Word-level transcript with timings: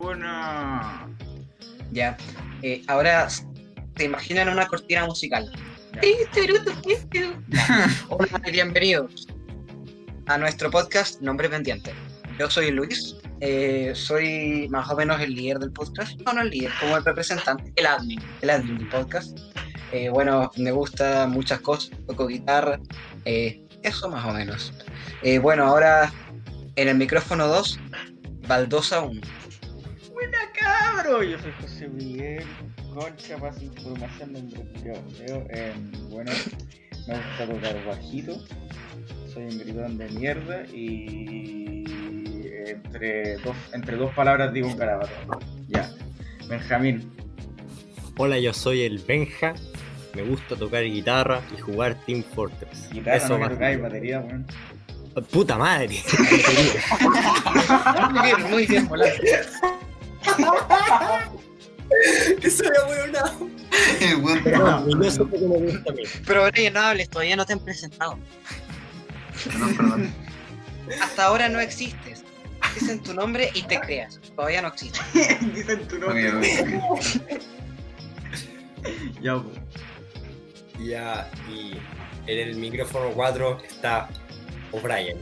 Una. 0.00 1.08
Ya. 1.90 2.16
Eh, 2.62 2.84
ahora, 2.86 3.26
¿te 3.94 4.04
imaginan 4.04 4.48
una 4.48 4.68
cortina 4.68 5.04
musical? 5.06 5.50
Hola, 8.08 8.40
bienvenidos 8.52 9.26
a 10.26 10.38
nuestro 10.38 10.70
podcast 10.70 11.20
Nombre 11.20 11.48
Pendiente. 11.48 11.92
Yo 12.38 12.48
soy 12.48 12.70
Luis, 12.70 13.16
eh, 13.40 13.90
soy 13.96 14.68
más 14.70 14.88
o 14.88 14.94
menos 14.94 15.20
el 15.20 15.34
líder 15.34 15.58
del 15.58 15.72
podcast, 15.72 16.20
no, 16.20 16.32
no 16.32 16.42
el 16.42 16.50
líder, 16.50 16.70
como 16.78 16.96
el 16.96 17.04
representante, 17.04 17.72
el 17.74 17.86
admin, 17.86 18.22
el 18.42 18.50
admin 18.50 18.78
del 18.78 18.88
podcast. 18.90 19.36
Eh, 19.90 20.10
bueno, 20.10 20.52
me 20.56 20.70
gusta 20.70 21.26
muchas 21.26 21.60
cosas, 21.60 21.90
toco 22.06 22.28
guitarra, 22.28 22.78
eh, 23.24 23.66
eso 23.82 24.08
más 24.08 24.24
o 24.24 24.32
menos. 24.32 24.72
Eh, 25.24 25.40
bueno, 25.40 25.64
ahora 25.64 26.12
en 26.76 26.86
el 26.86 26.96
micrófono 26.96 27.48
2, 27.48 27.80
Baldosa 28.46 29.00
1. 29.00 29.37
Cabro. 30.68 31.22
Yo 31.22 31.38
soy 31.38 31.52
José 31.60 31.88
Miguel. 31.88 32.44
Concha, 32.94 33.38
más 33.38 33.62
información 33.62 34.32
de 34.32 34.38
Andrés 34.40 35.42
eh, 35.50 35.72
Bueno, 36.10 36.32
me 37.06 37.14
gusta 37.14 37.46
tocar 37.46 37.84
bajito. 37.86 38.38
Soy 39.32 39.44
un 39.44 39.58
gritón 39.58 39.98
de 39.98 40.08
mierda 40.10 40.64
y 40.66 41.84
entre 42.66 43.36
dos, 43.38 43.56
entre 43.72 43.96
dos 43.96 44.12
palabras 44.14 44.52
digo 44.52 44.68
un 44.68 44.76
garabato. 44.76 45.10
Ya. 45.68 45.90
Benjamín. 46.48 47.10
Hola, 48.16 48.38
yo 48.38 48.52
soy 48.52 48.82
el 48.82 48.98
Benja. 48.98 49.54
Me 50.14 50.22
gusta 50.22 50.56
tocar 50.56 50.82
guitarra 50.84 51.40
y 51.56 51.60
jugar 51.60 51.94
Team 52.06 52.24
Fortress. 52.34 52.90
Guitarra, 52.90 53.16
Eso 53.16 53.38
no 53.38 53.48
tocáis 53.48 53.80
batería, 53.80 54.20
weón. 54.20 54.46
Puta 55.30 55.58
madre. 55.58 55.88
Muy 58.10 58.22
bien, 58.22 58.50
muy 58.50 58.66
bien. 58.66 58.88
Eso 62.42 62.64
era 62.64 62.84
bueno. 62.86 63.50
Gusta 64.20 64.66
a 64.66 64.80
mí. 64.80 66.02
Pero 66.26 66.44
Brian, 66.46 66.74
no 66.74 66.80
hables, 66.80 67.08
todavía 67.08 67.36
no 67.36 67.46
te 67.46 67.54
han 67.54 67.60
presentado. 67.60 68.18
Perdón, 69.44 69.76
perdón. 69.76 70.14
Hasta 71.02 71.24
ahora 71.24 71.48
no 71.48 71.60
existes. 71.60 72.24
Dicen 72.74 73.02
tu 73.02 73.14
nombre 73.14 73.50
y 73.54 73.62
te 73.62 73.80
creas. 73.80 74.20
Todavía 74.36 74.62
no 74.62 74.68
existes. 74.68 75.02
Dicen 75.54 75.86
tu 75.88 75.98
nombre. 75.98 76.32
Ya, 79.20 79.34
po. 79.34 79.50
Ya, 80.78 81.28
y 81.50 81.72
en 82.26 82.48
el 82.48 82.56
micrófono 82.56 83.10
4 83.14 83.58
está 83.68 84.08
O'Brien. 84.72 85.18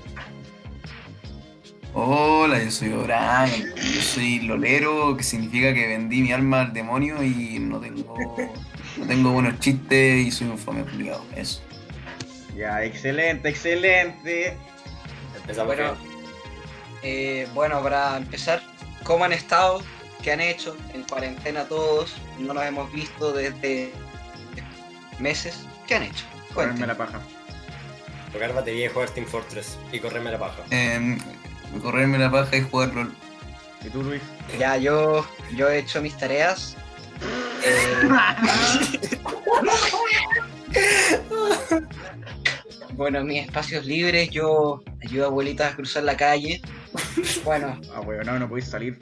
Hola, 1.98 2.62
yo 2.62 2.70
soy 2.70 2.92
O'Brien. 2.92 3.74
Yo 3.74 4.02
soy 4.02 4.40
lolero, 4.40 5.16
que 5.16 5.22
significa 5.22 5.72
que 5.72 5.86
vendí 5.88 6.20
mi 6.20 6.30
alma 6.30 6.60
al 6.60 6.72
demonio 6.74 7.22
y 7.22 7.58
no 7.58 7.80
tengo, 7.80 8.14
no 8.98 9.06
tengo 9.06 9.32
buenos 9.32 9.58
chistes 9.60 10.26
y 10.26 10.30
soy 10.30 10.48
un 10.48 10.58
fome 10.58 10.82
obligado. 10.82 11.24
Eso. 11.34 11.62
Ya, 12.54 12.84
excelente, 12.84 13.48
excelente. 13.48 14.54
Empezamos 15.36 15.74
Bueno, 15.74 15.94
bien. 16.02 16.16
eh, 17.02 17.48
bueno, 17.54 17.82
para 17.82 18.18
empezar, 18.18 18.62
¿cómo 19.02 19.24
han 19.24 19.32
estado? 19.32 19.82
¿Qué 20.22 20.32
han 20.32 20.40
hecho? 20.42 20.76
En 20.92 21.02
cuarentena 21.04 21.64
todos. 21.64 22.14
No 22.38 22.52
nos 22.52 22.64
hemos 22.64 22.92
visto 22.92 23.32
desde 23.32 23.90
meses. 25.18 25.64
¿Qué 25.86 25.94
han 25.94 26.02
hecho? 26.02 26.24
Cuenten. 26.52 26.86
la 26.86 26.96
paja. 26.96 27.20
Tocar 28.34 28.52
batería 28.52 28.84
y 28.86 28.88
jugar 28.90 29.08
Team 29.10 29.26
Fortress. 29.26 29.78
Y 29.92 29.98
correrme 29.98 30.30
la 30.32 30.38
paja. 30.38 30.62
Em, 30.70 31.18
correrme 31.82 32.18
la 32.18 32.30
paja 32.30 32.56
y 32.56 32.62
jugar 32.62 32.92
LOL. 32.94 33.12
¿Y 33.84 33.88
tú, 33.90 34.02
Luis? 34.02 34.22
Ya, 34.58 34.76
yo, 34.76 35.26
yo 35.54 35.68
he 35.68 35.78
hecho 35.78 36.00
mis 36.02 36.16
tareas. 36.16 36.76
Eh, 37.64 38.08
bueno, 42.94 43.20
en 43.20 43.26
mis 43.26 43.44
espacios 43.44 43.84
libres 43.86 44.30
yo 44.30 44.82
ayudo 45.04 45.24
a 45.24 45.26
abuelitas 45.28 45.72
a 45.72 45.76
cruzar 45.76 46.04
la 46.04 46.16
calle. 46.16 46.60
Bueno, 47.44 47.78
Ah, 47.94 48.00
weón, 48.00 48.26
no, 48.26 48.38
no 48.38 48.48
podéis 48.48 48.68
salir. 48.68 48.98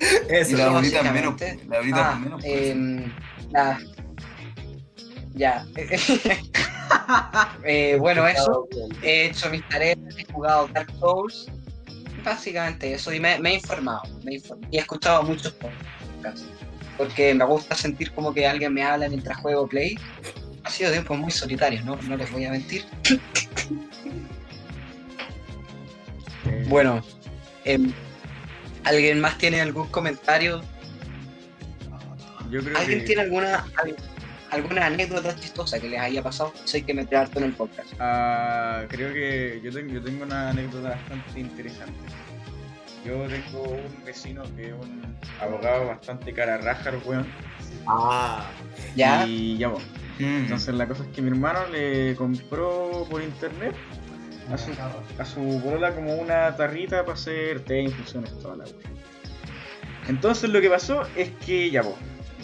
Y 0.00 0.34
Eso. 0.34 0.56
la 0.56 0.66
abuelita 0.66 1.02
menos. 1.02 1.34
La 1.68 1.76
abuelita 1.76 2.10
Ah, 2.12 2.18
menos. 2.18 2.42
em, 2.44 3.12
la- 3.50 3.78
Ya. 5.34 5.64
Eh, 7.64 7.96
bueno, 7.98 8.26
eso. 8.26 8.66
He 9.02 9.26
hecho 9.26 9.50
mis 9.50 9.66
tareas, 9.68 9.98
he 10.16 10.24
jugado 10.32 10.68
Dark 10.68 10.90
Souls. 10.98 11.46
Básicamente 12.24 12.92
eso. 12.92 13.12
Y 13.12 13.20
me, 13.20 13.38
me 13.38 13.50
he 13.50 13.54
informado. 13.54 14.02
me 14.24 14.32
he 14.32 14.40
inform- 14.40 14.66
y 14.70 14.76
he 14.76 14.80
escuchado 14.80 15.22
muchos 15.22 15.52
podcasts. 15.54 16.44
Porque 16.96 17.32
me 17.34 17.44
gusta 17.46 17.74
sentir 17.74 18.12
como 18.12 18.32
que 18.34 18.46
alguien 18.46 18.74
me 18.74 18.82
habla 18.82 19.08
mientras 19.08 19.38
juego 19.38 19.66
Play. 19.66 19.96
Ha 20.64 20.70
sido 20.70 20.90
tiempos 20.92 21.18
muy 21.18 21.30
solitarios, 21.30 21.84
¿no? 21.84 21.96
No 22.02 22.16
les 22.16 22.30
voy 22.30 22.44
a 22.44 22.50
mentir. 22.50 22.84
Eh, 26.46 26.64
Bueno, 26.68 27.02
em, 27.64 27.92
¿alguien 28.84 29.20
más 29.20 29.38
tiene 29.38 29.60
algún 29.60 29.88
comentario? 29.88 30.62
yo 32.50 32.62
creo 32.64 32.76
¿Alguien 32.78 33.00
que. 33.00 33.04
tiene 33.06 33.22
alguna 33.22 33.64
al- 33.76 33.96
alguna 34.50 34.86
anécdota 34.86 35.34
chistosa 35.36 35.80
que 35.80 35.88
les 35.88 36.00
haya 36.00 36.22
pasado? 36.22 36.52
Sé 36.64 36.82
que 36.82 36.94
me 36.94 37.06
harto 37.16 37.38
en 37.38 37.44
el 37.46 37.52
podcast. 37.52 37.92
Ah, 37.98 38.84
creo 38.88 39.12
que 39.12 39.60
yo 39.62 39.72
tengo, 39.72 39.94
yo 39.94 40.02
tengo 40.02 40.24
una 40.24 40.50
anécdota 40.50 40.90
bastante 40.90 41.40
interesante. 41.40 41.98
Yo 43.04 43.26
tengo 43.28 43.62
un 43.62 44.04
vecino 44.04 44.42
que 44.56 44.68
es 44.68 44.72
un 44.72 45.16
abogado 45.40 45.86
bastante 45.86 46.32
cara 46.32 46.58
raja, 46.58 46.90
el 46.90 46.96
weón. 47.04 47.26
Ah, 47.86 48.46
¿Ya? 48.94 49.26
Y 49.26 49.56
ya, 49.56 49.70
pues. 49.70 49.84
Mm. 50.18 50.42
Entonces 50.42 50.74
la 50.74 50.86
cosa 50.86 51.04
es 51.04 51.08
que 51.10 51.22
mi 51.22 51.30
hermano 51.30 51.66
le 51.68 52.14
compró 52.14 53.06
por 53.10 53.22
internet 53.22 53.74
a 54.52 54.58
su, 54.58 54.70
a 55.18 55.24
su 55.24 55.60
polola 55.62 55.94
como 55.94 56.14
una 56.14 56.54
tarrita 56.56 57.02
para 57.04 57.14
hacer 57.14 57.60
té, 57.60 57.82
infusiones, 57.82 58.38
toda 58.40 58.56
la 58.56 58.64
wea. 58.64 58.90
Entonces 60.08 60.50
lo 60.50 60.60
que 60.60 60.68
pasó 60.68 61.06
es 61.16 61.30
que 61.46 61.70
ya, 61.70 61.82
pues, 61.82 61.94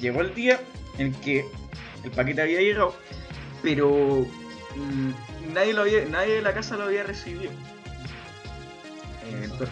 llegó 0.01 0.21
el 0.21 0.35
día 0.35 0.59
en 0.99 1.13
que 1.15 1.45
el 2.07 2.13
paquete 2.13 2.43
había 2.43 2.61
llegado, 2.61 2.95
pero 3.63 4.27
mm, 4.77 5.53
nadie, 5.53 5.73
lo 5.75 5.83
había, 5.83 6.05
nadie 6.07 6.35
de 6.35 6.43
la 6.43 6.55
casa 6.55 6.77
lo 6.77 6.85
había 6.85 7.03
recibido. 7.03 7.51
Entonces, 9.43 9.69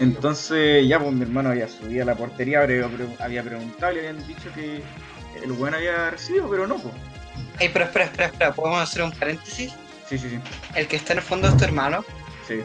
entonces, 0.00 0.88
ya 0.88 0.98
pues 0.98 1.12
mi 1.12 1.22
hermano 1.22 1.50
había 1.50 1.68
subido 1.68 2.02
a 2.02 2.06
la 2.06 2.14
portería, 2.16 2.62
había, 2.62 2.88
pre- 2.88 3.06
había 3.18 3.42
preguntado, 3.42 3.92
le 3.92 4.00
habían 4.08 4.26
dicho 4.26 4.50
que 4.54 4.82
el 5.42 5.52
weón 5.52 5.74
había 5.74 6.10
recibido, 6.10 6.48
pero 6.48 6.66
no, 6.66 6.76
pues. 6.78 6.94
Ey, 7.60 7.68
pero 7.72 7.84
espera, 7.84 8.06
espera, 8.06 8.26
espera, 8.28 8.52
¿podemos 8.54 8.80
hacer 8.80 9.02
un 9.02 9.12
paréntesis? 9.12 9.72
Sí, 10.08 10.18
sí, 10.18 10.30
sí. 10.30 10.38
El 10.74 10.88
que 10.88 10.96
está 10.96 11.12
en 11.12 11.18
el 11.18 11.24
fondo 11.24 11.48
es 11.48 11.56
tu 11.56 11.64
hermano. 11.64 12.04
Sí, 12.48 12.60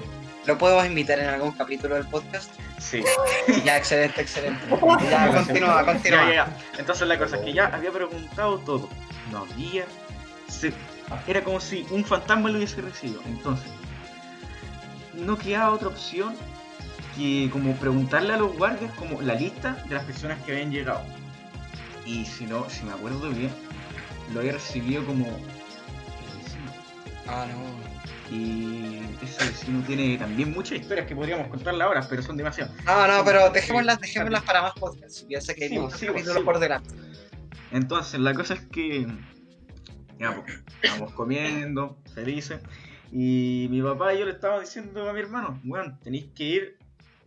¿Lo 0.46 0.58
podemos 0.58 0.86
invitar 0.86 1.20
en 1.20 1.28
algún 1.28 1.52
capítulo 1.54 1.96
del 1.96 2.06
podcast? 2.08 2.52
sí. 2.80 3.04
Ya, 3.66 3.78
excelente, 3.78 4.22
excelente. 4.22 4.60
Ya, 5.10 5.32
continúa, 5.34 5.86
continúa. 5.86 6.24
Ya, 6.24 6.30
ya, 6.30 6.34
ya. 6.36 6.58
Entonces 6.78 7.08
la 7.08 7.18
cosa 7.18 7.38
es 7.38 7.42
que 7.44 7.54
ya 7.54 7.66
había 7.68 7.92
preguntado 7.92 8.60
todo. 8.60 8.90
No 9.32 9.40
había. 9.52 9.86
se- 10.48 10.74
Era 11.28 11.44
como 11.44 11.60
si 11.60 11.86
un 11.90 12.04
fantasma 12.06 12.50
lo 12.50 12.58
hubiese 12.58 12.82
recibido. 12.82 13.22
Entonces, 13.26 13.68
no 15.14 15.38
quedaba 15.38 15.72
otra 15.72 15.88
opción 15.88 16.36
que 17.16 17.50
como 17.52 17.74
preguntarle 17.78 18.34
a 18.34 18.38
los 18.38 18.56
guardias 18.58 18.92
como 18.96 19.22
la 19.22 19.34
lista 19.36 19.78
de 19.88 19.96
las 19.96 20.04
personas 20.04 20.38
que 20.44 20.52
habían 20.52 20.72
llegado. 20.72 21.02
Y 22.06 22.26
si 22.26 22.46
no, 22.46 22.70
si 22.70 22.84
me 22.84 22.92
acuerdo 22.92 23.30
bien, 23.30 23.50
lo 24.34 24.42
había 24.42 24.52
recibido 24.54 25.04
como. 25.06 25.26
Ah, 27.28 27.46
no. 27.52 27.95
Y 28.32 29.02
ese 29.22 29.46
vecino 29.46 29.84
tiene 29.86 30.18
también 30.18 30.52
muchas 30.52 30.80
historias 30.80 31.06
que 31.06 31.16
podríamos 31.16 31.48
contarle 31.48 31.84
ahora, 31.84 32.06
pero 32.10 32.24
son 32.24 32.38
demasiadas. 32.38 32.74
No, 32.84 33.08
no, 33.08 33.24
pero 33.24 33.50
dejémoslas, 33.52 34.00
dejémoslas 34.00 34.44
para 34.44 34.62
más 34.64 34.74
podcasts. 34.74 35.24
Piensa 35.24 35.54
que 35.54 35.66
hay 35.66 35.70
Sí, 35.70 35.80
muchos 35.80 36.00
sí, 36.00 36.08
capítulos 36.08 36.38
sí. 36.38 36.44
por 36.44 36.60
delante. 36.60 36.90
Entonces, 37.72 38.20
la 38.20 38.34
cosa 38.34 38.56
es 38.56 38.62
que. 38.68 39.08
Ya, 40.18 40.34
pues, 40.34 40.60
estábamos 40.82 41.12
comiendo, 41.14 42.02
felices. 42.14 42.62
Y 43.12 43.68
mi 43.70 43.82
papá 43.82 44.14
y 44.14 44.20
yo 44.20 44.26
le 44.26 44.32
estábamos 44.32 44.64
diciendo 44.64 45.10
a 45.10 45.14
mi 45.14 45.20
hermano: 45.20 45.62
Weón, 45.66 46.00
tenéis 46.00 46.28
que 46.36 46.44
ir 46.44 46.78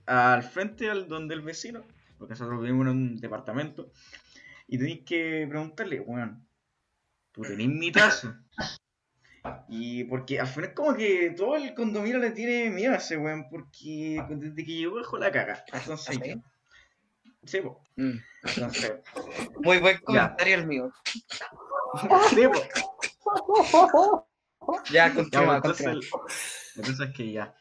al 0.06 0.42
frente 0.42 0.90
al 0.90 1.06
donde 1.06 1.34
el 1.34 1.42
vecino, 1.42 1.84
porque 2.18 2.32
nosotros 2.32 2.60
vivimos 2.60 2.86
en 2.86 2.92
un 2.92 3.20
departamento, 3.20 3.92
y 4.66 4.78
tenéis 4.78 5.04
que 5.04 5.46
preguntarle: 5.48 6.00
Weón, 6.00 6.48
¿tú 7.32 7.42
tenés 7.42 7.68
mi 7.68 7.92
tazo? 7.92 8.34
Y 9.68 10.04
porque 10.04 10.40
al 10.40 10.46
final, 10.46 10.74
como 10.74 10.96
que 10.96 11.34
todo 11.36 11.56
el 11.56 11.74
condominio 11.74 12.18
le 12.18 12.30
tiene 12.30 12.70
miedo 12.70 12.94
a 12.94 12.96
ese 12.96 13.16
weón, 13.16 13.48
porque 13.50 14.22
desde 14.30 14.64
que 14.64 14.74
llegó 14.74 14.98
dejó 14.98 15.18
la 15.18 15.30
caga. 15.30 15.64
Entonces, 15.72 16.18
¿Sí? 16.22 16.42
sí, 17.44 17.60
pues. 17.60 17.76
Mm. 17.96 18.18
Entonces, 18.44 18.92
Muy 19.62 19.78
buen 19.78 19.98
comentario 19.98 20.54
el 20.54 20.66
mío. 20.66 20.92
sí. 22.30 22.42
Ya, 22.42 22.50
Ya, 24.90 25.14
continúa, 25.14 25.56
entonces, 25.56 26.10
entonces 26.76 27.10
que 27.16 27.32
ya 27.32 27.54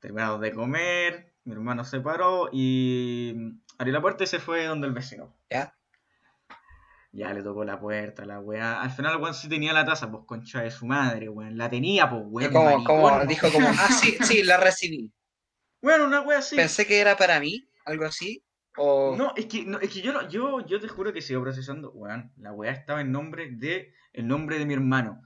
terminamos 0.00 0.40
de 0.40 0.52
comer, 0.52 1.32
Mi 1.44 1.52
hermano 1.52 1.84
se 1.84 2.00
paró 2.00 2.48
y 2.52 3.34
abrió 3.78 3.94
la 3.94 4.00
puerta 4.00 4.24
y 4.24 4.28
se 4.28 4.38
fue 4.38 4.66
donde 4.66 4.86
el 4.86 4.92
vecino. 4.92 5.34
¿Ya? 5.50 5.75
Ya 7.12 7.32
le 7.32 7.42
tocó 7.42 7.64
la 7.64 7.80
puerta, 7.80 8.24
la 8.26 8.40
weá. 8.40 8.82
Al 8.82 8.90
final, 8.90 9.16
weón, 9.16 9.34
sí 9.34 9.48
tenía 9.48 9.72
la 9.72 9.84
taza, 9.84 10.10
pues 10.10 10.24
concha 10.26 10.62
de 10.62 10.70
su 10.70 10.86
madre, 10.86 11.28
weón. 11.28 11.56
La 11.56 11.70
tenía, 11.70 12.08
pues, 12.10 12.22
weón. 12.26 12.52
como, 12.52 12.84
como, 12.84 13.24
dijo 13.26 13.50
como, 13.52 13.68
ah, 13.68 13.88
sí, 13.90 14.16
sí, 14.22 14.42
la 14.42 14.56
recibí. 14.58 15.10
Weón, 15.82 16.02
una 16.02 16.22
weá 16.22 16.38
así. 16.38 16.56
Pensé 16.56 16.86
que 16.86 16.98
era 16.98 17.16
para 17.16 17.38
mí, 17.38 17.68
algo 17.84 18.06
así. 18.06 18.42
O... 18.76 19.14
No, 19.16 19.32
es 19.36 19.46
que, 19.46 19.64
no, 19.64 19.78
es 19.78 19.88
que 19.90 20.00
yo, 20.00 20.12
lo- 20.12 20.28
yo, 20.28 20.66
yo 20.66 20.80
te 20.80 20.88
juro 20.88 21.12
que 21.12 21.22
sigo 21.22 21.42
procesando, 21.42 21.92
weón. 21.92 22.32
La 22.38 22.52
weá 22.52 22.72
estaba 22.72 23.00
en 23.02 23.12
nombre 23.12 23.50
de 23.52 23.92
el 24.12 24.26
nombre 24.26 24.58
de 24.58 24.66
mi 24.66 24.74
hermano. 24.74 25.22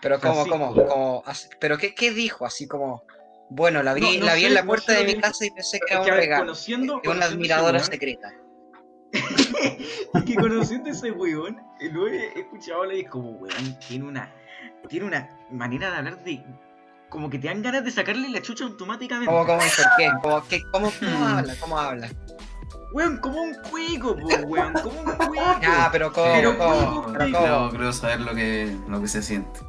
Pero 0.00 0.18
como, 0.18 0.46
como, 0.46 0.74
como, 0.74 1.24
pero 1.60 1.78
qué, 1.78 1.94
qué 1.94 2.10
dijo, 2.10 2.44
así 2.46 2.66
como, 2.66 3.04
bueno, 3.50 3.82
la 3.82 3.94
vi, 3.94 4.00
No, 4.00 4.12
no 4.20 4.26
la 4.26 4.34
vi 4.34 4.40
sé, 4.42 4.46
en 4.48 4.54
la 4.54 4.62
no 4.62 4.66
puerta 4.68 4.92
sé 4.92 4.98
de 4.98 5.14
mi 5.14 5.20
casa 5.20 5.44
y 5.46 5.50
pensé 5.50 5.78
que 5.78 5.92
era 5.94 6.02
un 6.02 6.08
regalo, 6.08 6.42
conociendo, 6.44 6.86
de 6.86 6.90
una 6.92 7.02
conociendo 7.02 7.24
ese 7.26 7.34
admiradora 7.34 7.78
secreta. 7.84 8.34
Es 9.12 10.22
que 10.26 10.34
conociendo 10.34 10.88
a 10.88 10.92
ese 10.92 11.10
weón, 11.10 11.60
lo 11.92 12.08
he 12.08 12.38
escuchado 12.38 12.90
y 12.92 13.00
es 13.00 13.08
como, 13.10 13.30
weón, 13.32 13.78
tiene 13.86 14.04
una, 14.06 14.32
tiene 14.88 15.06
una 15.06 15.28
manera 15.50 15.90
de 15.90 15.96
hablar 15.96 16.24
de. 16.24 16.44
Como 17.08 17.28
que 17.28 17.38
te 17.38 17.48
dan 17.48 17.60
ganas 17.62 17.84
de 17.84 17.90
sacarle 17.90 18.30
la 18.30 18.40
chucha 18.40 18.64
automáticamente. 18.64 19.30
¿Cómo, 19.30 19.44
cómo, 19.46 19.58
por 19.58 19.96
qué? 19.98 20.10
¿Cómo, 20.22 20.42
qué, 20.48 20.62
cómo, 20.72 20.90
cómo 20.98 21.26
habla? 21.28 21.54
¿Cómo 21.60 21.78
habla? 21.78 22.08
Weón, 22.94 23.18
como 23.18 23.40
un 23.42 23.54
cuico, 23.70 24.16
po, 24.16 24.28
weón, 24.46 24.72
como 24.74 25.00
un 25.00 25.10
cuico. 25.12 25.60
Ya, 25.60 25.88
pero 25.92 26.12
cómo, 26.12 26.32
Pero 26.32 26.56
cómo, 26.58 26.70
¿cómo? 26.78 27.02
pero 27.12 27.18
creo, 27.26 27.58
cómo, 27.58 27.70
creo 27.70 27.92
saber 27.92 28.20
lo 28.20 28.34
que, 28.34 28.74
lo 28.88 29.00
que 29.00 29.08
se 29.08 29.22
siente. 29.22 29.60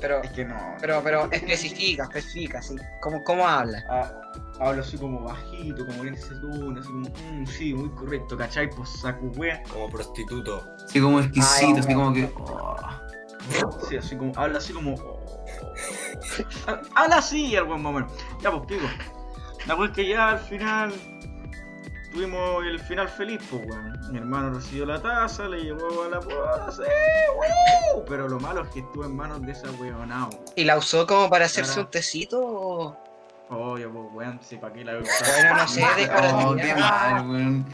pero, 0.00 0.22
Es 0.22 0.30
que 0.32 0.44
no. 0.46 0.56
pero, 0.80 1.02
pero, 1.02 1.30
especifica, 1.30 2.04
especifica, 2.04 2.62
sí. 2.62 2.76
¿Cómo, 3.02 3.22
cómo 3.24 3.46
habla? 3.46 3.84
Ah, 3.90 4.10
hablo 4.60 4.82
así 4.82 4.96
como 4.98 5.22
bajito, 5.22 5.86
como 5.86 6.04
en 6.04 6.14
ese 6.14 6.34
tono, 6.36 6.78
así 6.80 6.88
como, 6.88 7.08
mm, 7.08 7.46
sí, 7.46 7.74
muy 7.74 7.90
correcto, 7.90 8.36
¿cachai? 8.36 8.68
Pues 8.70 8.88
saco 8.88 9.26
wea. 9.36 9.62
Como 9.72 9.88
prostituto. 9.88 10.64
Así 10.84 11.00
como 11.00 11.20
exquisito, 11.20 11.74
Ay, 11.74 11.78
así 11.78 11.94
como 11.94 12.12
que. 12.12 12.32
oh. 12.36 12.76
Sí, 13.88 13.96
así 13.96 14.16
como, 14.16 14.32
habla 14.36 14.58
así 14.58 14.72
como. 14.72 14.94
oh. 14.94 15.44
Ha- 16.66 16.80
Habla 16.94 17.16
así 17.18 17.56
al 17.56 17.64
buen 17.64 17.80
momento. 17.82 18.12
Ya, 18.42 18.50
pues, 18.50 18.62
pico. 18.66 18.86
La 19.66 19.76
pues 19.76 19.90
que 19.92 20.06
ya 20.08 20.30
al 20.30 20.38
final. 20.38 20.92
Tuvimos 22.12 22.64
el 22.64 22.80
final 22.80 23.06
feliz, 23.08 23.38
pues, 23.50 23.62
weón. 23.68 23.92
Mi 24.10 24.18
hermano 24.18 24.50
recibió 24.54 24.86
la 24.86 25.00
taza, 25.00 25.44
le 25.46 25.60
llevó 25.62 26.04
a 26.04 26.08
la 26.08 26.20
posa, 26.20 26.82
¡uh! 27.94 28.02
Pero 28.08 28.28
lo 28.28 28.40
malo 28.40 28.62
es 28.62 28.68
que 28.70 28.80
estuvo 28.80 29.04
en 29.04 29.14
manos 29.14 29.42
de 29.42 29.52
esa 29.52 29.70
weonao. 29.72 30.30
¿Y 30.56 30.64
la 30.64 30.78
usó 30.78 31.06
como 31.06 31.28
para 31.28 31.44
hacerse 31.44 31.72
Para- 31.72 31.82
un 31.84 31.90
tecito 31.90 32.40
o...? 32.42 32.96
Oye, 33.50 33.88
pues, 33.88 34.04
weón, 34.12 34.40
sí, 34.42 34.56
para 34.56 34.74
qué 34.74 34.84
la 34.84 34.92
Bueno, 34.94 35.54
no 35.56 35.68
sé, 35.68 35.80
de 35.80 36.04
Oh, 36.04 36.08
para- 36.54 36.62
qué 36.62 36.74
mal, 36.74 37.30
weón. 37.30 37.66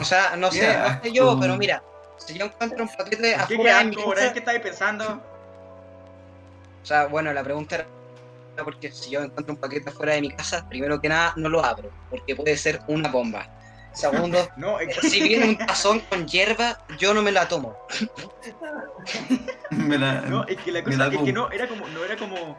O 0.00 0.04
sea, 0.04 0.36
no 0.36 0.50
sé, 0.50 0.76
no 0.76 1.02
sé 1.02 1.12
yo, 1.12 1.38
pero 1.40 1.56
mira, 1.56 1.82
si 2.16 2.34
yo 2.38 2.46
encuentro 2.46 2.82
un 2.84 2.88
paquete 2.90 3.22
¿Qué 3.48 3.54
afuera 3.54 3.78
de 3.78 3.84
mi 3.84 3.96
asco, 3.96 4.10
casa, 4.14 4.32
¿Qué 4.32 4.38
estáis 4.40 4.60
pensando? 4.60 5.22
O 6.82 6.86
sea, 6.86 7.06
bueno, 7.06 7.32
la 7.32 7.42
pregunta 7.42 7.76
era 7.76 7.86
porque 8.64 8.90
si 8.90 9.10
yo 9.10 9.20
encuentro 9.22 9.54
un 9.54 9.60
paquete 9.60 9.90
afuera 9.90 10.14
de 10.14 10.20
mi 10.22 10.30
casa, 10.30 10.66
primero 10.68 11.00
que 11.00 11.08
nada 11.08 11.32
no 11.36 11.48
lo 11.48 11.64
abro, 11.64 11.90
porque 12.10 12.34
puede 12.34 12.56
ser 12.56 12.80
una 12.88 13.08
bomba. 13.10 13.46
Segundo, 13.92 14.38
No, 14.56 14.78
es 14.80 14.98
que- 14.98 15.08
si 15.08 15.22
viene 15.22 15.46
un 15.48 15.56
tazón 15.58 16.00
con 16.00 16.26
hierba, 16.26 16.78
yo 16.98 17.14
no 17.14 17.22
me 17.22 17.32
la 17.32 17.46
tomo. 17.48 17.76
Me 19.70 19.98
la- 19.98 20.20
No, 20.22 20.44
es 20.46 20.56
que 20.58 20.72
la 20.72 20.80
Me 20.80 20.84
cosa 20.84 21.08
da 21.08 21.14
es 21.14 21.22
que 21.22 21.32
no 21.32 21.50
era 21.50 21.66
como, 21.68 21.86
no 21.88 22.04
era 22.04 22.16
como, 22.16 22.56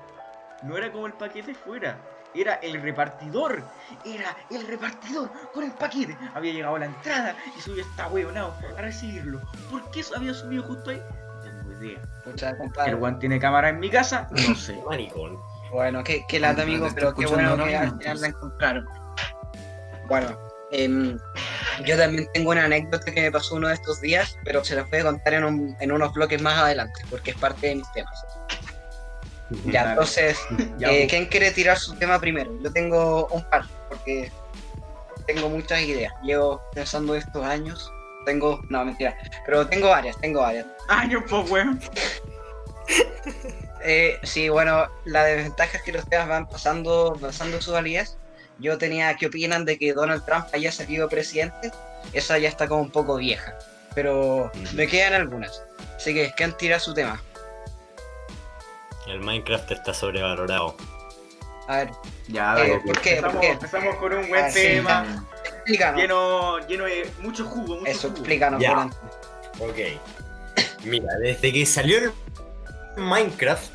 no 0.63 0.77
era 0.77 0.91
como 0.91 1.07
el 1.07 1.13
paquete 1.13 1.53
fuera, 1.55 1.97
era 2.33 2.55
el 2.55 2.81
repartidor, 2.81 3.63
era 4.05 4.35
el 4.49 4.67
repartidor 4.67 5.31
con 5.53 5.63
el 5.63 5.71
paquete. 5.71 6.17
Había 6.33 6.53
llegado 6.53 6.75
a 6.75 6.79
la 6.79 6.85
entrada 6.87 7.35
y 7.57 7.61
subió 7.61 7.83
esta 7.83 8.07
huevonao 8.09 8.53
a 8.77 8.81
recibirlo. 8.81 9.41
¿Por 9.71 9.89
qué 9.91 10.03
había 10.15 10.33
subido 10.33 10.63
justo 10.63 10.89
ahí? 10.91 11.01
No 11.01 11.41
tengo 11.41 11.71
idea. 11.83 12.01
Pucha, 12.23 12.53
¿El 12.85 12.95
guan 12.97 13.19
tiene 13.19 13.39
cámara 13.39 13.69
en 13.69 13.79
mi 13.79 13.89
casa? 13.89 14.27
No 14.31 14.55
sé. 14.55 14.79
Maricón. 14.87 15.37
Bueno, 15.71 16.03
qué, 16.03 16.23
qué 16.27 16.39
lata, 16.39 16.61
amigo, 16.61 16.89
pero 16.95 17.13
qué 17.13 17.25
bueno 17.25 17.55
que 17.65 17.75
al 17.75 17.97
final 17.97 18.21
la 18.21 18.27
encontraron. 18.27 18.85
Bueno, 20.07 20.37
em, 20.71 21.17
yo 21.85 21.97
también 21.97 22.27
tengo 22.33 22.51
una 22.51 22.65
anécdota 22.65 23.11
que 23.11 23.21
me 23.21 23.31
pasó 23.31 23.55
uno 23.55 23.67
de 23.67 23.73
estos 23.73 23.99
días, 23.99 24.37
pero 24.45 24.63
se 24.63 24.75
las 24.75 24.89
voy 24.89 24.99
a 24.99 25.03
contar 25.03 25.33
en, 25.33 25.43
un- 25.43 25.75
en 25.79 25.91
unos 25.91 26.13
bloques 26.13 26.41
más 26.41 26.57
adelante, 26.57 27.01
porque 27.09 27.31
es 27.31 27.37
parte 27.37 27.67
de 27.67 27.75
mis 27.75 27.91
temas. 27.91 28.25
Ya, 29.65 29.81
Dale. 29.81 29.89
entonces, 29.91 30.37
Ya, 30.77 30.89
Eh, 30.91 30.97
pues. 30.99 31.09
¿Quién 31.09 31.25
quiere 31.25 31.51
tirar 31.51 31.77
su 31.77 31.95
tema 31.95 32.19
primero? 32.19 32.51
Yo 32.61 32.71
tengo 32.71 33.27
un 33.27 33.43
par, 33.49 33.63
porque 33.89 34.31
tengo 35.25 35.49
muchas 35.49 35.81
ideas. 35.81 36.13
Llevo 36.23 36.61
pensando 36.73 37.15
estos 37.15 37.45
años. 37.45 37.91
Tengo, 38.25 38.61
no, 38.69 38.83
mentira, 38.83 39.17
pero 39.45 39.65
tengo 39.67 39.87
varias, 39.89 40.17
tengo 40.19 40.41
varias. 40.41 40.65
Años, 40.89 41.23
pues, 41.29 41.49
weón. 41.49 41.79
Eh, 43.89 44.19
sí, 44.23 44.49
bueno, 44.49 44.87
la 45.05 45.23
desventaja 45.23 45.77
es 45.77 45.83
que 45.83 45.93
los 45.93 46.05
temas 46.09 46.27
van 46.27 46.47
pasando, 46.49 47.15
pasando 47.21 47.61
su 47.61 47.71
validez. 47.71 48.17
Yo 48.59 48.77
tenía, 48.77 49.15
¿qué 49.15 49.27
opinan 49.27 49.63
de 49.65 49.77
que 49.77 49.93
Donald 49.93 50.25
Trump 50.25 50.45
haya 50.51 50.71
salido 50.71 51.07
presidente? 51.07 51.71
Esa 52.11 52.37
ya 52.37 52.49
está 52.49 52.67
como 52.67 52.81
un 52.81 52.91
poco 52.91 53.15
vieja, 53.17 53.53
pero 53.95 54.51
me 54.73 54.87
quedan 54.87 55.13
algunas. 55.13 55.61
Así 55.95 56.13
que, 56.13 56.33
¿quién 56.35 56.53
tira 56.57 56.79
su 56.79 56.93
tema? 56.93 57.21
El 59.07 59.19
Minecraft 59.21 59.71
está 59.71 59.93
sobrevalorado. 59.93 60.75
A 61.67 61.77
ver, 61.77 61.91
Ya, 62.27 62.53
Eh, 62.55 62.69
dale. 62.69 62.79
¿por 62.79 63.01
qué? 63.01 63.09
Empezamos, 63.17 63.33
¿Por 63.33 63.41
qué? 63.41 63.47
empezamos 63.51 63.95
con 63.95 64.13
un 64.13 64.29
buen 64.29 64.45
Ah, 64.45 64.49
sí. 64.49 64.61
tema, 64.61 65.25
explícanos. 65.45 66.01
lleno, 66.01 66.59
lleno 66.67 66.85
de 66.85 67.09
mucho 67.19 67.45
jugo, 67.45 67.75
mucho 67.77 67.85
Eso, 67.91 68.01
jugo. 68.09 68.13
explícanos, 68.19 68.61
Ya. 68.61 68.69
Volante. 68.71 68.97
Ok. 69.59 69.77
Mira, 70.85 71.07
desde 71.21 71.51
que 71.53 71.65
salió 71.65 71.97
el 71.97 72.11
Minecraft, 72.97 73.71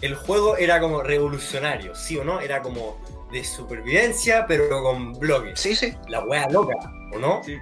el 0.00 0.14
juego 0.14 0.56
era 0.56 0.80
como 0.80 1.02
revolucionario, 1.02 1.94
¿sí 1.94 2.16
o 2.18 2.24
no? 2.24 2.40
Era 2.40 2.62
como 2.62 2.98
de 3.32 3.44
supervivencia, 3.44 4.46
pero 4.46 4.82
con 4.82 5.12
bloques. 5.18 5.60
Sí, 5.60 5.74
sí. 5.76 5.94
La 6.08 6.20
wea 6.24 6.46
loca, 6.50 6.74
¿o 7.14 7.18
no? 7.18 7.42
Sí, 7.44 7.56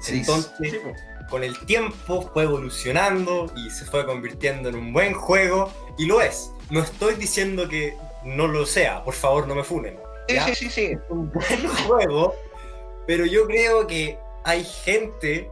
Sí, 0.00 0.18
Entonces, 0.20 0.52
sí, 0.70 0.78
pues. 0.82 1.00
Con 1.30 1.42
el 1.44 1.58
tiempo 1.66 2.30
fue 2.32 2.44
evolucionando 2.44 3.50
y 3.56 3.70
se 3.70 3.84
fue 3.84 4.04
convirtiendo 4.06 4.68
en 4.68 4.74
un 4.76 4.92
buen 4.92 5.14
juego, 5.14 5.70
y 5.98 6.06
lo 6.06 6.20
es. 6.20 6.50
No 6.70 6.80
estoy 6.80 7.14
diciendo 7.16 7.68
que 7.68 7.96
no 8.24 8.46
lo 8.46 8.66
sea, 8.66 9.02
por 9.04 9.14
favor 9.14 9.46
no 9.48 9.54
me 9.54 9.64
funen. 9.64 9.98
Sí, 10.28 10.34
¿ya? 10.34 10.44
sí, 10.46 10.54
sí, 10.54 10.70
sí. 10.70 10.96
un 11.08 11.30
buen 11.30 11.68
juego, 11.86 12.34
pero 13.06 13.26
yo 13.26 13.46
creo 13.46 13.86
que 13.86 14.18
hay 14.44 14.64
gente 14.64 15.50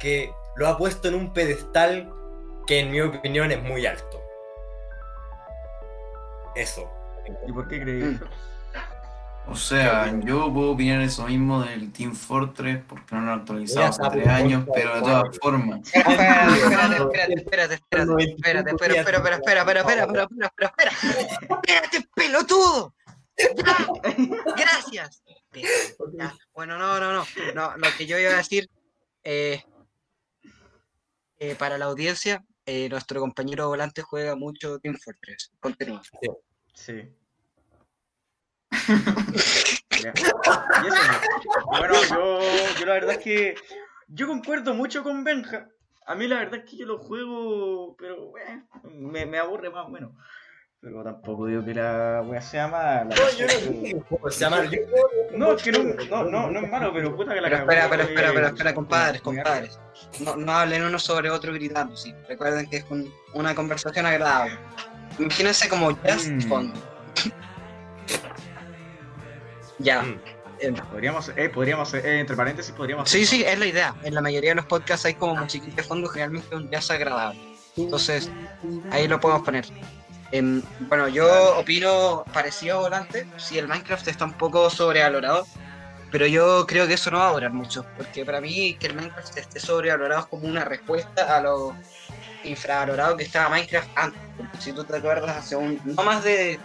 que 0.00 0.32
lo 0.56 0.68
ha 0.68 0.76
puesto 0.78 1.08
en 1.08 1.14
un 1.14 1.32
pedestal 1.32 2.12
que 2.66 2.80
en 2.80 2.90
mi 2.92 3.00
opinión 3.00 3.50
es 3.50 3.62
muy 3.62 3.84
alto. 3.86 4.20
Eso. 6.54 6.88
¿Y 7.46 7.52
por 7.52 7.66
qué 7.68 7.80
crees 7.82 8.04
Mm. 8.04 8.14
eso? 8.14 8.24
O 9.46 9.56
sea, 9.56 10.10
yo 10.20 10.52
puedo 10.52 10.72
opinar 10.72 11.02
eso 11.02 11.26
mismo 11.26 11.62
del 11.62 11.92
Team 11.92 12.14
Fortress 12.14 12.82
porque 12.88 13.14
no 13.14 13.22
lo 13.22 13.32
han 13.32 13.40
actualizado 13.40 13.86
hace 13.86 14.02
tres 14.10 14.26
años, 14.26 14.66
pero 14.72 14.94
de 14.94 15.00
todas 15.02 15.38
formas. 15.38 15.80
Espérate, 15.94 17.34
espérate, 17.34 17.34
espérate, 17.34 17.74
espérate, 17.74 17.74
espérate, 17.74 18.70
espérate, 18.70 18.70
espérate, 18.70 18.70
espera, 18.70 18.96
espera, 18.96 19.36
espera, 19.36 19.80
espera, 19.80 19.80
espera, 19.80 19.80
espera, 19.80 20.02
espera, 20.02 20.46
espera, 20.46 20.90
espera, 20.90 21.56
espérate, 21.56 22.08
pelotudo. 22.14 22.94
Gracias. 24.56 25.22
Bueno, 26.54 26.78
no, 26.78 26.98
no, 26.98 27.12
no, 27.12 27.24
no, 27.54 27.76
lo 27.76 27.88
que 27.96 28.06
yo 28.06 28.18
iba 28.18 28.32
a 28.32 28.36
decir, 28.36 28.68
eh, 29.22 29.62
eh, 31.38 31.54
para 31.56 31.78
la 31.78 31.86
audiencia, 31.86 32.44
eh, 32.66 32.88
nuestro 32.88 33.20
compañero 33.20 33.68
volante 33.68 34.02
juega 34.02 34.36
mucho 34.36 34.78
Team 34.78 34.96
Fortress. 34.96 35.52
Continúa. 35.60 36.02
Sí. 36.72 37.10
Ya. 40.02 40.12
Y 40.16 40.86
eso, 40.88 40.96
¿no? 41.62 41.78
Bueno, 41.78 41.94
yo, 42.10 42.40
yo 42.80 42.86
la 42.86 42.94
verdad 42.94 43.12
es 43.12 43.18
que 43.18 43.54
yo 44.08 44.26
concuerdo 44.26 44.74
mucho 44.74 45.02
con 45.02 45.24
Benja. 45.24 45.68
A 46.06 46.14
mí 46.14 46.26
la 46.28 46.40
verdad 46.40 46.60
es 46.62 46.70
que 46.70 46.76
yo 46.76 46.84
lo 46.86 46.98
juego, 46.98 47.96
pero 47.96 48.26
bueno, 48.30 48.66
me, 48.90 49.24
me 49.24 49.38
aburre 49.38 49.70
más 49.70 49.86
o 49.86 49.88
menos. 49.88 50.10
Pero 50.80 51.02
tampoco 51.02 51.46
digo 51.46 51.64
que 51.64 51.72
la 51.72 52.22
wea 52.26 52.42
sea 52.42 52.68
mala. 52.68 53.04
No, 53.04 53.14
yo 53.38 53.46
no 53.46 53.52
dije 53.80 54.02
que 54.24 54.30
sea 54.30 54.50
malo, 54.50 54.70
No, 55.32 55.52
es 55.52 55.62
que 55.62 55.72
no, 55.72 55.78
no, 56.10 56.24
no, 56.24 56.50
no 56.50 56.60
es 56.60 56.70
malo, 56.70 56.92
pero 56.92 57.16
puta 57.16 57.32
que 57.32 57.40
la 57.40 57.48
Pero 57.48 57.62
espera, 57.62 57.88
pero 57.88 58.02
eh, 58.02 58.06
espera, 58.06 58.30
pero 58.34 58.46
espera, 58.48 58.74
compadres, 58.74 59.24
muy 59.24 59.36
compadres. 59.36 59.80
No, 60.20 60.36
no 60.36 60.52
hablen 60.52 60.82
uno 60.84 60.98
sobre 60.98 61.30
otro 61.30 61.54
gritando, 61.54 61.96
sí. 61.96 62.14
Recuerden 62.28 62.68
que 62.68 62.78
es 62.78 62.84
un- 62.90 63.10
una 63.32 63.54
conversación 63.54 64.04
agradable. 64.04 64.58
Imagínense 65.18 65.68
como 65.70 65.94
Just 65.96 66.28
Mm. 66.28 66.40
Fondo. 66.42 66.80
Ya. 69.78 70.02
Mm. 70.02 70.20
Podríamos, 70.90 71.30
eh, 71.36 71.48
podríamos, 71.48 71.92
eh, 71.94 72.20
entre 72.20 72.36
paréntesis, 72.36 72.72
podríamos. 72.72 73.10
Sí, 73.10 73.26
sí, 73.26 73.44
es 73.44 73.58
la 73.58 73.66
idea. 73.66 73.94
En 74.02 74.14
la 74.14 74.20
mayoría 74.20 74.50
de 74.50 74.56
los 74.56 74.66
podcasts 74.66 75.04
hay 75.04 75.14
como 75.14 75.34
musiquita 75.36 75.76
de 75.76 75.82
fondo, 75.82 76.08
generalmente 76.08 76.54
un 76.54 76.70
jazz 76.70 76.90
agradable. 76.90 77.40
Entonces, 77.76 78.30
ahí 78.90 79.08
lo 79.08 79.20
podemos 79.20 79.42
poner. 79.42 79.66
Em, 80.30 80.62
bueno, 80.80 81.08
yo 81.08 81.58
opino 81.58 82.24
parecido 82.32 82.78
a 82.78 82.80
Volante. 82.82 83.26
Sí, 83.36 83.58
el 83.58 83.68
Minecraft 83.68 84.08
está 84.08 84.24
un 84.24 84.32
poco 84.34 84.70
sobrevalorado. 84.70 85.46
Pero 86.10 86.26
yo 86.28 86.64
creo 86.66 86.86
que 86.86 86.94
eso 86.94 87.10
no 87.10 87.18
va 87.18 87.28
a 87.28 87.32
durar 87.32 87.52
mucho. 87.52 87.84
Porque 87.96 88.24
para 88.24 88.40
mí 88.40 88.76
que 88.78 88.86
el 88.86 88.94
Minecraft 88.94 89.36
esté 89.36 89.58
sobrevalorado 89.58 90.20
es 90.20 90.26
como 90.26 90.46
una 90.46 90.64
respuesta 90.64 91.36
a 91.36 91.40
lo 91.40 91.76
infravalorado 92.44 93.16
que 93.16 93.24
estaba 93.24 93.48
Minecraft 93.48 93.88
antes. 93.96 94.20
Porque 94.36 94.58
si 94.60 94.72
tú 94.72 94.84
te 94.84 94.96
acuerdas, 94.96 95.36
hace 95.36 95.56
un, 95.56 95.80
no 95.84 96.02
más 96.04 96.22
de 96.22 96.60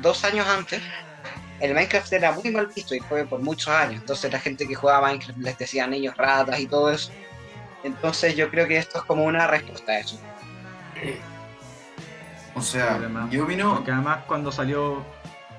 dos 0.00 0.24
años 0.24 0.46
antes, 0.46 0.82
el 1.60 1.74
Minecraft 1.74 2.12
era 2.12 2.32
muy 2.32 2.50
mal 2.50 2.68
visto 2.74 2.94
y 2.94 3.00
fue 3.00 3.24
por 3.26 3.40
muchos 3.40 3.68
años. 3.68 4.00
Entonces 4.00 4.32
la 4.32 4.38
gente 4.40 4.66
que 4.66 4.74
jugaba 4.74 5.06
Minecraft 5.08 5.38
les 5.38 5.58
decía 5.58 5.86
niños 5.86 6.16
ratas 6.16 6.58
y 6.60 6.66
todo 6.66 6.90
eso. 6.90 7.10
Entonces 7.84 8.34
yo 8.36 8.50
creo 8.50 8.66
que 8.66 8.76
esto 8.78 8.98
es 8.98 9.04
como 9.04 9.24
una 9.24 9.46
respuesta 9.46 9.92
a 9.92 9.98
eso. 10.00 10.18
O 12.54 12.60
sea, 12.60 12.94
Además, 12.96 13.30
yo 13.30 13.44
opino, 13.44 13.74
Porque 13.76 13.92
además 13.92 14.24
cuando 14.26 14.50
salió. 14.50 15.04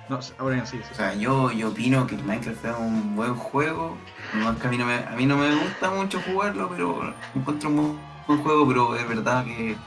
No, 0.10 0.20
ahora 0.40 0.66
sí, 0.66 0.78
sí. 0.84 0.90
o 0.92 0.96
sea, 0.96 1.14
yo, 1.14 1.52
yo 1.52 1.70
opino 1.70 2.08
que 2.08 2.16
el 2.16 2.24
Minecraft 2.24 2.66
es 2.66 2.76
un 2.78 3.16
buen 3.16 3.36
juego. 3.36 3.96
A, 4.34 4.68
mí 4.68 4.78
no 4.78 4.86
me, 4.86 4.96
a 4.96 5.12
mí 5.16 5.26
no 5.26 5.38
me 5.38 5.54
gusta 5.56 5.92
mucho 5.92 6.20
jugarlo, 6.22 6.68
pero 6.70 7.14
encuentro 7.36 7.70
un 7.70 7.76
buen- 7.76 8.00
buen 8.28 8.44
juego, 8.44 8.68
pero 8.68 8.96
es 8.96 9.08
verdad 9.08 9.46
que 9.46 9.78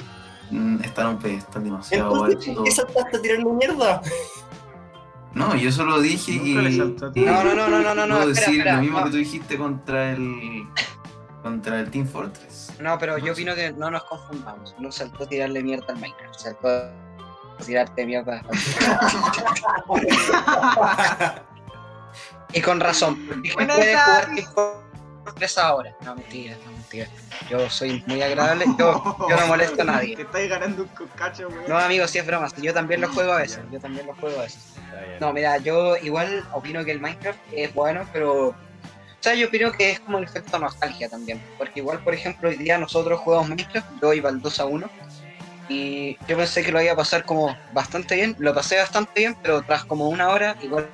mm, 0.50 0.83
está 0.85 1.02
en 1.02 1.09
un 1.09 1.19
pedestal 1.19 1.64
demasiado 1.64 2.12
Entonces, 2.26 2.49
alto. 2.49 2.54
¿por 2.54 2.64
qué 2.64 2.71
saltaste 2.71 3.16
a 3.16 3.21
tirarle 3.21 3.45
mierda? 3.52 4.00
No, 5.35 5.57
yo 5.57 5.73
solo 5.73 6.01
dije 6.01 6.33
Nunca 6.33 7.12
que. 7.12 7.21
No, 7.21 7.45
no, 7.45 7.55
no, 7.55 7.69
no, 7.69 7.83
no, 7.83 7.95
no, 7.95 8.07
no, 8.07 8.21
espera, 8.21 8.27
decir 8.27 8.59
espera, 8.59 8.77
lo 8.77 8.83
mismo 8.83 8.99
no. 8.99 9.05
que 9.05 9.11
tú 9.11 9.17
dijiste 9.17 9.57
contra 9.57 10.12
el. 10.12 10.67
contra 11.43 11.81
el 11.81 11.91
Team 11.91 12.07
Fortress. 12.07 12.73
No, 12.81 12.99
pero 12.99 13.19
No 13.19 13.25
yo 13.25 13.33
opino 13.33 13.55
que 13.55 13.73
no 13.73 13.91
nos 13.91 14.05
confundamos. 14.05 14.75
No 14.79 14.93
saltó 14.93 15.25
a 15.25 15.29
tirarle 15.29 15.62
mierda 15.62 15.87
al 15.89 15.97
Minecraft, 16.01 16.39
saltó 16.39 16.69
a 16.69 16.91
tirarte 17.65 18.07
mierda. 18.07 18.43
y 22.53 22.61
con 22.61 22.81
razón, 22.81 23.27
Buenas 23.55 23.77
puedes 23.77 24.01
jugar 24.01 24.27
tardes. 24.27 24.49
Fortress 25.25 25.59
ahora. 25.59 25.95
No, 26.05 26.14
mentira, 26.17 26.57
no, 26.64 26.73
mentira. 26.73 27.07
Yo 27.49 27.71
soy 27.71 28.02
muy 28.07 28.23
agradable, 28.23 28.64
yo, 28.79 29.02
yo 29.29 29.37
no 29.37 29.47
molesto 29.47 29.83
a 29.83 29.85
nadie. 29.85 30.17
Te 30.17 30.23
estáis 30.23 30.49
ganando 30.49 30.83
un 30.83 31.09
cacho, 31.17 31.49
weón. 31.49 31.64
No, 31.69 31.79
amigo, 31.79 32.07
si 32.09 32.19
es 32.19 32.26
broma, 32.26 32.49
si 32.50 32.62
yo 32.62 32.75
también 32.75 33.00
lo 33.00 33.09
juego 33.09 33.33
a 33.33 33.38
veces, 33.38 33.64
yo 33.71 33.81
también 33.81 34.07
lo 34.07 34.14
juego 34.14 34.38
a 34.41 34.43
veces. 34.43 34.75
No, 35.21 35.33
mira, 35.33 35.59
yo 35.59 35.97
igual 35.99 36.45
opino 36.52 36.85
que 36.85 36.93
el 36.93 37.00
Minecraft 37.00 37.38
es 37.52 37.73
bueno, 37.75 38.07
pero. 38.12 38.49
O 38.49 39.25
sea, 39.25 39.35
yo 39.35 39.47
opino 39.47 39.71
que 39.71 39.93
es 39.93 40.00
como 40.00 40.19
el 40.19 40.25
efecto 40.25 40.59
nostalgia 40.59 41.09
también. 41.09 41.41
Porque 41.57 41.79
igual, 41.79 42.00
por 42.00 42.12
ejemplo, 42.12 42.49
hoy 42.49 42.57
día 42.57 42.76
nosotros 42.76 43.21
jugamos 43.21 43.49
Minecraft, 43.50 43.88
yo 44.00 44.12
iba 44.12 44.29
al 44.29 44.41
2 44.43 44.59
a 44.61 44.67
1. 44.67 44.91
Y 45.69 46.19
yo 46.26 46.37
pensé 46.37 46.64
que 46.64 46.73
lo 46.73 46.83
iba 46.83 46.93
a 46.93 46.97
pasar 46.97 47.25
como 47.25 47.57
bastante 47.73 48.17
bien, 48.17 48.35
lo 48.38 48.52
pasé 48.52 48.79
bastante 48.79 49.12
bien, 49.21 49.37
pero 49.41 49.62
tras 49.62 49.85
como 49.85 50.09
una 50.09 50.31
hora, 50.31 50.57
igual 50.61 50.91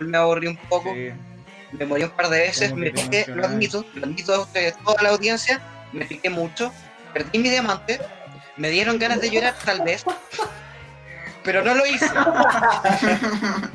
me 0.00 0.16
aburrí 0.16 0.46
un 0.48 0.56
poco, 0.56 0.92
Sí. 0.94 1.12
Me 1.72 1.86
morí 1.86 2.04
un 2.04 2.10
par 2.10 2.28
de 2.28 2.38
veces, 2.38 2.74
me 2.74 2.90
piqué, 2.90 3.24
lo 3.28 3.44
admito, 3.44 3.84
lo 3.94 4.04
admito 4.04 4.34
a 4.34 4.40
ustedes, 4.40 4.76
toda 4.84 5.02
la 5.02 5.10
audiencia, 5.10 5.60
me 5.92 6.04
piqué 6.04 6.30
mucho, 6.30 6.72
perdí 7.12 7.38
mi 7.38 7.50
diamante, 7.50 8.00
me 8.56 8.70
dieron 8.70 8.98
ganas 8.98 9.20
de 9.20 9.30
llorar 9.30 9.54
tal 9.64 9.82
vez, 9.82 10.04
pero 11.42 11.62
no 11.62 11.74
lo 11.74 11.86
hice. 11.86 12.06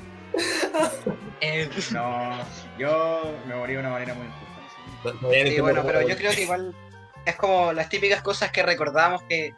Eh, 1.39 1.69
No, 1.91 2.37
yo 2.77 3.35
me 3.47 3.55
morí 3.55 3.73
de 3.73 3.79
una 3.79 3.89
manera 3.89 4.13
muy 4.13 4.25
injusta. 4.25 5.47
Sí, 5.49 5.59
bueno, 5.59 5.83
pero 5.85 6.01
yo 6.01 6.15
creo 6.17 6.31
que 6.31 6.43
igual 6.43 6.75
es 7.25 7.35
como 7.35 7.73
las 7.73 7.89
típicas 7.89 8.21
cosas 8.21 8.51
que 8.51 8.63
recordamos 8.63 9.21
que 9.23 9.53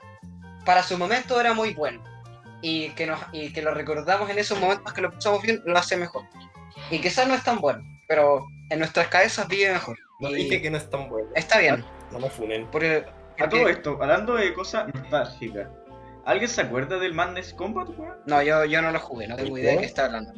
para 0.66 0.84
su 0.84 0.98
momento 0.98 1.40
era 1.40 1.54
muy 1.54 1.74
bueno 1.74 2.04
y 2.62 2.90
que, 2.92 3.08
nos, 3.08 3.20
y 3.32 3.54
que 3.54 3.62
lo 3.62 3.74
recordamos 3.74 4.30
en 4.30 4.40
esos 4.40 4.60
momentos 4.60 4.92
que 4.94 5.02
lo 5.02 5.12
pasamos 5.12 5.42
bien, 5.42 5.62
lo 5.66 5.78
hace 5.78 5.96
mejor. 5.98 6.24
Y 6.92 7.00
quizás 7.00 7.28
no 7.28 7.34
es 7.34 7.44
tan 7.44 7.60
bueno, 7.60 7.84
pero 8.10 8.48
en 8.72 8.80
nuestras 8.80 9.08
cabezas 9.08 9.48
vive 9.48 9.72
mejor. 9.72 9.98
No 10.20 10.30
Y 10.32 10.36
dije 10.44 10.62
que 10.62 10.70
no 10.72 10.78
es 10.78 10.90
tan 10.90 11.08
bueno. 11.08 11.30
Está 11.36 11.60
bien. 11.60 11.86
No 12.12 12.20
me 12.20 12.30
funen. 12.30 12.68
Porque, 12.72 13.06
A 13.40 13.48
todo 13.48 13.70
esto, 13.70 13.98
hablando 14.02 14.34
de 14.34 14.52
cosas 14.54 14.92
nostálgicas, 14.94 15.70
¿alguien 16.26 16.50
se 16.50 16.62
acuerda 16.62 16.98
del 16.98 17.14
Madness 17.14 17.54
Combat, 17.54 17.88
weón? 17.98 18.18
no, 18.26 18.42
yo, 18.42 18.66
yo 18.66 18.82
no 18.82 18.92
lo 18.92 19.00
jugué, 19.00 19.28
no 19.28 19.36
tengo 19.38 19.58
idea 19.58 19.74
de 19.74 19.80
qué 19.82 19.86
está 19.86 20.06
hablando. 20.06 20.34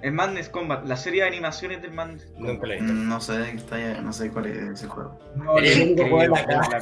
El 0.00 0.12
Madness 0.12 0.48
Combat, 0.48 0.86
la 0.86 0.96
serie 0.96 1.22
de 1.22 1.28
animaciones 1.28 1.82
del 1.82 1.92
Madness 1.92 2.26
Combat. 2.36 2.62
Visto. 2.62 2.84
No 2.84 3.20
sé 3.20 3.32
de 3.32 3.50
qué 3.50 3.56
está 3.56 3.78
ya, 3.80 4.00
no 4.00 4.12
sé 4.12 4.30
cuál 4.30 4.46
es 4.46 4.56
ese 4.58 4.86
juego. 4.86 5.18
No, 5.34 5.58
Eres 5.58 5.76
el 5.76 5.82
único 5.90 6.02
juego 6.08 6.22
en 6.22 6.30
la. 6.30 6.80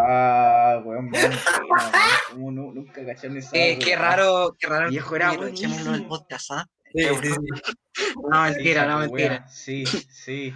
Ah, 0.00 0.80
weón, 0.84 1.10
man, 1.10 1.20
pena, 1.20 1.36
weón. 1.70 1.92
¿Cómo 2.32 2.50
no, 2.52 2.72
nunca 2.72 3.04
cacharon 3.04 3.36
esa 3.36 3.50
Eh, 3.54 3.72
weón? 3.72 3.80
qué 3.80 3.96
raro, 3.96 4.56
qué 4.58 4.66
raro. 4.66 4.88
Viejo 4.88 5.14
era 5.16 5.32
buenísimo. 5.32 6.08
podcast, 6.08 6.50
¿ah? 6.52 6.66
Sí, 6.94 7.02
sí, 7.22 7.30
sí. 7.30 8.12
No, 8.30 8.42
mentira, 8.42 8.86
no, 8.86 8.98
mentira. 8.98 9.48
Sí, 9.48 9.84
sí. 9.86 10.54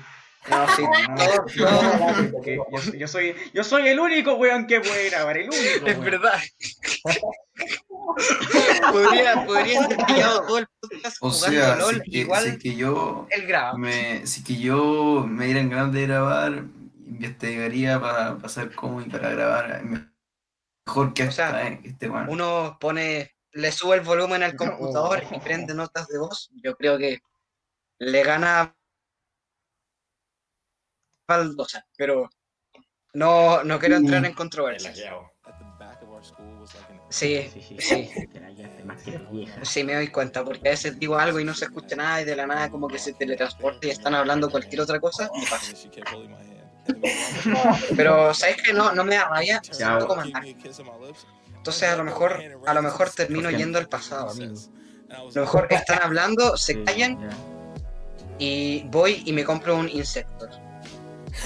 No, 0.50 0.66
sí, 0.74 0.82
No, 0.82 2.40
que 2.42 2.56
yo, 2.56 2.92
yo 2.94 3.08
soy, 3.08 3.34
yo 3.54 3.62
soy 3.62 3.86
el 3.88 4.00
único 4.00 4.34
weón 4.34 4.66
que 4.66 4.80
puede 4.80 5.08
grabar, 5.10 5.36
el 5.36 5.48
único. 5.48 5.86
Es 5.86 5.98
weón. 5.98 6.04
verdad. 6.04 6.40
podría, 8.92 9.44
podría 9.46 9.86
ser 9.86 9.96
pillado 10.06 10.46
todo 10.46 10.58
el 10.58 10.66
podcast 10.80 11.16
O 11.20 11.30
jugando 11.30 11.60
sea, 11.60 11.76
LOL, 11.76 12.02
si 12.04 12.10
que, 12.10 12.18
igual 12.18 12.44
si 12.44 12.58
que 12.58 12.74
yo 12.76 13.26
él 13.30 13.46
graba. 13.46 13.78
me, 13.78 14.26
si 14.26 14.42
que 14.42 14.56
yo 14.56 15.24
me 15.28 15.46
dieran 15.46 15.70
ganas 15.70 15.92
de 15.92 16.06
grabar, 16.06 16.64
investigaría 17.06 18.00
para, 18.00 18.36
para 18.36 18.48
saber 18.48 18.74
cómo 18.74 19.00
y 19.00 19.04
para 19.04 19.30
grabar 19.30 19.82
mejor 19.84 21.14
que 21.14 21.22
O 21.24 21.32
sea, 21.32 21.68
eh, 21.68 21.80
este 21.84 22.08
weón. 22.10 22.28
Uno 22.28 22.76
pone, 22.80 23.32
le 23.52 23.72
sube 23.72 23.96
el 23.96 24.02
volumen 24.02 24.42
al 24.42 24.56
computador 24.56 25.22
y 25.30 25.40
prende 25.40 25.74
notas 25.74 26.08
de 26.08 26.18
voz. 26.18 26.50
Yo 26.62 26.76
creo 26.76 26.98
que 26.98 27.20
le 27.98 28.22
gana 28.24 28.76
Baldosa, 31.28 31.84
pero 31.96 32.28
no, 33.14 33.64
no 33.64 33.78
quiero 33.78 33.96
entrar 33.96 34.24
en 34.24 34.34
controversias. 34.34 34.96
Relajeado. 34.96 35.32
Sí, 37.08 37.50
sí, 37.78 38.10
sí 39.62 39.84
me 39.84 39.94
doy 39.94 40.08
cuenta, 40.08 40.44
porque 40.44 40.68
a 40.68 40.72
veces 40.72 40.98
digo 40.98 41.16
algo 41.16 41.38
y 41.40 41.44
no 41.44 41.54
se 41.54 41.66
escucha 41.66 41.96
nada 41.96 42.22
y 42.22 42.24
de 42.24 42.36
la 42.36 42.46
nada 42.46 42.70
como 42.70 42.88
que 42.88 42.98
se 42.98 43.14
teletransporta 43.14 43.86
y 43.86 43.90
están 43.90 44.14
hablando 44.14 44.50
cualquier 44.50 44.82
otra 44.82 45.00
cosa, 45.00 45.30
me 45.34 45.46
pasa. 45.46 45.72
Pero 47.96 48.34
sabes 48.34 48.62
que 48.62 48.72
no, 48.72 48.92
no 48.92 49.04
me 49.04 49.14
da 49.14 49.28
rabia, 49.28 49.60
Ya, 49.64 49.74
siento 49.74 50.06
como 50.06 50.22
andar. 50.22 50.44
Entonces 50.44 51.88
a 51.88 51.96
lo 51.96 52.04
mejor, 52.04 52.42
a 52.66 52.74
lo 52.74 52.82
mejor 52.82 53.10
termino 53.10 53.50
yendo 53.50 53.78
al 53.78 53.88
pasado, 53.88 54.30
amigo. 54.30 54.54
A 55.10 55.22
lo 55.34 55.40
mejor 55.42 55.68
están 55.70 56.02
hablando, 56.02 56.56
se 56.56 56.82
callan 56.82 57.18
y 58.38 58.82
voy 58.88 59.22
y 59.24 59.32
me 59.32 59.44
compro 59.44 59.76
un 59.76 59.88
Insector. 59.88 60.50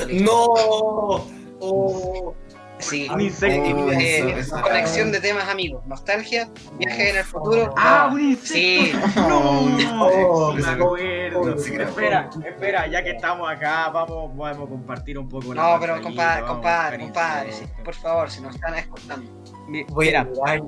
¡No! 0.09 1.27
Oh. 1.61 2.35
Sí. 2.79 3.09
Un 3.11 3.21
insecto. 3.23 3.91
Eh, 3.93 4.19
Eso, 4.19 4.57
eso. 4.57 4.63
conexión 4.63 5.11
de 5.11 5.21
temas, 5.21 5.49
amigos. 5.49 5.85
Nostalgia, 5.87 6.49
viaje 6.79 7.11
en 7.11 7.17
el 7.17 7.25
futuro. 7.25 7.73
¡Ah, 7.77 8.07
no. 8.09 8.15
un 8.17 8.21
insecto! 8.31 8.55
Sí. 8.55 8.93
¡No! 9.17 10.07
Oh, 10.07 10.53
me 10.53 10.67
acuerdo. 10.69 11.59
sí, 11.59 11.71
creo. 11.73 11.89
espera, 11.89 12.31
espera, 12.45 12.87
ya 12.87 13.03
que 13.03 13.11
estamos 13.13 13.51
acá, 13.51 13.89
vamos, 13.89 14.37
vamos 14.37 14.67
a 14.67 14.71
compartir 14.71 15.19
un 15.19 15.29
poco 15.29 15.55
la 15.55 15.63
No, 15.63 15.81
pero 15.81 16.03
compadre, 16.03 16.45
compadre, 16.47 16.99
compadre, 16.99 17.53
sí, 17.53 17.65
por 17.83 17.95
favor, 17.95 18.31
si 18.31 18.41
nos 18.43 18.55
están 18.55 18.75
escuchando. 18.75 19.31
Mi- 19.69 19.85
Voy 19.85 20.15
a 20.15 20.25
Mira, 20.25 20.67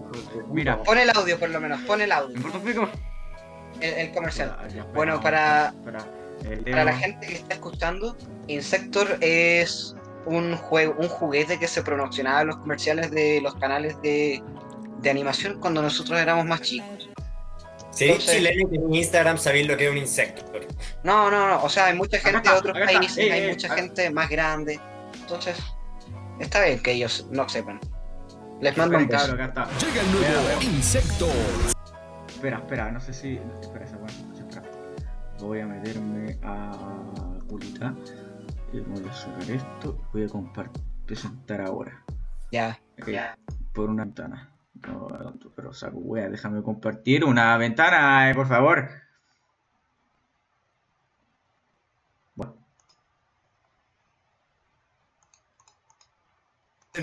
mira. 0.51 0.83
Pon 0.83 0.99
el 0.99 1.11
audio 1.11 1.39
por 1.39 1.51
lo 1.51 1.61
menos, 1.61 1.81
pon 1.83 2.01
el 2.01 2.09
¿Me 2.09 2.15
audio, 2.15 2.89
el, 3.81 3.93
el 3.95 4.13
comercial. 4.13 4.57
Espera, 4.67 4.87
Bueno, 4.95 5.21
para- 5.21 5.75
Para 5.85 6.85
la 6.85 6.93
gente 6.97 7.27
que 7.27 7.35
está 7.35 7.55
escuchando, 7.55 8.17
Insector 8.47 9.19
es 9.21 9.95
un 10.29 10.57
juego, 10.57 10.95
un 10.99 11.09
juguete 11.09 11.59
que 11.59 11.67
se 11.69 11.83
promocionaba 11.83 12.43
en 12.43 12.49
los 12.49 12.57
comerciales 12.59 13.11
de 13.11 13.41
los 13.43 13.55
canales 13.57 14.01
de, 14.03 14.43
de 15.01 15.11
animación 15.11 15.59
cuando 15.61 15.83
nosotros 15.83 16.19
éramos 16.19 16.45
más 16.47 16.61
chicos. 16.63 17.09
Si 17.91 18.05
eres 18.05 18.17
Entonces- 18.19 18.37
chileno 18.37 18.69
tenés 18.69 18.97
Instagram, 18.97 19.39
sabéis 19.39 19.67
lo 19.67 19.77
que 19.77 19.87
es 19.87 19.91
un 19.91 19.99
insecto. 19.99 20.45
No, 21.03 21.31
no, 21.31 21.49
no, 21.49 21.63
o 21.65 21.69
sea, 21.69 21.87
hay 21.87 21.97
mucha 21.97 22.19
gente 22.19 22.37
está, 22.39 22.53
de 22.53 22.59
otros 22.59 22.79
países, 22.79 23.19
Eh, 23.19 23.33
hay 23.33 23.43
eh, 23.45 23.49
mucha 23.51 23.67
acá. 23.67 23.77
gente 23.83 24.11
más 24.11 24.29
grande. 24.29 24.79
Entonces, 25.21 25.57
está 26.39 26.65
bien 26.65 26.81
que 26.83 26.93
ellos 26.93 27.27
no 27.31 27.49
sepan. 27.49 27.81
Les 28.61 28.77
mando 28.77 28.99
un 28.99 29.07
beso. 29.09 29.27
Llega 29.37 29.53
el 30.01 30.13
nuevo 30.13 30.61
Insecto. 30.63 31.29
Espera, 32.29 32.59
espera, 32.59 32.91
no 32.93 33.01
sé 33.01 33.13
si. 33.13 33.41
Espera, 33.61 33.85
esa 33.85 33.97
weá, 33.97 34.09
espera. 34.39 34.63
Voy 35.41 35.61
a 35.61 35.67
meterme 35.67 36.39
a 36.43 36.73
Culita. 37.49 37.95
Y 38.73 38.81
voy 38.81 39.09
a 39.09 39.13
cerrar 39.13 39.51
esto. 39.51 39.99
Voy 40.13 40.25
a 40.25 40.29
compartir, 40.29 40.83
presentar 41.07 41.61
ahora. 41.63 42.05
Ya. 42.53 42.79
Ok, 43.01 43.09
Por 43.73 43.89
una 43.89 44.05
ventana. 44.05 44.53
No, 44.87 45.09
pero 45.57 45.73
saco 45.73 45.99
wea, 45.99 46.29
déjame 46.29 46.63
compartir 46.63 47.25
una 47.25 47.57
ventana, 47.57 48.31
eh, 48.31 48.35
por 48.35 48.47
favor. 48.47 48.89
Bueno. 52.35 52.57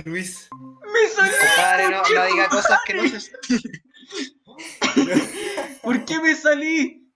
Luis. 0.06 0.48
¡Me 0.54 1.10
salí! 1.10 1.32
Compadre, 1.32 1.90
no, 1.90 2.02
no 2.02 2.26
diga 2.28 2.50
cosas 2.50 2.80
que 2.86 2.94
no 2.94 3.08
se... 3.08 3.32
¿Por 5.82 6.06
qué 6.06 6.20
me 6.22 6.36
salí? 6.36 7.12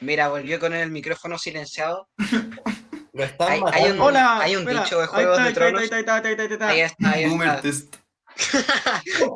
Mira, 0.00 0.28
volvió 0.28 0.58
con 0.58 0.72
el 0.72 0.90
micrófono 0.90 1.36
silenciado. 1.38 2.08
Lo 3.16 3.24
están 3.24 3.48
Hay- 3.52 3.62
hay 3.72 3.90
un- 3.92 4.00
Hola. 4.00 4.38
hay 4.40 4.56
un 4.56 4.62
espera, 4.62 4.82
dicho 4.84 4.96
de 4.96 5.02
ahí 5.02 5.08
Juegos 5.08 5.38
está, 5.38 5.42
de 5.42 5.46
ahí 5.46 5.52
está, 5.52 5.60
Tronos. 5.60 5.80
Ahí 5.80 5.84
está, 5.84 5.96
ahí 5.96 6.00
está, 6.00 6.12
ahí 6.14 6.32
está, 6.32 6.42
ahí 6.42 6.52
está. 6.52 6.68
Ahí 6.68 6.80
está, 6.80 7.10
ahí 7.10 7.28
Boomer 7.28 7.48
está. 7.48 7.62
test. 7.62 7.96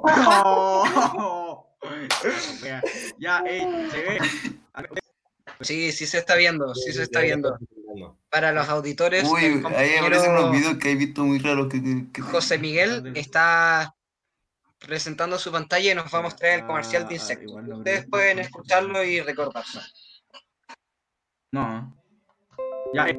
No. 0.04 1.66
Ya, 3.18 3.42
se 3.42 4.02
ve. 4.02 4.18
Sí, 5.62 5.92
sí 5.92 6.06
se 6.06 6.18
está 6.18 6.34
viendo, 6.36 6.74
sí 6.74 6.92
se 6.92 7.02
está 7.04 7.20
viendo. 7.20 7.56
Para 8.28 8.52
los 8.52 8.68
auditores, 8.68 9.24
Uy, 9.24 9.62
ahí 9.76 9.96
aparecen 9.96 10.32
unos 10.32 10.52
videos 10.52 10.76
que 10.76 10.90
he 10.92 10.94
visto 10.94 11.24
muy 11.24 11.38
raros 11.38 11.68
que, 11.68 11.82
que, 11.82 12.12
que- 12.12 12.22
José 12.22 12.58
Miguel 12.58 13.12
está 13.16 13.94
presentando 14.78 15.38
su 15.38 15.50
pantalla 15.50 15.92
y 15.92 15.94
nos 15.94 16.12
va 16.14 16.18
a 16.18 16.22
mostrar 16.22 16.52
el 16.58 16.66
comercial 16.66 17.04
de 17.08 17.14
Ah, 17.14 17.18
insectos. 17.18 17.54
Ustedes 17.78 18.06
pueden 18.10 18.38
escucharlo 18.40 19.02
y 19.02 19.20
recordarse. 19.20 19.80
No. 21.52 21.96
Ya, 22.94 23.06
eh. 23.08 23.18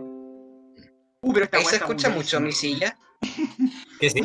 Uh, 1.21 1.33
pero 1.33 1.45
esta 1.45 1.57
Ahí 1.57 1.65
se 1.65 1.75
escucha 1.75 2.09
muy 2.09 2.17
mucho 2.17 2.39
mi 2.39 2.51
silla. 2.51 2.97
¿Qué 3.99 4.09
sí? 4.09 4.21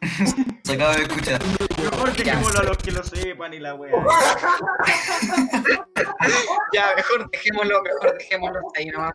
se 0.64 0.72
acaba 0.72 0.96
de 0.96 1.02
escuchar. 1.02 1.40
Mejor 1.78 2.16
dejémoslo 2.16 2.60
a 2.60 2.62
los 2.62 2.78
que 2.78 2.90
lo 2.90 3.04
sepan 3.04 3.52
y 3.54 3.58
la 3.58 3.74
wea. 3.74 3.92
Ya, 6.72 6.94
mejor 6.96 7.30
dejémoslo, 7.30 7.82
mejor 7.82 8.18
dejémoslo 8.18 8.60
ahí 8.76 8.86
nomás. 8.86 9.14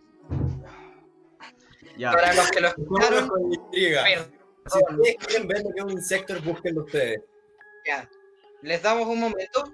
Ya. 1.98 2.12
Para 2.12 2.34
los 2.34 2.50
que 2.50 2.62
lo 2.62 2.68
escucharon, 2.70 3.28
con 3.28 3.54
intriga. 3.54 4.06
Si 4.66 4.80
ustedes 4.80 5.16
quieren 5.18 5.48
ver 5.48 5.64
lo 5.64 5.70
que 5.72 5.80
es 5.80 5.86
un 5.86 5.92
insecto, 5.92 6.42
búsquenlo 6.42 6.84
ustedes. 6.84 7.22
ya. 7.86 8.10
Les 8.62 8.82
damos 8.82 9.08
un 9.08 9.20
momento. 9.20 9.74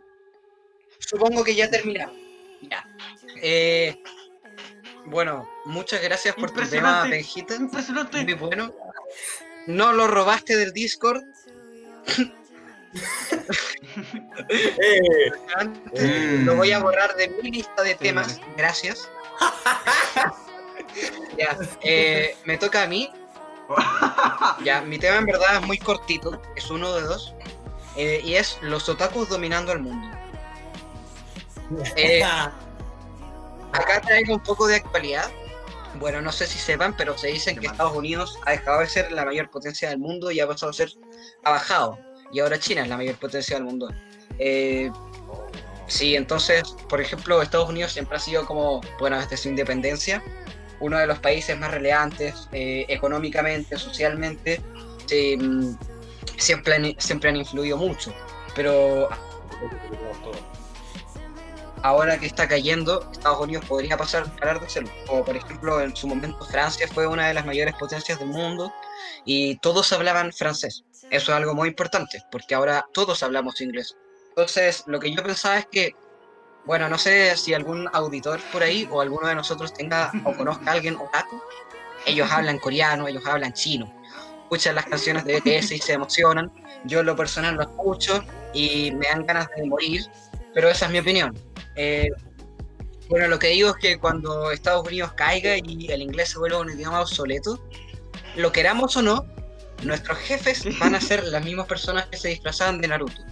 Supongo 0.99 1.43
que 1.43 1.55
ya 1.55 1.69
terminamos. 1.69 2.17
Ya. 2.61 2.85
Eh, 3.41 4.01
bueno, 5.09 5.49
muchas 5.65 6.01
gracias 6.01 6.35
por 6.35 6.51
tu 6.51 6.61
tema. 6.67 7.03
Benjita. 7.03 7.55
Impresionante. 7.55 8.23
Muy 8.23 8.33
bueno. 8.33 8.73
No 9.67 9.91
lo 9.93 10.07
robaste 10.07 10.55
del 10.57 10.73
Discord. 10.73 11.21
Eh, 14.49 15.31
Mm. 15.93 16.45
Lo 16.45 16.55
voy 16.55 16.71
a 16.71 16.79
borrar 16.79 17.15
de 17.15 17.27
mi 17.29 17.51
lista 17.51 17.83
de 17.83 17.95
temas. 17.95 18.39
Gracias. 18.57 19.09
ya, 21.37 21.57
eh, 21.81 22.35
me 22.45 22.57
toca 22.57 22.83
a 22.83 22.87
mí. 22.87 23.11
Ya, 24.63 24.81
mi 24.81 24.97
tema 24.97 25.17
en 25.17 25.25
verdad 25.27 25.57
es 25.57 25.67
muy 25.67 25.77
cortito. 25.77 26.41
Es 26.55 26.69
uno 26.71 26.93
de 26.95 27.01
dos. 27.03 27.35
eh, 27.95 28.21
y 28.23 28.35
es 28.35 28.57
los 28.61 28.87
otakus 28.89 29.29
dominando 29.29 29.71
el 29.71 29.79
mundo. 29.79 30.07
Acá 33.73 34.01
traigo 34.01 34.35
un 34.35 34.43
poco 34.43 34.67
de 34.67 34.75
actualidad. 34.75 35.29
Bueno, 35.95 36.21
no 36.21 36.31
sé 36.31 36.45
si 36.47 36.59
sepan, 36.59 36.95
pero 36.95 37.17
se 37.17 37.27
dicen 37.27 37.57
que 37.57 37.67
Estados 37.67 37.95
Unidos 37.95 38.37
ha 38.45 38.51
dejado 38.51 38.79
de 38.81 38.87
ser 38.87 39.11
la 39.11 39.25
mayor 39.25 39.49
potencia 39.49 39.89
del 39.89 39.99
mundo 39.99 40.31
y 40.31 40.39
ha 40.39 40.47
pasado 40.47 40.69
a 40.69 40.73
ser, 40.73 40.89
ha 41.43 41.51
bajado. 41.51 41.99
Y 42.31 42.39
ahora 42.39 42.59
China 42.59 42.83
es 42.83 42.89
la 42.89 42.97
mayor 42.97 43.15
potencia 43.15 43.55
del 43.55 43.65
mundo. 43.65 43.89
Eh, 44.37 44.91
sí, 45.87 46.15
entonces, 46.15 46.75
por 46.87 47.01
ejemplo, 47.01 47.41
Estados 47.41 47.69
Unidos 47.69 47.91
siempre 47.91 48.17
ha 48.17 48.19
sido 48.19 48.45
como, 48.45 48.81
bueno, 48.99 49.19
desde 49.19 49.35
su 49.35 49.49
independencia, 49.49 50.23
uno 50.79 50.97
de 50.97 51.07
los 51.07 51.19
países 51.19 51.57
más 51.57 51.71
relevantes 51.71 52.47
eh, 52.51 52.85
económicamente, 52.87 53.77
socialmente. 53.77 54.61
mm, 55.37 55.73
siempre, 56.37 56.75
han, 56.75 56.95
siempre 56.99 57.29
han 57.29 57.35
influido 57.35 57.77
mucho. 57.77 58.13
Pero 58.55 59.09
ahora 61.83 62.17
que 62.19 62.25
está 62.25 62.47
cayendo, 62.47 63.09
Estados 63.11 63.39
Unidos 63.39 63.65
podría 63.65 63.97
pasar 63.97 64.23
a 64.23 64.25
parar 64.37 64.59
de. 64.59 64.89
Como 65.07 65.23
por 65.23 65.35
ejemplo, 65.35 65.81
en 65.81 65.95
su 65.95 66.07
momento 66.07 66.43
Francia 66.45 66.87
fue 66.93 67.07
una 67.07 67.27
de 67.27 67.33
las 67.33 67.45
mayores 67.45 67.75
potencias 67.75 68.19
del 68.19 68.29
mundo 68.29 68.71
y 69.25 69.57
todos 69.57 69.91
hablaban 69.93 70.31
francés. 70.33 70.83
Eso 71.09 71.31
es 71.31 71.37
algo 71.37 71.55
muy 71.55 71.69
importante, 71.69 72.23
porque 72.31 72.55
ahora 72.55 72.85
todos 72.93 73.23
hablamos 73.23 73.61
inglés. 73.61 73.95
Entonces, 74.29 74.83
lo 74.87 74.99
que 74.99 75.13
yo 75.13 75.23
pensaba 75.23 75.57
es 75.57 75.67
que, 75.67 75.95
bueno, 76.65 76.87
no 76.87 76.97
sé 76.97 77.35
si 77.35 77.53
algún 77.53 77.89
auditor 77.93 78.39
por 78.51 78.63
ahí 78.63 78.87
o 78.91 79.01
alguno 79.01 79.27
de 79.27 79.35
nosotros 79.35 79.73
tenga 79.73 80.11
o 80.23 80.33
conozca 80.33 80.71
a 80.71 80.73
alguien 80.75 80.95
otaku. 80.95 81.41
Ellos 82.05 82.31
hablan 82.31 82.59
coreano, 82.59 83.07
ellos 83.07 83.25
hablan 83.25 83.53
chino. 83.53 83.93
Escuchan 84.43 84.75
las 84.75 84.85
canciones 84.85 85.25
de 85.25 85.39
BTS 85.39 85.71
y 85.73 85.79
se 85.79 85.93
emocionan. 85.93 86.51
Yo 86.85 87.01
en 87.01 87.05
lo 87.05 87.15
personal 87.15 87.55
lo 87.55 87.63
escucho 87.63 88.23
y 88.53 88.91
me 88.91 89.07
dan 89.07 89.25
ganas 89.25 89.47
de 89.55 89.65
morir, 89.65 90.05
pero 90.53 90.69
esa 90.69 90.85
es 90.85 90.91
mi 90.91 90.99
opinión. 90.99 91.37
Eh, 91.81 92.11
bueno, 93.07 93.29
lo 93.29 93.39
que 93.39 93.47
digo 93.47 93.69
es 93.69 93.77
que 93.77 93.97
cuando 93.97 94.51
Estados 94.51 94.85
Unidos 94.85 95.13
caiga 95.13 95.55
y 95.55 95.87
el 95.89 96.01
inglés 96.01 96.31
se 96.31 96.37
vuelva 96.37 96.59
un 96.59 96.69
idioma 96.69 96.99
obsoleto, 96.99 97.57
lo 98.35 98.51
queramos 98.51 98.97
o 98.97 99.01
no, 99.01 99.25
nuestros 99.83 100.17
jefes 100.17 100.65
van 100.77 100.95
a 100.95 100.99
ser 100.99 101.23
las 101.23 101.43
mismas 101.43 101.67
personas 101.67 102.07
que 102.07 102.17
se 102.17 102.27
disfrazaban 102.27 102.81
de 102.81 102.89
Naruto. 102.89 103.23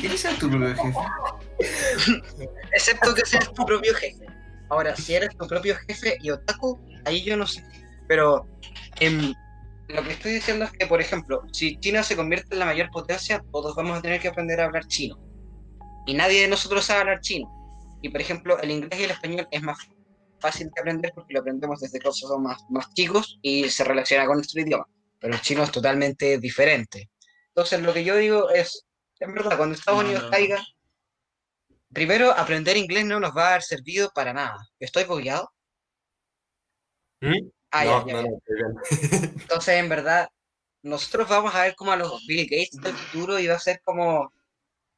¿Quieres 0.00 0.20
ser 0.20 0.36
tu 0.36 0.50
propio 0.50 0.74
jefe? 0.74 2.48
Excepto 2.72 3.14
que 3.14 3.24
seas 3.24 3.52
tu 3.52 3.64
propio 3.64 3.94
jefe. 3.94 4.26
Ahora, 4.68 4.96
si 4.96 5.14
eres 5.14 5.36
tu 5.36 5.46
propio 5.46 5.76
jefe 5.86 6.18
y 6.22 6.30
otaku, 6.30 6.80
ahí 7.04 7.22
yo 7.22 7.36
no 7.36 7.46
sé. 7.46 7.64
Pero 8.08 8.48
em, 8.98 9.32
lo 9.86 10.02
que 10.02 10.10
estoy 10.10 10.32
diciendo 10.32 10.64
es 10.64 10.72
que, 10.72 10.86
por 10.86 11.00
ejemplo, 11.00 11.44
si 11.52 11.78
China 11.78 12.02
se 12.02 12.16
convierte 12.16 12.48
en 12.54 12.58
la 12.58 12.64
mayor 12.64 12.90
potencia, 12.90 13.44
todos 13.52 13.76
vamos 13.76 13.96
a 13.96 14.02
tener 14.02 14.20
que 14.20 14.26
aprender 14.26 14.60
a 14.60 14.64
hablar 14.64 14.88
chino. 14.88 15.31
Y 16.06 16.14
nadie 16.14 16.42
de 16.42 16.48
nosotros 16.48 16.84
sabe 16.84 17.00
hablar 17.00 17.20
chino. 17.20 17.48
Y, 18.02 18.08
por 18.08 18.20
ejemplo, 18.20 18.58
el 18.60 18.70
inglés 18.70 19.00
y 19.00 19.04
el 19.04 19.10
español 19.12 19.48
es 19.50 19.62
más 19.62 19.78
fácil 20.40 20.68
de 20.74 20.80
aprender 20.80 21.12
porque 21.14 21.34
lo 21.34 21.40
aprendemos 21.40 21.80
desde 21.80 22.00
que 22.00 22.12
somos 22.12 22.40
más, 22.40 22.60
más 22.68 22.92
chicos 22.94 23.38
y 23.42 23.68
se 23.70 23.84
relaciona 23.84 24.26
con 24.26 24.36
nuestro 24.36 24.60
idioma. 24.60 24.86
Pero 25.20 25.34
el 25.34 25.40
chino 25.40 25.62
es 25.62 25.70
totalmente 25.70 26.38
diferente. 26.38 27.10
Entonces, 27.48 27.80
lo 27.80 27.92
que 27.94 28.02
yo 28.02 28.16
digo 28.16 28.50
es, 28.50 28.84
en 29.20 29.34
verdad, 29.34 29.56
cuando 29.56 29.76
Estados 29.76 30.00
No, 30.02 30.06
Unidos 30.06 30.24
no. 30.24 30.30
caiga, 30.30 30.60
primero, 31.92 32.32
aprender 32.32 32.76
inglés 32.76 33.04
no 33.04 33.20
nos 33.20 33.36
va 33.36 33.44
a 33.44 33.50
haber 33.50 33.62
servido 33.62 34.10
para 34.12 34.32
nada. 34.32 34.56
¿Estoy 34.80 35.04
bugueado? 35.04 35.52
¿Mm? 37.20 37.48
Ah, 37.70 37.84
no, 37.84 38.06
ya, 38.06 38.14
ya, 38.14 38.20
ya. 38.20 38.22
no. 38.22 38.40
Entonces, 39.42 39.74
en 39.76 39.88
verdad, 39.88 40.28
nosotros 40.82 41.28
vamos 41.28 41.54
a 41.54 41.62
ver 41.62 41.76
como 41.76 41.92
a 41.92 41.96
los 41.96 42.26
Bill 42.26 42.48
Gates 42.50 42.80
del 42.82 42.94
futuro 42.94 43.38
y 43.38 43.46
va 43.46 43.54
a 43.54 43.60
ser 43.60 43.80
como 43.84 44.32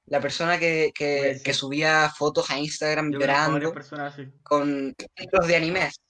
la 0.07 0.21
persona 0.21 0.59
que, 0.59 0.93
que, 0.95 1.41
que 1.43 1.55
subía 1.55 2.11
fotos 2.11 2.51
a 2.51 2.59
Instagram 2.59 3.11
Yo 3.11 3.19
a 3.19 3.21
llorando 3.21 3.73
personas 3.73 4.15
con 4.43 4.95
títulos 5.15 5.47
de 5.47 5.57
animes. 5.57 6.01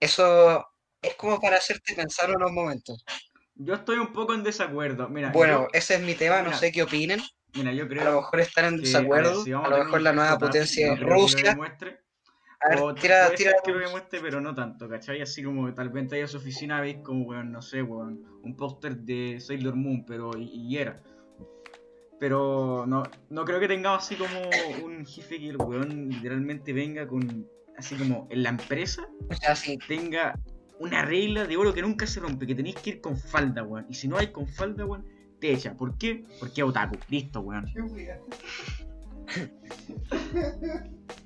Eso 0.00 0.66
es 1.00 1.14
como 1.16 1.40
para 1.40 1.56
hacerte 1.56 1.94
pensar 1.94 2.30
unos 2.30 2.50
momentos. 2.52 3.04
Yo 3.54 3.74
estoy 3.74 3.98
un 3.98 4.12
poco 4.12 4.34
en 4.34 4.42
desacuerdo. 4.42 5.08
Mira, 5.08 5.30
Bueno, 5.30 5.62
yo, 5.62 5.68
ese 5.72 5.94
es 5.94 6.00
mi 6.00 6.14
tema, 6.14 6.42
no 6.42 6.52
sé 6.52 6.72
qué 6.72 6.82
opinen. 6.82 7.20
mira, 7.54 7.72
yo 7.72 7.84
A 7.84 7.88
creo 7.88 8.04
lo 8.04 8.16
mejor 8.20 8.40
están 8.40 8.64
en 8.66 8.76
desacuerdo, 8.80 9.34
ver, 9.36 9.44
si 9.44 9.52
vamos 9.52 9.68
a 9.68 9.70
lo 9.78 9.84
mejor 9.84 10.02
la 10.02 10.12
nueva 10.12 10.38
potencia 10.38 10.92
es 10.92 11.00
Rusia. 11.00 11.50
demuestre, 11.50 11.90
A 11.90 12.03
ver, 12.68 12.80
o 12.80 12.94
tira, 12.94 13.26
puede 13.26 13.36
tira 13.36 13.52
que 13.64 13.72
lo 13.72 13.78
demuestre, 13.78 14.20
pero 14.20 14.40
no 14.40 14.54
tanto, 14.54 14.88
¿cachai? 14.88 15.20
Así 15.20 15.42
como 15.42 15.72
tal 15.74 15.90
vez 15.90 16.12
a 16.12 16.26
su 16.26 16.36
oficina 16.38 16.80
veis 16.80 16.98
como, 17.02 17.24
weón, 17.24 17.52
no 17.52 17.60
sé, 17.60 17.82
weón, 17.82 18.22
un 18.42 18.56
póster 18.56 18.96
de 18.96 19.38
Sailor 19.40 19.74
Moon, 19.74 20.04
pero 20.06 20.30
y, 20.36 20.44
y 20.44 20.78
era. 20.78 21.02
Pero 22.20 22.84
no, 22.86 23.02
no 23.30 23.44
creo 23.44 23.60
que 23.60 23.68
tengamos 23.68 24.04
así 24.04 24.14
como 24.14 24.40
un 24.84 25.04
jefe 25.04 25.38
que 25.38 25.50
el 25.50 25.56
weón 25.56 26.08
literalmente 26.08 26.72
venga 26.72 27.06
con, 27.06 27.46
así 27.76 27.96
como 27.96 28.26
en 28.30 28.42
la 28.42 28.50
empresa, 28.50 29.06
O 29.28 29.34
sea, 29.34 29.56
sí, 29.56 29.78
tenga 29.86 30.38
una 30.78 31.04
regla 31.04 31.44
de 31.44 31.56
oro 31.56 31.72
que 31.74 31.82
nunca 31.82 32.06
se 32.06 32.20
rompe, 32.20 32.46
que 32.46 32.54
tenéis 32.54 32.76
que 32.76 32.90
ir 32.90 33.00
con 33.00 33.16
falda, 33.16 33.62
weón. 33.62 33.86
Y 33.88 33.94
si 33.94 34.08
no 34.08 34.16
hay 34.16 34.28
con 34.28 34.46
falda, 34.46 34.84
weón, 34.84 35.04
te 35.40 35.52
echa. 35.52 35.74
¿Por 35.76 35.98
qué? 35.98 36.24
Porque 36.40 36.60
es 36.60 36.66
otaku. 36.66 36.96
Listo, 37.08 37.40
weón. 37.40 37.66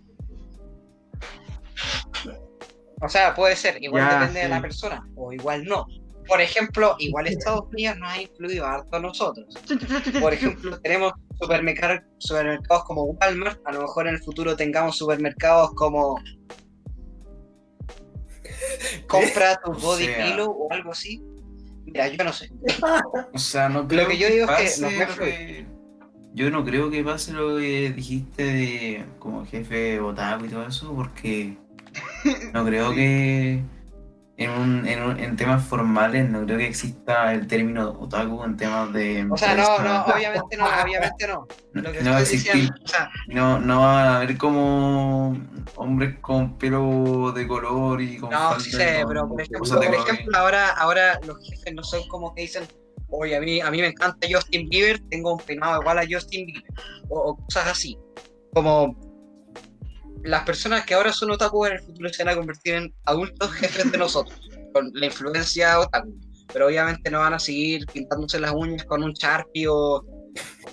O 3.00 3.08
sea, 3.08 3.34
puede 3.34 3.54
ser, 3.56 3.82
igual 3.82 4.02
Ya, 4.08 4.18
depende 4.20 4.40
de 4.40 4.48
la 4.48 4.60
persona, 4.60 5.06
o 5.16 5.32
igual 5.32 5.64
no. 5.64 5.86
Por 6.26 6.40
ejemplo, 6.40 6.94
igual 6.98 7.26
Estados 7.26 7.64
Unidos 7.72 7.96
nos 7.98 8.10
ha 8.10 8.20
influido 8.20 8.66
harto 8.66 8.96
a 8.96 9.00
nosotros. 9.00 9.46
Por 10.20 10.32
ejemplo, 10.34 10.78
tenemos 10.80 11.12
supermercados, 11.40 12.00
supermercados 12.18 12.84
como 12.84 13.04
Walmart, 13.04 13.60
a 13.66 13.72
lo 13.72 13.82
mejor 13.82 14.08
en 14.08 14.14
el 14.14 14.20
futuro 14.22 14.54
tengamos 14.56 14.96
supermercados 14.98 15.70
como 15.74 16.18
compra 19.06 19.60
tu 19.64 19.72
body 19.72 20.04
sea. 20.06 20.24
pillow 20.26 20.50
o 20.50 20.72
algo 20.72 20.92
así. 20.92 21.22
Mira, 21.84 22.08
yo 22.08 22.22
no 22.24 22.32
sé. 22.32 22.50
O 23.32 23.38
sea, 23.38 23.68
no 23.68 23.86
creo 23.88 24.08
que 24.08 24.18
yo 24.18 24.28
digo 24.28 24.46
es 24.58 24.78
lo 24.80 24.88
que- 24.88 25.66
Yo 26.34 26.50
no 26.50 26.64
creo 26.64 26.90
que 26.90 27.02
pase 27.02 27.32
lo 27.32 27.56
que 27.56 27.90
dijiste 27.92 28.44
de 28.44 29.04
como 29.18 29.46
jefe 29.46 29.98
otaku 30.00 30.44
y 30.44 30.48
todo 30.48 30.66
eso, 30.66 30.92
porque 30.94 31.56
no 32.52 32.64
creo 32.64 32.92
que 32.92 33.62
en, 34.36 34.50
un- 34.50 34.86
en, 34.86 35.02
un- 35.02 35.18
en 35.18 35.36
temas 35.36 35.64
formales 35.64 36.28
no 36.30 36.44
creo 36.44 36.58
que 36.58 36.66
exista 36.68 37.32
el 37.34 37.46
término 37.48 37.90
otaku 37.90 38.44
en 38.44 38.56
temas 38.56 38.92
de... 38.92 39.26
O 39.30 39.36
sea, 39.36 39.54
no, 39.56 39.78
no, 39.82 40.04
obviamente 40.04 40.56
no, 40.56 40.64
obviamente 40.82 41.26
no. 41.26 41.46
No, 41.74 41.82
Lo 41.82 41.92
que 41.92 42.02
no 42.02 42.10
va 42.12 42.16
a 42.18 42.20
existir. 42.20 42.52
diciendo, 42.52 42.80
o 42.84 42.88
sea, 42.88 43.10
No, 43.28 43.58
no 43.58 43.80
va 43.80 44.02
a 44.02 44.16
haber 44.18 44.38
como 44.38 45.36
hombres 45.76 46.16
con 46.20 46.56
pelo 46.56 47.32
de 47.32 47.46
color 47.48 48.00
y 48.00 48.16
con 48.18 48.30
no, 48.30 48.58
sí 48.60 48.70
sé, 48.70 49.00
con 49.02 49.08
pero 49.08 49.28
por 49.28 49.40
ejemplo, 49.40 49.76
por 49.76 49.94
ejemplo 49.94 50.38
ahora, 50.38 50.68
ahora 50.70 51.18
los 51.26 51.38
jefes 51.48 51.74
no 51.74 51.82
son 51.82 52.06
como 52.08 52.32
que 52.34 52.42
dicen, 52.42 52.62
oye, 53.10 53.36
a 53.36 53.40
mí, 53.40 53.60
a 53.60 53.70
mí 53.72 53.80
me 53.80 53.88
encanta 53.88 54.26
Justin 54.30 54.68
Bieber, 54.68 55.00
tengo 55.10 55.32
un 55.34 55.40
peinado 55.40 55.80
igual 55.80 55.98
a 55.98 56.02
Justin 56.08 56.46
Bieber, 56.46 56.64
o, 57.08 57.30
o 57.30 57.36
cosas 57.36 57.66
así. 57.68 57.98
Como 58.54 58.96
las 60.24 60.44
personas 60.44 60.84
que 60.84 60.94
ahora 60.94 61.12
son 61.12 61.30
otaku 61.30 61.66
en 61.66 61.74
el 61.74 61.80
futuro 61.80 62.08
se 62.08 62.24
van 62.24 62.34
a 62.34 62.36
convertir 62.36 62.74
en 62.74 62.94
adultos 63.04 63.52
jefes 63.52 63.90
de 63.90 63.98
nosotros, 63.98 64.40
con 64.72 64.90
la 64.94 65.06
influencia 65.06 65.80
otaku. 65.80 66.14
Pero 66.52 66.66
obviamente 66.66 67.10
no 67.10 67.18
van 67.20 67.34
a 67.34 67.38
seguir 67.38 67.84
pintándose 67.92 68.40
las 68.40 68.52
uñas 68.52 68.84
con 68.84 69.02
un 69.02 69.12
Sharpie 69.12 69.66
o 69.68 70.02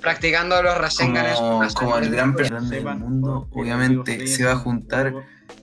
practicando 0.02 0.62
los 0.62 0.78
Rasengan 0.78 1.26
como, 1.74 1.98
el 1.98 2.10
gran 2.10 2.36
personaje 2.36 2.76
del 2.76 2.96
mundo, 2.98 3.48
obviamente 3.52 4.28
se 4.28 4.46
va 4.46 4.54
a 4.54 4.58
juntar 4.58 5.14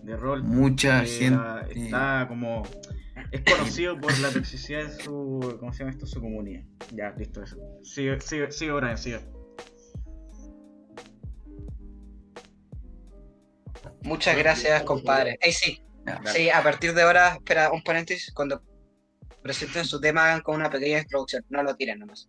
de 0.02 0.16
rol 0.16 0.42
mucha 0.42 1.04
gente. 1.04 1.40
está 1.70 2.26
como 2.28 2.62
es 3.30 3.42
conocido 3.42 3.98
por 3.98 4.16
la 4.18 4.30
toxicidad 4.30 4.82
en 4.82 4.98
su 4.98 5.56
¿cómo 5.58 5.72
se 5.72 5.80
llama 5.80 5.90
esto? 5.90 6.06
su 6.06 6.20
comunidad. 6.20 6.64
Ya, 6.92 7.14
listo 7.16 7.42
eso. 7.42 7.56
Sigue, 7.82 8.20
sigue, 8.20 8.52
sigue 8.52 8.72
Brian, 8.72 8.98
sigue. 8.98 9.20
Muchas 14.04 14.36
gracias, 14.36 14.82
compadre. 14.82 15.38
Ey, 15.40 15.52
sí, 15.52 15.82
sí, 16.32 16.50
a 16.50 16.62
partir 16.62 16.94
de 16.94 17.02
ahora, 17.02 17.34
espera, 17.34 17.70
un 17.70 17.82
paréntesis, 17.82 18.32
cuando 18.32 18.62
presenten 19.42 19.84
su 19.84 20.00
tema 20.00 20.24
hagan 20.24 20.40
con 20.40 20.56
una 20.56 20.70
pequeña 20.70 21.00
introducción, 21.00 21.44
no 21.48 21.62
lo 21.62 21.74
tiren 21.76 21.98
nomás. 21.98 22.28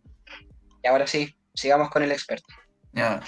Y 0.83 0.87
ahora 0.87 1.07
sí, 1.07 1.35
sigamos 1.53 1.89
con 1.89 2.03
el 2.03 2.11
experto. 2.11 2.53
Ya, 2.91 3.21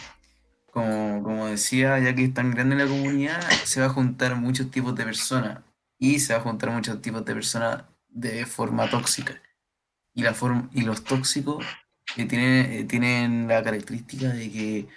como, 0.71 1.23
como 1.23 1.47
decía, 1.47 1.99
ya 1.99 2.13
que 2.13 2.25
es 2.25 2.33
tan 2.33 2.51
grande 2.51 2.75
la 2.75 2.87
comunidad, 2.87 3.41
se 3.63 3.79
va 3.79 3.87
a 3.87 3.89
juntar 3.89 4.35
muchos 4.35 4.69
tipos 4.71 4.95
de 4.95 5.05
personas 5.05 5.59
y 5.97 6.19
se 6.19 6.33
va 6.33 6.39
a 6.39 6.43
juntar 6.43 6.69
muchos 6.71 7.01
tipos 7.01 7.23
de 7.25 7.33
personas 7.33 7.83
de 8.09 8.45
forma 8.45 8.89
tóxica. 8.89 9.41
Y, 10.13 10.23
la 10.23 10.33
forma, 10.33 10.69
y 10.73 10.81
los 10.81 11.03
tóxicos 11.03 11.65
eh, 12.17 12.25
tienen, 12.25 12.71
eh, 12.71 12.83
tienen 12.85 13.47
la 13.47 13.63
característica 13.63 14.29
de 14.29 14.51
que 14.51 14.87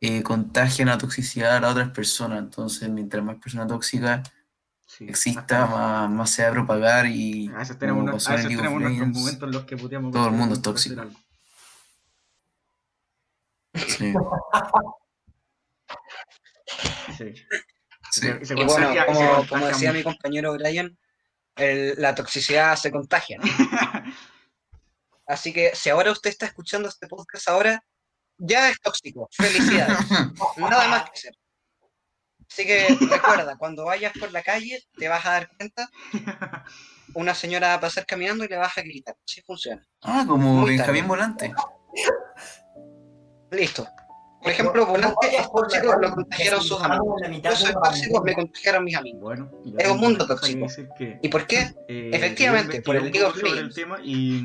eh, 0.00 0.22
contagian 0.22 0.88
la 0.88 0.98
toxicidad 0.98 1.56
a 1.56 1.60
las 1.60 1.72
otras 1.72 1.90
personas. 1.90 2.38
Entonces, 2.38 2.88
mientras 2.88 3.22
más 3.24 3.36
personas 3.36 3.66
tóxicas 3.68 4.28
Sí. 4.86 5.04
exista, 5.08 5.66
más, 5.66 6.10
más 6.10 6.30
se 6.30 6.42
va 6.44 6.48
a 6.48 6.52
propagar 6.52 7.06
y 7.06 7.48
A 7.48 7.58
veces 7.58 7.78
tenemos, 7.78 8.02
unos- 8.04 8.26
a 8.28 8.32
veces 8.36 8.50
nuestros 8.50 8.72
momentos 8.72 9.42
en 9.42 9.50
los 9.52 9.64
que 9.64 9.76
puteamos 9.76 10.12
todo 10.12 10.26
el 10.28 10.32
mundo 10.32 10.54
es 10.54 10.62
tóxico. 10.62 11.00
hacer 11.00 11.08
algo. 11.08 11.20
sí, 13.74 14.12
Sí. 17.16 17.34
sí. 18.10 18.28
Y 18.40 18.44
se 18.46 18.54
Y 18.54 18.64
bueno, 18.64 18.90
como, 19.48 19.66
decía 19.66 19.92
mi 19.92 20.02
compañero 20.02 20.52
Brian, 20.54 20.96
el- 21.56 21.94
la 21.98 22.14
toxicidad 22.14 22.76
se 22.76 22.90
contagia. 22.90 23.38
¿no? 23.38 23.44
Así 25.26 25.52
que 25.52 25.74
si 25.74 25.90
ahora 25.90 26.12
usted 26.12 26.30
está 26.30 26.46
escuchando 26.46 26.88
este 26.88 27.06
podcast 27.06 27.48
ahora, 27.48 27.84
ya 28.38 28.70
es 28.70 28.80
tóxico. 28.80 29.28
Felicidades. 29.32 29.98
Nada 30.56 30.88
más 30.88 31.04
que 31.04 31.10
hacer. 31.18 31.34
Así 32.50 32.64
que 32.66 32.86
recuerda, 33.10 33.56
cuando 33.58 33.84
vayas 33.84 34.12
por 34.18 34.32
la 34.32 34.42
calle, 34.42 34.82
te 34.96 35.06
vas 35.08 35.24
a 35.26 35.32
dar 35.32 35.50
cuenta, 35.56 35.88
una 37.14 37.34
señora 37.34 37.68
va 37.68 37.74
a 37.74 37.80
pasar 37.80 38.06
caminando 38.06 38.42
y 38.44 38.48
le 38.48 38.56
vas 38.56 38.76
a 38.78 38.80
gritar. 38.82 39.14
Así 39.28 39.42
funciona. 39.42 39.86
Ah, 40.02 40.24
como 40.26 40.54
Muy 40.54 40.70
Benjamín 40.70 41.02
tarde. 41.02 41.08
Volante. 41.08 41.54
Listo. 43.50 43.86
Por 44.40 44.52
ejemplo, 44.52 44.86
Volante 44.86 45.36
es 45.36 45.50
tóxico, 45.50 45.96
lo 46.00 46.14
contagiaron 46.14 46.62
sus 46.62 46.80
amigos. 46.82 47.20
Yo 47.42 47.56
soy 47.56 47.72
tóxico, 47.72 48.22
me 48.22 48.34
contagiaron 48.34 48.84
mis 48.84 48.96
amigos. 48.96 49.20
Bueno, 49.20 49.50
Es 49.76 49.88
un 49.90 49.98
mundo 49.98 50.26
tóxico. 50.26 50.66
que, 50.96 51.18
¿Y 51.22 51.28
por 51.28 51.46
qué? 51.46 51.74
eh, 51.88 52.10
Efectivamente, 52.14 52.80
por 52.82 52.96
el 52.96 53.04
League 53.10 53.24
of 53.24 53.36
el 53.44 53.74
tema 53.74 53.98
y 54.02 54.42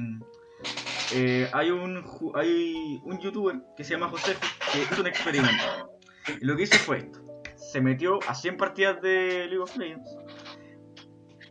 eh, 1.13 1.49
hay 1.53 1.69
un 1.71 2.03
hay 2.35 2.99
un 3.03 3.19
youtuber 3.19 3.61
que 3.77 3.83
se 3.83 3.93
llama 3.93 4.09
José 4.09 4.35
que 4.71 4.81
hizo 4.81 5.01
un 5.01 5.07
experimento. 5.07 5.99
Y 6.41 6.45
lo 6.45 6.55
que 6.55 6.63
hizo 6.63 6.77
fue 6.77 6.97
esto. 6.99 7.19
Se 7.55 7.81
metió 7.81 8.19
a 8.27 8.35
100 8.35 8.57
partidas 8.57 9.01
de 9.01 9.45
League 9.47 9.59
of 9.59 9.75
Legends. 9.77 10.15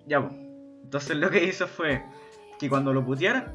Ya, 0.07 0.21
pues. 0.27 0.35
Entonces 0.85 1.17
lo 1.17 1.31
que 1.31 1.45
hizo 1.45 1.67
fue 1.67 2.05
que 2.59 2.69
cuando 2.69 2.93
lo 2.93 3.05
putearan, 3.05 3.55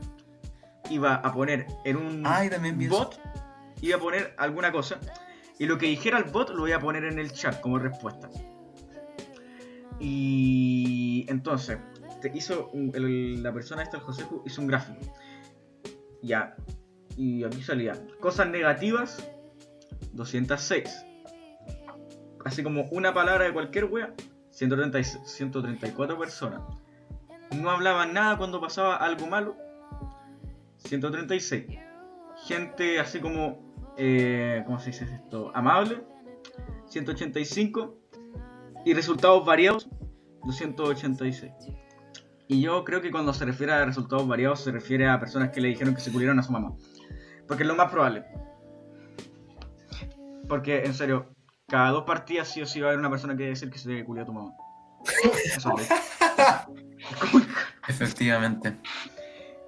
iba 0.90 1.16
a 1.16 1.34
poner 1.34 1.68
en 1.86 1.98
un 1.98 2.24
Ay, 2.26 2.50
bot, 2.88 3.20
iba 3.82 3.98
a 3.98 4.00
poner 4.00 4.34
alguna 4.38 4.72
cosa. 4.72 5.00
Y 5.60 5.66
lo 5.66 5.78
que 5.78 5.88
dijera 5.88 6.18
el 6.20 6.26
bot 6.26 6.50
lo 6.50 6.60
voy 6.62 6.72
a 6.72 6.80
poner 6.80 7.04
en 7.06 7.20
el 7.20 7.32
chat 7.32 7.60
como 7.62 7.80
respuesta. 7.80 8.30
Y 10.00 11.26
entonces, 11.30 11.78
te 12.22 12.32
hizo 12.34 12.70
un- 12.74 12.92
el- 12.94 13.42
la 13.42 13.52
persona 13.54 13.84
esta, 13.84 13.98
el 13.98 14.04
Joseju, 14.04 14.44
hizo 14.46 14.62
un 14.62 14.68
gráfico. 14.68 15.00
Ya. 16.22 16.56
Y 17.16 17.44
aquí 17.44 17.62
salía 17.62 17.94
cosas 18.20 18.50
negativas, 18.50 19.28
206. 20.14 21.06
Así 22.46 22.64
como 22.64 22.84
una 22.92 23.14
palabra 23.14 23.46
de 23.46 23.54
cualquier 23.54 23.86
wea, 23.86 24.14
136 24.52 25.22
134 25.26 26.18
personas. 26.18 26.62
No 27.56 27.70
hablaban 27.70 28.14
nada 28.14 28.38
cuando 28.38 28.62
pasaba 28.62 28.96
algo 28.98 29.28
malo, 29.28 29.56
136. 30.78 31.66
Gente 32.46 33.00
así 33.00 33.20
como, 33.20 33.74
eh, 33.98 34.64
¿cómo 34.66 34.80
se 34.80 34.92
dice 34.92 35.06
esto? 35.06 35.52
Amable, 35.54 36.04
185. 36.88 37.96
Y 38.86 38.94
resultados 38.94 39.46
variados, 39.46 39.90
286. 40.46 41.52
Y 42.48 42.62
yo 42.62 42.84
creo 42.84 43.02
que 43.02 43.12
cuando 43.12 43.34
se 43.34 43.46
refiere 43.46 43.74
a 43.74 43.86
resultados 43.86 44.28
variados 44.28 44.62
se 44.62 44.72
refiere 44.72 45.08
a 45.10 45.20
personas 45.20 45.50
que 45.50 45.60
le 45.60 45.68
dijeron 45.70 45.94
que 45.94 46.02
se 46.02 46.12
culieron 46.12 46.40
a 46.40 46.44
su 46.44 46.52
mamá. 46.52 46.74
Porque 47.48 47.64
es 47.64 47.68
lo 47.68 47.76
más 47.76 47.92
probable. 47.92 48.26
Porque, 50.48 50.84
en 50.84 50.94
serio, 50.94 51.30
cada 51.68 51.90
dos 51.90 52.06
partidas 52.06 52.48
sí 52.48 52.62
o 52.62 52.66
sí 52.66 52.80
va 52.80 52.88
a 52.88 52.90
haber 52.92 53.00
una 53.00 53.10
persona 53.10 53.36
que 53.36 53.48
decir 53.48 53.70
que 53.70 53.78
se 53.78 54.04
culió 54.06 54.24
a 54.24 54.26
tu 54.26 54.34
mamá. 54.34 54.54
Eso 55.46 55.76
es. 55.78 55.90
Efectivamente. 57.90 58.78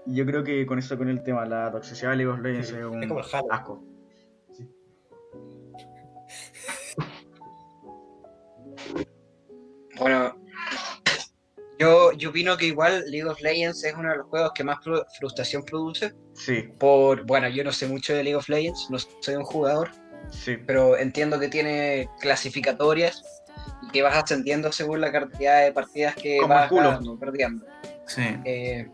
Y 0.05 0.15
yo 0.15 0.25
creo 0.25 0.43
que 0.43 0.65
con 0.65 0.79
eso, 0.79 0.97
con 0.97 1.09
el 1.09 1.21
tema, 1.23 1.45
la 1.45 1.71
toxicidad 1.71 2.11
de 2.11 2.17
League 2.17 2.31
of 2.31 2.39
Legends 2.39 2.69
Sí, 2.69 2.75
es 2.75 2.85
un 2.85 3.03
es 3.03 3.09
como 3.09 3.19
el 3.19 3.25
Halo. 3.31 3.51
asco. 3.51 3.83
Bueno, 9.99 10.38
yo, 11.79 12.11
yo 12.13 12.29
opino 12.29 12.57
que 12.57 12.65
igual 12.67 13.03
League 13.07 13.27
of 13.27 13.39
Legends 13.41 13.83
es 13.83 13.93
uno 13.95 14.09
de 14.11 14.17
los 14.17 14.27
juegos 14.27 14.51
que 14.53 14.63
más 14.63 14.77
fru- 14.79 15.05
frustración 15.17 15.63
produce. 15.63 16.13
Sí, 16.33 16.63
Por, 16.77 17.25
bueno, 17.25 17.47
yo 17.49 17.63
no 17.63 17.71
sé 17.71 17.87
mucho 17.87 18.13
de 18.13 18.23
League 18.23 18.35
of 18.35 18.47
Legends, 18.49 18.87
no 18.89 18.97
soy 18.99 19.35
un 19.35 19.43
jugador, 19.45 19.89
sí. 20.29 20.57
pero 20.67 20.97
entiendo 20.97 21.39
que 21.39 21.47
tiene 21.47 22.09
clasificatorias 22.19 23.23
y 23.81 23.91
que 23.91 24.01
vas 24.01 24.15
ascendiendo 24.15 24.71
según 24.71 25.01
la 25.01 25.11
cantidad 25.11 25.63
de 25.63 25.71
partidas 25.71 26.15
que 26.15 26.37
Como 26.37 26.53
vas 26.53 26.69
perdiendo. 27.19 27.65
Sí. 28.07 28.23
Eh, 28.45 28.87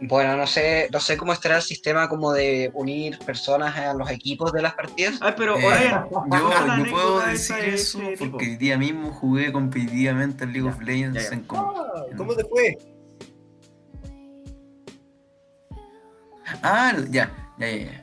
bueno, 0.00 0.36
no 0.36 0.46
sé, 0.46 0.88
no 0.92 1.00
sé 1.00 1.16
cómo 1.16 1.32
estará 1.32 1.56
el 1.56 1.62
sistema 1.62 2.08
como 2.08 2.32
de 2.32 2.70
unir 2.74 3.18
personas 3.20 3.76
a 3.76 3.94
los 3.94 4.10
equipos 4.10 4.52
de 4.52 4.62
las 4.62 4.74
partidas. 4.74 5.18
Ay, 5.20 5.34
pero 5.36 5.56
Eh, 5.56 5.90
Yo 6.30 6.50
no 6.76 6.84
puedo 6.90 7.20
decir 7.26 7.56
de 7.56 7.74
eso 7.74 7.98
tipo. 8.18 8.32
porque 8.32 8.52
el 8.52 8.58
día 8.58 8.76
mismo 8.76 9.10
jugué 9.12 9.52
competitivamente 9.52 10.44
al 10.44 10.52
League 10.52 10.68
Ya, 10.68 10.74
of 10.74 10.82
Legends 10.82 11.22
ya, 11.22 11.30
ya. 11.30 11.34
en 11.36 11.46
Ah, 11.50 12.04
¿Cómo 12.16 12.34
te 12.34 12.44
fue? 12.44 12.78
Ah, 16.62 16.92
ya, 17.10 17.30
ya, 17.58 17.66
ya. 17.68 17.76
ya. 17.84 18.02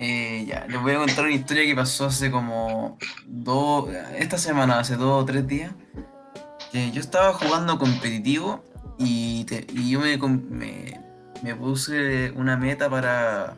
Eh, 0.00 0.44
ya, 0.46 0.66
les 0.68 0.82
voy 0.82 0.92
a 0.92 0.98
contar 0.98 1.24
una 1.24 1.34
historia 1.34 1.64
que 1.64 1.74
pasó 1.74 2.06
hace 2.06 2.30
como 2.30 2.98
dos, 3.26 3.88
esta 4.18 4.38
semana, 4.38 4.80
hace 4.80 4.96
dos 4.96 5.22
o 5.22 5.24
tres 5.24 5.46
días. 5.46 5.72
Que 6.72 6.90
yo 6.90 7.00
estaba 7.00 7.32
jugando 7.34 7.78
competitivo 7.78 8.64
y, 8.98 9.44
te- 9.44 9.66
y 9.72 9.90
yo 9.90 10.00
me, 10.00 11.00
me 11.44 11.54
puse 11.54 12.30
una 12.30 12.56
meta 12.56 12.88
para, 12.88 13.54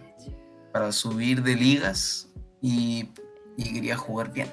para 0.73 0.91
subir 0.91 1.45
de 1.45 1.55
ligas 1.55 2.29
y, 2.61 3.11
y 3.57 3.73
quería 3.75 3.97
jugar 3.97 4.33
bien. 4.33 4.53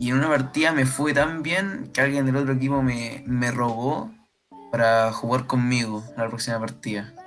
Y 0.00 0.10
en 0.10 0.16
una 0.16 0.28
partida 0.28 0.72
me 0.72 0.86
fue 0.86 1.14
tan 1.14 1.44
bien 1.44 1.90
que 1.92 2.00
alguien 2.00 2.26
del 2.26 2.34
otro 2.34 2.54
equipo 2.54 2.82
me, 2.82 3.22
me 3.28 3.52
rogó 3.52 4.12
para 4.72 5.12
jugar 5.12 5.46
conmigo 5.46 6.02
en 6.10 6.16
la 6.22 6.28
próxima 6.28 6.58
partida. 6.58 7.14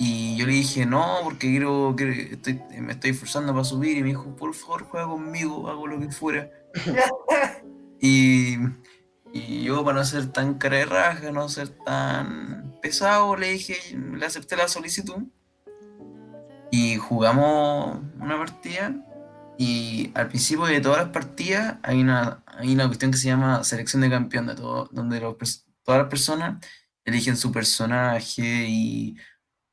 Y 0.00 0.36
yo 0.36 0.46
le 0.46 0.52
dije, 0.52 0.86
no, 0.86 1.16
porque 1.24 1.48
quiero, 1.50 1.94
quiero- 1.96 2.12
estoy, 2.12 2.60
me 2.78 2.92
estoy 2.92 3.10
esforzando 3.10 3.52
para 3.52 3.64
subir. 3.64 3.96
Y 3.96 4.02
me 4.02 4.10
dijo, 4.10 4.36
por 4.36 4.54
favor, 4.54 4.84
juega 4.84 5.08
conmigo, 5.08 5.68
hago 5.68 5.88
lo 5.88 5.98
que 5.98 6.08
fuera. 6.12 6.48
y, 8.00 8.58
Y 9.32 9.62
yo, 9.64 9.84
para 9.84 9.98
no 9.98 10.04
ser 10.04 10.28
tan 10.28 10.54
cara 10.54 10.76
de 10.78 10.86
raja, 10.86 11.32
no 11.32 11.48
ser 11.48 11.70
tan 11.84 12.57
pesado, 12.88 13.36
le 13.36 13.52
dije, 13.52 13.76
le 13.96 14.24
acepté 14.24 14.56
la 14.56 14.66
solicitud. 14.68 15.22
Y 16.70 16.96
jugamos 16.96 18.00
una 18.18 18.38
partida. 18.38 18.94
Y 19.58 20.10
al 20.14 20.28
principio 20.28 20.64
de 20.66 20.80
todas 20.80 20.98
las 21.02 21.08
partidas 21.10 21.78
hay 21.82 22.00
una, 22.00 22.42
hay 22.46 22.72
una 22.72 22.86
cuestión 22.86 23.10
que 23.10 23.18
se 23.18 23.26
llama 23.28 23.64
selección 23.64 24.00
de 24.02 24.08
campeón, 24.10 24.46
de 24.46 24.54
todo, 24.54 24.88
donde 24.92 25.20
los 25.20 25.36
todas 25.82 26.00
las 26.02 26.08
personas 26.08 26.64
eligen 27.04 27.36
su 27.36 27.50
personaje 27.50 28.66
y 28.68 29.16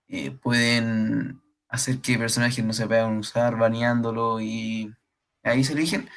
eh, 0.08 0.32
pueden 0.32 1.41
hacer 1.69 1.99
que 1.99 2.17
personajes 2.17 2.63
no 2.65 2.73
se 2.73 2.88
puedan 2.88 3.17
usar, 3.17 3.58
baneándolo 3.58 4.41
y 4.41 4.91
ahí 5.43 5.63
se 5.63 5.73
eligen. 5.73 6.10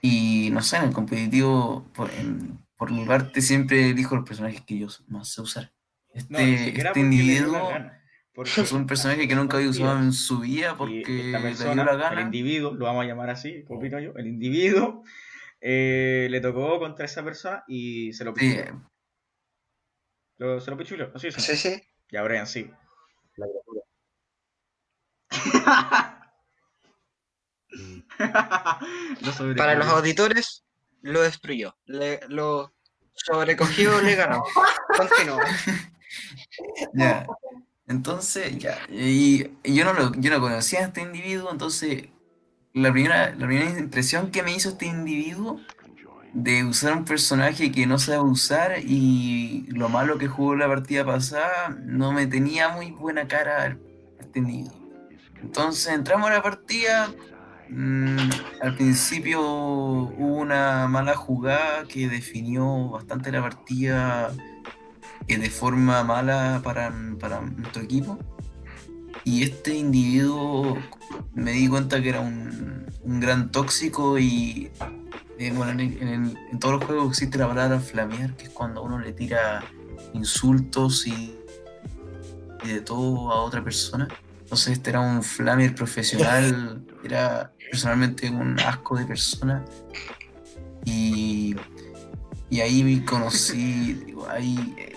Y 0.00 0.48
no 0.52 0.62
sé, 0.62 0.76
en 0.78 0.84
el 0.84 0.92
competitivo, 0.92 1.84
por, 1.94 2.10
en- 2.12 2.64
por 2.76 2.90
mi 2.90 3.04
parte, 3.04 3.40
siempre 3.42 3.90
elijo 3.90 4.16
los 4.16 4.24
personajes 4.26 4.62
que 4.66 4.78
yo 4.78 4.86
más 5.08 5.28
sé 5.28 5.40
usar. 5.42 5.72
Este, 6.16 6.32
No, 6.32 6.38
ni 6.38 6.58
siquiera 6.58 6.90
este 6.90 7.00
dio 7.00 7.08
la 7.08 7.14
individuo 7.14 7.68
gana, 7.68 8.02
porque 8.32 8.60
es 8.62 8.72
un 8.72 8.86
personaje 8.86 9.28
que 9.28 9.34
nunca 9.34 9.56
había 9.58 9.68
usado 9.70 9.98
en 9.98 10.12
su 10.12 10.40
vida 10.40 10.76
porque 10.76 11.00
esta 11.00 11.12
le 11.14 11.22
dio 11.30 11.42
persona, 11.42 11.84
la 11.84 11.92
el 11.92 11.98
gana. 11.98 12.20
individuo, 12.22 12.74
lo 12.74 12.84
vamos 12.86 13.04
a 13.04 13.08
llamar 13.08 13.30
así, 13.30 13.64
opino 13.68 14.00
yo, 14.00 14.12
el 14.16 14.26
individuo 14.26 15.02
eh, 15.60 16.28
le 16.30 16.40
tocó 16.40 16.78
contra 16.78 17.04
esa 17.04 17.22
persona 17.24 17.64
y 17.68 18.12
se 18.12 18.24
lo 18.24 18.34
Sí, 18.34 18.50
pichuleó. 18.50 18.90
Lo- 20.38 20.60
se 20.60 20.70
lo 20.70 20.76
pichuleó, 20.76 21.12
así 21.14 21.28
es. 21.28 21.34
Sí, 21.34 21.56
sí. 21.56 21.82
Ya 22.10 22.22
Brian, 22.22 22.46
sí. 22.46 22.70
La 23.36 23.46
sobrevivió. 29.32 29.56
Para 29.56 29.74
los 29.74 29.86
auditores, 29.88 30.64
lo 31.02 31.22
destruyó. 31.22 31.76
Le- 31.86 32.20
lo 32.28 32.74
sobrecogió, 33.12 34.00
le 34.02 34.14
ganó. 34.14 34.42
Continúa. 34.96 35.44
Ya. 36.94 37.26
Entonces, 37.88 38.58
ya. 38.58 38.78
Y, 38.90 39.50
y 39.62 39.74
yo 39.74 39.84
no 39.84 39.92
lo, 39.92 40.12
yo 40.14 40.30
no 40.30 40.40
conocía 40.40 40.80
a 40.80 40.86
este 40.86 41.02
individuo, 41.02 41.52
entonces 41.52 42.08
la 42.72 42.92
primera, 42.92 43.30
la 43.34 43.46
primera 43.46 43.78
impresión 43.78 44.30
que 44.30 44.42
me 44.42 44.54
hizo 44.54 44.70
este 44.70 44.86
individuo 44.86 45.60
de 46.34 46.64
usar 46.64 46.94
un 46.94 47.04
personaje 47.06 47.72
que 47.72 47.86
no 47.86 47.98
sabe 47.98 48.18
usar 48.18 48.78
y 48.80 49.66
lo 49.68 49.88
malo 49.88 50.18
que 50.18 50.28
jugó 50.28 50.54
la 50.54 50.68
partida 50.68 51.04
pasada 51.04 51.74
no 51.80 52.12
me 52.12 52.26
tenía 52.26 52.68
muy 52.68 52.90
buena 52.90 53.26
cara 53.26 53.78
este 54.20 54.40
individuo. 54.40 54.74
Entonces 55.40 55.94
entramos 55.94 56.28
a 56.28 56.34
la 56.34 56.42
partida. 56.42 57.08
mm, 57.70 58.30
al 58.60 58.76
principio 58.76 59.40
hubo 59.40 60.36
una 60.36 60.86
mala 60.88 61.14
jugada 61.16 61.84
que 61.88 62.08
definió 62.08 62.90
bastante 62.90 63.32
la 63.32 63.40
partida 63.40 64.32
de 65.26 65.50
forma 65.50 66.02
mala 66.04 66.60
para, 66.62 66.92
para 67.18 67.40
nuestro 67.40 67.82
equipo. 67.82 68.18
Y 69.24 69.42
este 69.42 69.74
individuo 69.74 70.76
me 71.34 71.50
di 71.52 71.66
cuenta 71.68 72.00
que 72.00 72.10
era 72.10 72.20
un, 72.20 72.86
un 73.02 73.20
gran 73.20 73.50
tóxico 73.50 74.18
y 74.18 74.70
eh, 75.38 75.52
bueno, 75.54 75.72
en, 75.72 75.80
el- 75.80 76.02
en 76.02 76.08
el- 76.08 76.38
en 76.52 76.58
todos 76.60 76.76
los 76.76 76.84
juegos 76.84 77.08
existe 77.10 77.36
la 77.38 77.48
palabra 77.48 77.80
flamear, 77.80 78.36
que 78.36 78.44
es 78.44 78.50
cuando 78.50 78.82
uno 78.82 78.98
le 79.00 79.12
tira 79.12 79.64
insultos 80.14 81.06
y, 81.06 81.36
y 82.64 82.68
de 82.68 82.80
todo 82.80 83.32
a 83.32 83.42
otra 83.42 83.62
persona. 83.64 84.06
Entonces 84.40 84.74
este 84.74 84.90
era 84.90 85.00
un 85.00 85.22
flamer 85.24 85.74
profesional, 85.74 86.84
era 87.04 87.52
personalmente 87.70 88.30
un 88.30 88.58
asco 88.60 88.96
de 88.96 89.04
persona. 89.06 89.64
Y, 90.84 91.56
y 92.48 92.60
ahí 92.60 92.84
me 92.84 93.04
conocí, 93.04 93.94
digo, 94.06 94.28
ahí, 94.28 94.74
eh, 94.78 94.92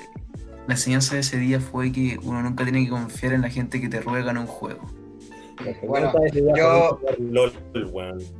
la 0.70 0.76
enseñanza 0.76 1.16
de 1.16 1.22
ese 1.22 1.38
día 1.38 1.60
fue 1.60 1.92
que 1.92 2.20
uno 2.22 2.44
nunca 2.44 2.64
tiene 2.64 2.84
que 2.84 2.92
confiar 2.92 3.34
en 3.34 3.42
la 3.42 3.50
gente 3.50 3.82
que 3.82 3.90
te 3.90 4.02
ruega 4.02 4.30
en 4.30 4.38
un 4.38 4.46
juego. 4.46 4.88
Bueno, 5.82 6.14
yo-. 6.56 7.00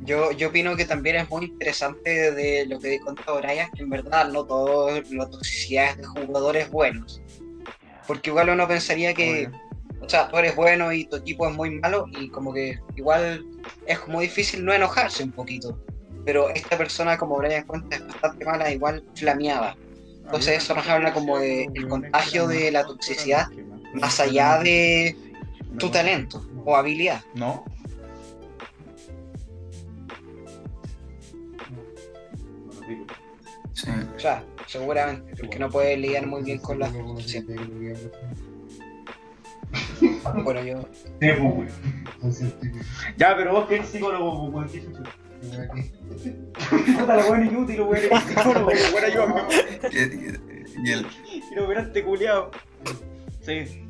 Yo, 0.04 0.30
yo 0.30 0.48
opino 0.48 0.76
que 0.76 0.84
también 0.84 1.16
es 1.16 1.28
muy 1.28 1.46
interesante 1.46 2.30
de 2.30 2.66
lo 2.66 2.78
que 2.78 3.00
contó 3.00 3.38
Brian, 3.38 3.68
que 3.72 3.82
en 3.82 3.90
verdad 3.90 4.28
no 4.28 4.44
todo 4.44 4.90
la 5.10 5.28
toxicidad 5.28 5.90
es 5.90 5.96
de 5.98 6.04
jugadores 6.04 6.70
buenos. 6.70 7.20
Porque 8.06 8.30
igual 8.30 8.50
uno 8.50 8.68
pensaría 8.68 9.12
que, 9.12 9.50
o 10.00 10.08
sea, 10.08 10.28
tú 10.28 10.38
eres 10.38 10.54
bueno 10.54 10.92
y 10.92 11.06
tu 11.06 11.16
equipo 11.16 11.48
es 11.48 11.56
muy 11.56 11.80
malo 11.80 12.06
y 12.12 12.28
como 12.28 12.52
que 12.52 12.78
igual 12.94 13.44
es 13.86 13.98
como 13.98 14.20
difícil 14.20 14.64
no 14.64 14.72
enojarse 14.72 15.24
un 15.24 15.32
poquito. 15.32 15.76
Pero 16.24 16.48
esta 16.50 16.78
persona, 16.78 17.18
como 17.18 17.38
Brian 17.38 17.66
cuenta, 17.66 17.96
es 17.96 18.06
bastante 18.06 18.44
mala, 18.44 18.70
igual 18.70 19.04
flameaba. 19.16 19.76
Entonces 20.30 20.62
eso 20.62 20.76
nos 20.76 20.86
habla 20.86 21.12
como 21.12 21.40
de 21.40 21.68
el 21.74 21.88
contagio 21.88 22.46
de 22.46 22.70
la 22.70 22.86
toxicidad 22.86 23.48
Más 23.94 24.20
allá 24.20 24.60
de 24.60 25.16
tu 25.76 25.90
talento 25.90 26.46
o 26.64 26.76
habilidad. 26.76 27.20
¿No? 27.34 27.64
Sí. 33.72 33.90
O 34.14 34.20
sea, 34.20 34.44
seguramente, 34.66 35.34
porque 35.36 35.58
no 35.58 35.68
puedes 35.68 35.98
lidiar 35.98 36.28
muy 36.28 36.44
bien 36.44 36.60
con 36.60 36.78
la 36.78 36.86
frustración. 36.86 37.46
Bueno, 40.44 40.62
yo 40.62 40.88
Ya, 43.16 43.36
pero 43.36 43.52
vos 43.52 43.66
que 43.66 43.76
eres 43.76 43.88
psicólogo, 43.88 44.44
weón, 44.44 44.68
¿qué 44.68 44.82
chucha? 44.82 45.02
Puta 45.40 47.16
weón 47.28 47.46
inútil, 47.46 47.80
weón, 47.80 48.02
ayúdame. 49.04 49.42
Y, 50.84 50.90
el, 50.92 51.06
Y 51.32 51.54
lo 51.54 51.64
operaste 51.64 52.04
culiao. 52.04 52.50
Sí. 53.42 53.86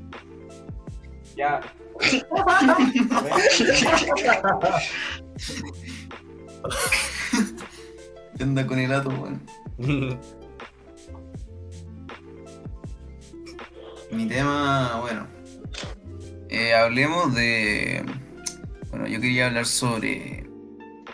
Ya. 1.37 1.61
¿qué 8.37 8.45
onda 8.45 8.67
con 8.67 8.79
el 8.79 8.93
ato, 8.93 9.11
weón? 9.11 9.43
Mi 14.11 14.27
tema, 14.27 14.99
bueno, 15.01 15.27
eh, 16.49 16.75
hablemos 16.75 17.33
de, 17.35 18.05
bueno, 18.91 19.07
yo 19.07 19.21
quería 19.21 19.47
hablar 19.47 19.67
sobre, 19.67 20.40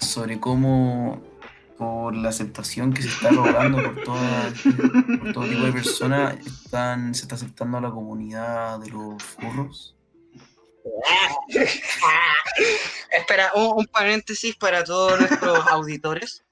sobre 0.00 0.38
cómo 0.40 1.22
por 1.78 2.14
la 2.16 2.30
aceptación 2.30 2.92
que 2.94 3.02
se 3.02 3.09
está 3.09 3.30
logrando 3.30 3.82
por, 3.82 4.02
toda- 4.04 4.52
por 5.20 5.32
todo 5.32 5.44
tipo 5.46 5.62
de 5.64 5.72
personas, 5.72 6.38
están, 6.46 7.14
se 7.14 7.22
está 7.22 7.35
aceptando 7.35 7.76
a 7.78 7.80
la 7.82 7.90
comunidad 7.90 8.78
de 8.80 8.90
los 8.90 9.22
furros. 9.22 9.94
Espera, 13.11 13.50
un, 13.54 13.72
un 13.78 13.87
paréntesis 13.87 14.56
para 14.56 14.85
todos 14.85 15.18
nuestros 15.20 15.66
auditores. 15.70 16.44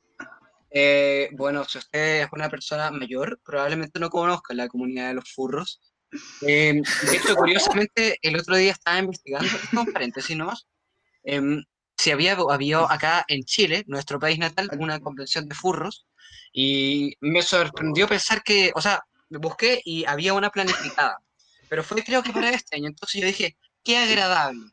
Eh, 0.71 1.29
bueno, 1.33 1.65
si 1.65 1.79
usted 1.79 2.23
es 2.23 2.29
una 2.33 2.49
persona 2.51 2.91
mayor, 2.91 3.39
probablemente 3.45 4.01
no 4.01 4.11
conozca 4.11 4.55
la 4.55 4.69
comunidad 4.69 5.09
de 5.09 5.15
los 5.15 5.33
furros. 5.33 5.81
Eh, 6.47 6.81
de 7.11 7.17
hecho, 7.17 7.35
curiosamente, 7.37 8.19
el 8.23 8.37
otro 8.39 8.57
día 8.57 8.73
estaba 8.73 8.99
investigando, 8.99 9.47
esto 9.47 9.59
es 9.67 9.73
un 9.73 9.93
paréntesis 9.93 10.37
nomás, 10.37 10.67
em, 11.25 11.63
si 12.05 12.11
había, 12.11 12.37
había 12.51 12.81
acá 12.81 13.25
en 13.29 13.45
Chile, 13.45 13.83
nuestro 13.87 14.19
país 14.19 14.39
natal, 14.39 14.69
una 14.79 15.01
convención 15.01 15.49
de 15.49 15.55
furros, 15.55 16.05
y 16.53 17.15
me 17.21 17.41
sorprendió 17.41 18.07
pensar 18.07 18.43
que, 18.43 18.73
o 18.75 18.83
sea, 18.83 19.03
busqué 19.31 19.81
y 19.87 20.05
había 20.05 20.35
una 20.35 20.51
planificada, 20.51 21.17
pero 21.67 21.83
fue 21.83 22.05
creo 22.05 22.23
que 22.23 22.31
para 22.31 22.51
este 22.51 22.77
año, 22.77 22.89
entonces 22.89 23.23
yo 23.23 23.27
dije, 23.27 23.57
qué 23.83 23.97
agradable. 23.97 24.67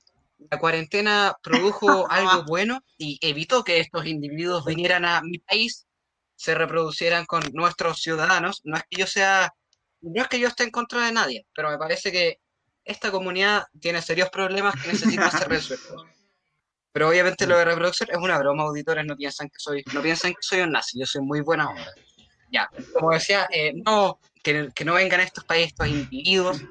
La 0.49 0.59
cuarentena 0.59 1.33
produjo 1.41 2.11
algo 2.11 2.43
bueno 2.47 2.81
y 2.97 3.17
evitó 3.21 3.63
que 3.63 3.79
estos 3.79 4.05
individuos 4.05 4.65
vinieran 4.65 5.05
a 5.05 5.21
mi 5.21 5.39
país, 5.39 5.87
se 6.35 6.53
reproducieran 6.53 7.25
con 7.25 7.43
nuestros 7.53 8.01
ciudadanos. 8.01 8.59
No 8.65 8.75
es 8.75 8.83
que 8.89 8.99
yo 8.99 9.07
sea, 9.07 9.53
no 10.01 10.21
es 10.21 10.27
que 10.27 10.39
yo 10.39 10.49
esté 10.49 10.65
en 10.65 10.71
contra 10.71 11.05
de 11.05 11.13
nadie, 11.13 11.45
pero 11.55 11.69
me 11.69 11.77
parece 11.77 12.11
que 12.11 12.39
esta 12.83 13.09
comunidad 13.09 13.67
tiene 13.79 14.01
serios 14.01 14.29
problemas 14.29 14.75
que 14.81 14.89
necesitan 14.89 15.31
ser 15.31 15.47
resueltos. 15.49 16.05
Pero 16.91 17.09
obviamente 17.09 17.47
lo 17.47 17.57
de 17.57 17.65
reproducción 17.65 18.09
es 18.11 18.17
una 18.17 18.37
broma, 18.37 18.63
auditores 18.63 19.05
no 19.05 19.15
piensan 19.15 19.47
que 19.47 19.55
soy, 19.57 19.83
no 19.93 20.01
piensan 20.01 20.31
que 20.31 20.41
soy 20.41 20.61
un 20.61 20.71
nazi, 20.71 20.99
yo 20.99 21.05
soy 21.05 21.21
muy 21.21 21.41
buena 21.41 21.69
onda. 21.69 21.93
Ya, 22.51 22.69
como 22.93 23.11
decía, 23.11 23.47
eh, 23.49 23.71
no, 23.85 24.19
que, 24.43 24.69
que 24.75 24.83
no 24.83 24.95
vengan 24.95 25.21
a 25.21 25.23
estos 25.23 25.45
países 25.45 25.69
estos 25.69 25.87
individuos, 25.87 26.61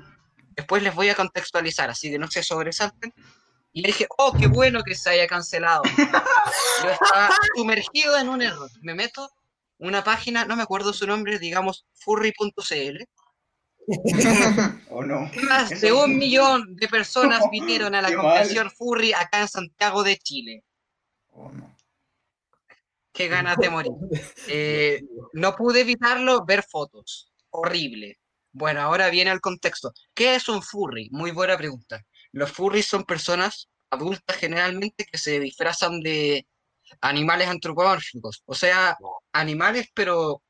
después 0.51 0.83
les 0.83 0.95
voy 0.95 1.09
a 1.09 1.15
contextualizar, 1.15 1.89
así 1.89 2.11
que 2.11 2.19
no 2.19 2.31
se 2.31 2.43
sobresalten. 2.43 3.15
Y 3.73 3.83
le 3.83 3.89
dije, 3.89 4.07
oh, 4.19 4.33
qué 4.33 4.49
bueno 4.49 4.83
que 4.83 4.95
se 4.95 5.11
haya 5.11 5.27
cancelado. 5.27 5.83
Yo 6.83 6.91
estaba 6.91 7.31
sumergido 7.55 8.19
en 8.19 8.29
un 8.29 8.43
error. 8.43 8.69
Me 8.83 8.95
meto 8.95 9.31
una 9.79 10.03
página, 10.03 10.45
no 10.45 10.57
me 10.57 10.63
acuerdo 10.63 10.93
su 10.93 11.07
nombre, 11.07 11.39
digamos 11.39 11.87
furry.cl. 11.95 13.05
¿O 14.91 15.03
no? 15.05 15.31
Más 15.49 15.73
Eso- 15.73 15.87
de 15.87 15.93
un 15.93 16.17
millón 16.19 16.77
de 16.77 16.89
personas 16.89 17.43
vinieron 17.53 17.95
a 17.95 18.03
la 18.03 18.15
convención 18.15 18.71
furry 18.71 19.13
acá 19.13 19.41
en 19.41 19.49
Santiago 19.49 20.03
de 20.03 20.17
Chile. 20.19 20.65
Oh, 21.33 21.51
no. 21.51 21.77
qué 23.13 23.29
ganas 23.29 23.57
de 23.57 23.71
morir. 23.71 23.93
Eh, 24.49 25.01
no 25.33 25.55
pude 25.55 25.81
evitarlo, 25.81 26.45
ver 26.45 26.63
fotos. 26.63 27.33
Horrible. 27.51 28.19
Bueno, 28.53 28.81
ahora 28.81 29.11
viene 29.11 29.31
el 29.31 29.41
contexto. 29.41 29.93
¿Qué 30.15 30.35
es 30.35 30.49
un 30.49 30.63
furry? 30.63 31.09
Muy 31.13 31.31
buena 31.31 31.57
pregunta. 31.57 32.05
Los 32.33 32.51
furries 32.51 32.87
son 32.87 33.05
personas 33.05 33.69
adultas 33.91 34.37
generalmente 34.37 35.05
que 35.05 35.19
se 35.19 35.39
disfrazan 35.41 36.01
de 36.01 36.47
animales 37.01 37.49
antropomórficos, 37.49 38.43
o 38.47 38.55
sea, 38.55 38.97
animales 39.33 39.89
pero 39.95 40.43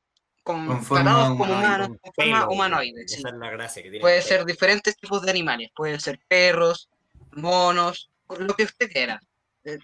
con, 0.42 0.66
Con 0.66 0.82
forma 0.84 1.28
como 1.28 1.44
humanos, 1.44 1.88
Con 1.88 2.12
forma 2.14 2.40
pelo, 2.40 2.50
humanoide. 2.50 3.08
sí. 3.08 3.16
Esa 3.16 3.28
es 3.28 3.34
la 3.34 3.50
gracia 3.50 3.82
que 3.82 3.90
tiene. 3.90 4.00
Puede 4.02 4.22
ser 4.22 4.44
diferentes 4.44 4.96
tipos 4.96 5.22
de 5.22 5.30
animales, 5.30 5.70
pueden 5.74 6.00
ser 6.00 6.18
perros, 6.28 6.88
monos, 7.32 8.10
lo 8.38 8.54
que 8.54 8.64
usted 8.64 8.90
quiera, 8.90 9.20
eh, 9.64 9.78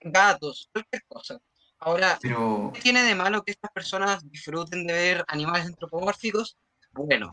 gatos, 0.00 0.68
cualquier 0.72 1.02
cosa. 1.08 1.38
Ahora, 1.78 2.18
Pero 2.22 2.70
¿qué 2.74 2.80
tiene 2.80 3.02
de 3.02 3.14
malo 3.14 3.42
que 3.42 3.52
estas 3.52 3.70
personas 3.70 4.28
disfruten 4.30 4.86
de 4.86 4.92
ver 4.94 5.24
animales 5.28 5.66
antropomórficos? 5.66 6.56
Bueno, 6.92 7.32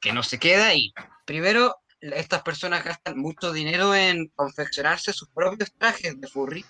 que 0.00 0.12
no 0.12 0.22
se 0.22 0.38
quede 0.38 0.62
ahí. 0.62 0.92
Primero, 1.26 1.76
estas 2.00 2.42
personas 2.42 2.84
gastan 2.84 3.18
mucho 3.18 3.52
dinero 3.52 3.94
en 3.94 4.28
confeccionarse 4.28 5.12
sus 5.12 5.28
propios 5.28 5.72
trajes 5.74 6.18
de 6.20 6.26
furry, 6.28 6.64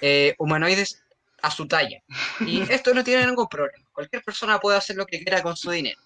eh, 0.00 0.34
humanoides 0.38 1.02
a 1.42 1.50
su 1.50 1.66
talla. 1.66 2.00
Y 2.40 2.60
esto 2.70 2.92
no 2.94 3.02
tiene 3.04 3.26
ningún 3.26 3.46
problema. 3.48 3.84
Cualquier 3.92 4.22
persona 4.22 4.58
puede 4.58 4.78
hacer 4.78 4.96
lo 4.96 5.06
que 5.06 5.20
quiera 5.22 5.42
con 5.42 5.56
su 5.56 5.70
dinero. 5.70 6.00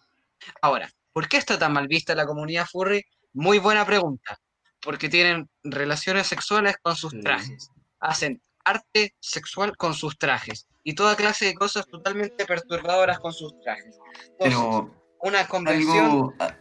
Ahora, 0.61 0.91
¿por 1.13 1.29
qué 1.29 1.37
está 1.37 1.59
tan 1.59 1.73
mal 1.73 1.89
vista 1.89 2.15
la 2.15 2.27
comunidad 2.27 2.67
furry? 2.71 3.05
Muy 3.33 3.59
buena 3.59 3.85
pregunta. 3.87 4.39
Porque 4.81 5.09
tienen 5.09 5.49
relaciones 5.63 6.27
sexuales 6.27 6.77
con 6.83 6.97
sus 6.97 7.19
trajes. 7.21 7.71
Hacen 8.01 8.43
arte 8.65 9.15
sexual 9.21 9.77
con 9.77 9.95
sus 9.95 10.19
trajes. 10.19 10.67
Y 10.83 10.95
toda 10.95 11.15
clase 11.17 11.45
de 11.47 11.55
cosas 11.55 11.87
totalmente 11.87 12.45
perturbadoras 12.45 13.21
con 13.21 13.33
sus 13.33 13.53
trajes. 13.61 13.97
Entonces, 14.39 14.39
pero 14.39 14.95
una 15.21 15.47
convención. 15.47 16.07
algo, 16.07 16.35
ah, 16.41 16.57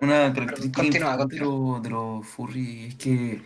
una 0.00 0.32
característica 0.32 0.82
Continúa, 0.82 1.10
importante 1.10 1.34
de 1.34 1.40
lo- 1.40 1.80
de 1.80 1.90
los 1.90 2.26
furry 2.28 2.86
es 2.86 2.94
que 2.94 3.42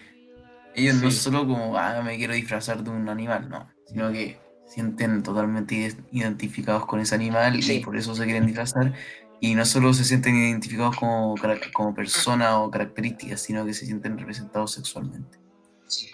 ellos 0.75 0.95
no 0.97 1.11
solo 1.11 1.47
como, 1.47 1.79
ah, 1.79 2.03
me 2.03 2.17
quiero 2.19 2.35
disfrazar 2.35 2.83
de 2.85 2.91
un 2.91 3.09
animal, 3.09 3.49
no, 3.49 3.71
sino 3.87 4.13
que 4.13 4.39
sienten 4.67 5.23
totalmente 5.23 5.75
ide- 5.75 6.05
identificados 6.13 6.87
con 6.87 7.01
ese 7.01 7.15
animal 7.15 7.63
Sí. 7.63 7.75
y 7.75 7.81
por 7.85 7.97
eso 7.97 8.15
se 8.15 8.25
quieren 8.25 8.47
disfrazar. 8.47 8.95
Y 9.41 9.55
no 9.55 9.65
solo 9.65 9.93
se 9.93 10.05
sienten 10.05 10.37
identificados 10.37 10.97
como, 10.97 11.35
como 11.73 11.95
persona 11.95 12.61
o 12.61 12.71
características, 12.71 13.41
sino 13.41 13.65
que 13.67 13.75
se 13.75 13.87
sienten 13.87 14.17
representados 14.17 14.73
sexualmente. 14.73 15.39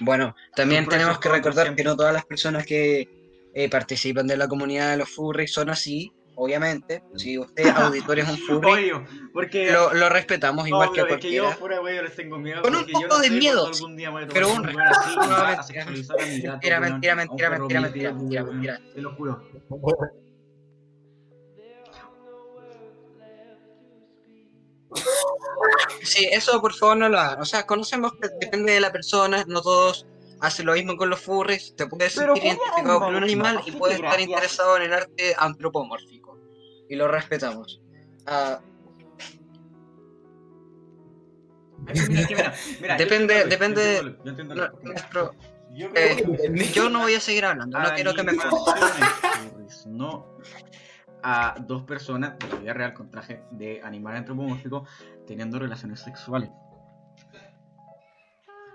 Bueno, 0.00 0.34
también 0.56 0.86
tenemos 0.88 1.18
que 1.18 1.28
recordar 1.28 1.74
que 1.76 1.84
no 1.84 1.94
todas 1.94 2.12
las 2.12 2.24
personas 2.24 2.64
que 2.66 3.06
eh, 3.54 3.68
participan 3.68 4.26
de 4.26 4.36
la 4.36 4.48
comunidad 4.48 4.90
de 4.90 4.96
los 4.96 5.10
furries 5.10 5.52
son 5.52 5.70
así, 5.70 6.12
obviamente. 6.38 7.02
Si 7.18 7.38
usted, 7.38 7.66
auditor, 7.68 8.18
es 8.20 8.28
un 8.28 8.38
furry, 8.62 8.90
Obvio, 8.92 9.04
porque. 9.32 9.72
lo, 9.72 9.92
lo 9.92 10.08
respetamos 10.08 10.68
igual 10.68 10.90
que 10.92 11.00
es 11.00 11.04
yo 11.04 11.08
cualquiera. 11.08 12.02
les 12.02 12.16
tengo 12.16 12.38
miedo. 12.38 12.62
Con 12.62 12.74
un 12.74 12.86
yo 12.86 12.92
poco 12.92 13.08
no 13.08 13.18
de 13.18 13.30
miedo, 13.30 13.66
a 13.66 13.70
pero 14.32 14.52
un 14.52 14.68
a 14.68 14.72
mentira, 14.72 16.76
a 16.76 16.80
mentira, 16.80 16.80
mentira, 16.80 17.12
a 17.12 17.16
mentira, 17.16 17.50
mentira, 17.80 18.12
mentira, 18.12 18.44
mentira. 18.44 18.80
Te 18.94 19.02
lo 19.02 19.14
juro. 19.14 19.42
Sí, 26.02 26.28
eso 26.30 26.60
por 26.60 26.74
favor 26.74 26.96
no 26.96 27.08
lo 27.08 27.18
hagan. 27.18 27.40
O 27.40 27.44
sea, 27.44 27.66
conocemos 27.66 28.12
que 28.12 28.28
depende 28.40 28.72
de 28.72 28.80
la 28.80 28.92
persona, 28.92 29.44
no 29.46 29.60
todos 29.60 30.06
hacen 30.40 30.66
lo 30.66 30.74
mismo 30.74 30.96
con 30.96 31.10
los 31.10 31.20
furries. 31.20 31.74
Te 31.76 31.86
puedes 31.86 32.12
sentir 32.12 32.28
¿cómo 32.28 32.46
identificado 32.46 33.00
con 33.00 33.16
un 33.16 33.22
animal 33.22 33.60
y 33.66 33.72
puedes 33.72 33.96
estar 33.96 34.20
interesado 34.20 34.76
en 34.76 34.82
el 34.84 34.94
arte 34.94 35.34
antropomórfico. 35.38 36.27
Y 36.88 36.96
lo 36.96 37.08
respetamos. 37.08 37.80
Ah, 38.26 38.60
mira, 41.86 42.26
mira, 42.28 42.54
mira, 42.80 42.96
Depende- 42.96 43.44
depende- 43.46 44.16
yo 44.24 44.30
entiendo 44.30 44.54
yo 44.54 44.70
entiendo 44.70 45.34
eh, 45.94 46.72
yo 46.72 46.88
no 46.90 47.00
voy 47.00 47.14
a 47.14 47.20
seguir 47.20 47.44
hablando, 47.44 47.78
no 47.78 47.94
quiero 47.94 48.14
que 48.14 48.22
me 48.22 48.32
no 49.86 50.26
a 51.22 51.54
dos 51.66 51.82
personas 51.82 52.38
de 52.38 52.48
la 52.48 52.56
vida 52.56 52.72
real 52.74 52.94
con 52.94 53.10
traje 53.10 53.42
de 53.50 53.80
animal 53.82 54.16
antropomórfico 54.16 54.86
teniendo 55.26 55.58
relaciones 55.58 56.00
sexuales. 56.00 56.50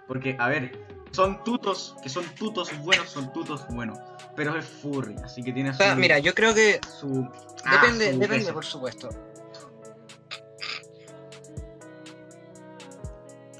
Porque, 0.07 0.35
a 0.37 0.49
ver, 0.49 0.77
son 1.11 1.43
tutos, 1.43 1.95
que 2.03 2.09
son 2.09 2.25
tutos 2.35 2.77
buenos, 2.83 3.09
son 3.09 3.31
tutos 3.31 3.65
buenos, 3.69 3.97
pero 4.35 4.57
es 4.57 4.65
furry, 4.65 5.15
así 5.23 5.43
que 5.43 5.51
tiene 5.51 5.69
O 5.69 5.73
su... 5.73 5.95
mira, 5.95 6.19
yo 6.19 6.33
creo 6.33 6.53
que 6.53 6.79
su 6.99 7.27
ah, 7.65 7.75
depende, 7.75 8.13
su 8.13 8.19
depende 8.19 8.45
peso. 8.45 8.53
por 8.53 8.65
supuesto. 8.65 9.09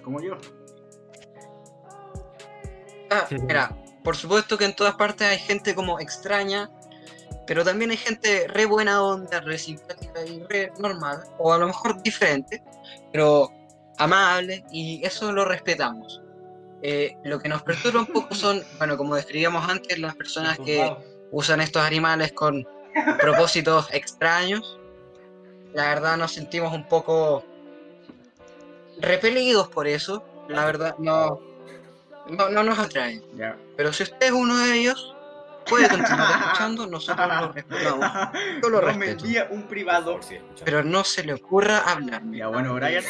Como 0.04 0.22
yo. 0.22 0.38
Ah, 3.12 3.28
mira, 3.30 3.78
por 4.04 4.18
supuesto 4.18 4.58
que 4.58 4.66
en 4.66 4.76
todas 4.76 4.96
partes 4.96 5.28
hay 5.28 5.38
gente 5.38 5.76
como 5.76 6.00
extraña, 6.00 6.70
pero 7.46 7.64
también 7.64 7.92
hay 7.92 7.98
gente 7.98 8.48
re 8.48 8.66
buena 8.66 9.04
onda, 9.04 9.40
re 9.42 9.58
simpática 9.58 10.26
y 10.26 10.44
re 10.50 10.74
normal, 10.80 11.24
o 11.38 11.54
a 11.54 11.58
lo 11.60 11.68
mejor 11.68 12.02
diferente, 12.02 12.64
pero 13.12 13.52
amable, 13.98 14.66
y 14.72 15.06
eso 15.06 15.32
lo 15.32 15.46
respetamos. 15.46 16.23
Eh, 16.86 17.16
lo 17.24 17.40
que 17.40 17.48
nos 17.48 17.64
perturba 17.64 18.02
un 18.02 18.08
poco 18.08 18.36
son, 18.36 18.62
bueno, 18.78 18.98
como 18.98 19.16
describíamos 19.16 19.70
antes, 19.70 19.98
las 20.00 20.16
personas 20.16 20.60
que 20.60 20.94
usan 21.32 21.62
estos 21.62 21.82
animales 21.82 22.34
con 22.34 22.68
propósitos 23.22 23.88
extraños. 23.94 24.78
La 25.74 25.88
verdad 25.88 26.18
nos 26.18 26.34
sentimos 26.34 26.74
un 26.74 26.86
poco 26.88 27.46
repelidos 29.00 29.70
por 29.70 29.88
eso. 29.88 30.26
La 30.50 30.66
verdad 30.66 30.96
no, 31.00 31.40
no, 32.30 32.50
no 32.50 32.64
nos 32.64 32.78
atrae. 32.78 33.22
Pero 33.78 33.94
si 33.94 34.04
usted 34.04 34.28
es 34.28 34.32
uno 34.34 34.58
de 34.58 34.78
ellos, 34.78 35.16
puede 35.70 35.88
continuar 35.90 36.30
escuchando, 36.42 36.88
nosotros 36.88 37.28
lo 37.28 37.52
respetamos. 37.52 38.12
Yo 38.62 38.70
lo 38.70 38.82
No 38.82 38.88
me 38.88 38.94
respeto. 38.94 39.26
envía 39.26 39.48
un 39.50 39.64
privado. 39.64 40.20
escuchando. 40.20 40.62
Pero 40.66 40.84
no 40.84 41.04
se 41.04 41.24
le 41.24 41.34
ocurra 41.34 41.80
hablarme. 41.80 42.38
Ya, 42.38 42.48
bueno, 42.48 42.74
Brian. 42.76 43.04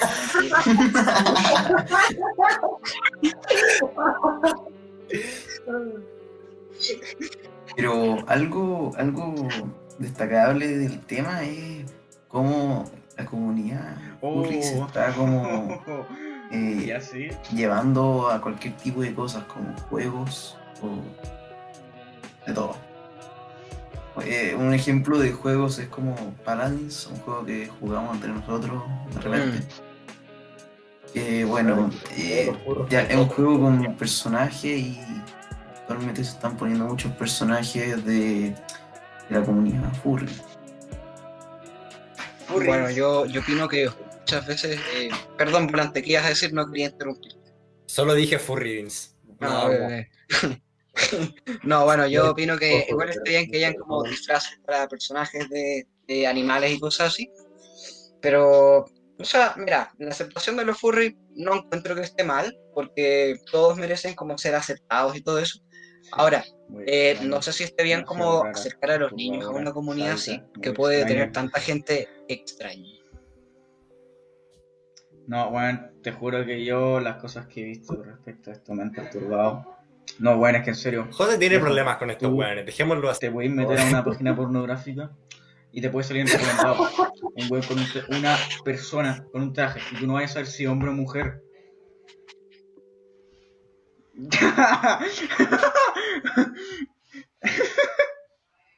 Pero 7.75 8.17
algo, 8.27 8.91
algo 8.97 9.33
destacable 9.99 10.67
del 10.77 10.99
tema 11.01 11.43
es 11.43 11.93
cómo 12.27 12.85
la 13.17 13.25
comunidad 13.25 13.95
se 13.97 14.17
Oh. 14.21 14.45
está 14.85 15.13
como 15.13 15.81
eh, 16.51 16.85
Ya 16.87 17.01
sí. 17.01 17.29
llevando 17.53 18.29
a 18.29 18.41
cualquier 18.41 18.75
tipo 18.77 19.01
de 19.01 19.13
cosas 19.13 19.43
como 19.45 19.75
juegos 19.89 20.57
o 20.81 20.89
de 22.45 22.53
todo. 22.53 22.75
Eh, 24.23 24.55
un 24.55 24.73
ejemplo 24.73 25.17
de 25.17 25.31
juegos 25.31 25.79
es 25.79 25.87
como 25.87 26.15
Paladins, 26.45 27.07
un 27.07 27.17
juego 27.17 27.45
que 27.45 27.67
jugamos 27.79 28.15
entre 28.15 28.29
nosotros 28.29 28.83
de 29.13 29.21
repente. 29.21 29.67
Que 31.13 31.45
bueno, 31.45 31.89
eh, 32.17 32.51
ya 32.89 33.01
es 33.01 33.15
un 33.15 33.27
juego 33.27 33.59
con 33.59 33.95
personajes 33.97 34.63
y 34.79 34.99
actualmente 35.79 36.23
se 36.23 36.31
están 36.31 36.57
poniendo 36.57 36.85
muchos 36.85 37.11
personajes 37.13 38.03
de, 38.05 38.51
de 38.51 38.55
la 39.29 39.43
comunidad 39.43 39.93
furry. 40.01 40.29
Bueno, 42.49 42.89
yo, 42.91 43.25
yo 43.25 43.41
opino 43.41 43.67
que 43.67 43.89
muchas 44.19 44.45
veces. 44.45 44.79
eh, 44.95 45.09
perdón, 45.37 45.67
Volante, 45.67 46.01
¿qué 46.01 46.11
ibas 46.13 46.25
a 46.25 46.29
decir? 46.29 46.53
No 46.53 46.69
quería 46.69 46.87
interrumpir. 46.87 47.33
Solo 47.87 48.13
dije 48.13 48.39
Furry 48.39 48.75
Beans. 48.77 49.15
No, 49.39 49.71
eh, 49.71 50.09
no, 51.63 51.85
bueno, 51.85 52.07
yo 52.07 52.31
opino 52.31 52.57
que 52.57 52.85
igual 52.87 53.09
está 53.09 53.23
bien 53.23 53.49
que 53.49 53.57
hayan 53.57 53.73
como 53.75 54.03
disfraces 54.03 54.59
para 54.65 54.87
personajes 54.87 55.49
de, 55.49 55.87
de 56.07 56.27
animales 56.27 56.71
y 56.71 56.79
cosas 56.79 57.07
así. 57.07 57.29
Pero, 58.21 58.85
o 59.19 59.23
sea, 59.23 59.55
mira, 59.57 59.91
la 59.97 60.09
aceptación 60.09 60.57
de 60.57 60.65
los 60.65 60.79
furry 60.79 61.17
no 61.35 61.55
encuentro 61.55 61.95
que 61.95 62.01
esté 62.01 62.23
mal, 62.23 62.57
porque 62.73 63.37
todos 63.51 63.77
merecen 63.77 64.15
como 64.15 64.37
ser 64.37 64.55
aceptados 64.55 65.15
y 65.15 65.21
todo 65.21 65.39
eso. 65.39 65.59
Ahora, 66.11 66.43
eh, 66.85 67.17
no 67.23 67.41
sé 67.41 67.53
si 67.53 67.63
esté 67.63 67.83
bien 67.83 68.03
como 68.03 68.43
acercar 68.43 68.91
a 68.91 68.97
los 68.97 69.13
niños 69.13 69.45
a 69.45 69.49
una 69.49 69.71
comunidad 69.71 70.13
así, 70.13 70.41
que 70.61 70.71
puede 70.71 71.05
tener 71.05 71.31
tanta 71.31 71.59
gente 71.59 72.07
extraña. 72.27 72.99
No, 75.27 75.51
bueno, 75.51 75.89
te 76.01 76.11
juro 76.11 76.45
que 76.45 76.65
yo 76.65 76.99
las 76.99 77.17
cosas 77.21 77.47
que 77.47 77.61
he 77.61 77.63
visto 77.63 77.95
respecto 78.03 78.51
a 78.51 78.53
esto 78.53 78.73
me 78.73 78.83
han 78.83 78.91
perturbado. 78.91 79.77
No, 80.19 80.37
bueno, 80.37 80.59
es 80.59 80.63
que 80.63 80.69
en 80.71 80.75
serio, 80.75 81.07
José 81.11 81.37
tiene 81.37 81.59
problemas 81.59 81.97
con 81.97 82.09
estos 82.11 82.31
weones, 82.31 82.65
dejémoslo 82.65 83.09
así. 83.09 83.19
te 83.21 83.31
puedes 83.31 83.51
meter 83.51 83.79
a 83.79 83.85
una 83.85 84.03
página 84.03 84.35
pornográfica 84.35 85.11
y 85.71 85.81
te 85.81 85.89
puede 85.89 86.07
salir 86.07 86.21
en 86.21 86.27
recomendado 86.27 86.87
un 87.35 87.51
weón 87.51 87.65
con 87.65 87.79
un 87.79 87.87
una 88.17 88.37
persona 88.63 89.25
con 89.31 89.41
un 89.41 89.53
traje 89.53 89.81
y 89.91 89.95
tú 89.99 90.07
no 90.07 90.13
vayas 90.13 90.31
a 90.31 90.33
saber 90.35 90.47
si 90.47 90.67
hombre 90.67 90.89
o 90.89 90.93
mujer. 90.93 91.41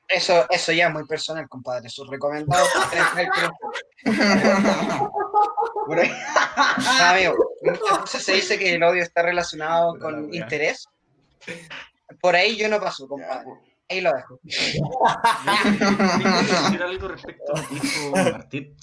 Eso, 0.08 0.46
eso 0.50 0.72
ya 0.72 0.88
es 0.88 0.94
muy 0.94 1.06
personal, 1.06 1.50
compadre. 1.50 1.90
Sus 1.90 2.08
recomendados. 2.08 2.70
Por 5.88 6.00
ahí. 6.00 6.12
Ah, 6.56 7.12
amigo, 7.12 7.36
muchas 7.64 8.02
veces 8.04 8.24
se 8.24 8.34
dice 8.34 8.60
que 8.60 8.76
el 8.76 8.84
odio 8.84 9.02
está 9.04 9.24
relacionado 9.24 9.98
con 10.00 10.34
interés. 10.34 10.86
Por 12.22 12.36
ahí 12.36 12.56
yo 12.58 12.70
no 12.70 12.80
paso, 12.80 13.08
compadre. 13.08 13.46
Ahí 13.90 14.02
lo 14.02 14.12
dejo. 14.14 14.40
Quiero 14.44 16.64
decir 16.64 16.84
algo 16.84 17.08
respecto 17.08 17.56
a 17.56 17.62
lo 17.62 17.68
que 17.68 17.76
dijo 17.76 18.12
Martín 18.12 18.76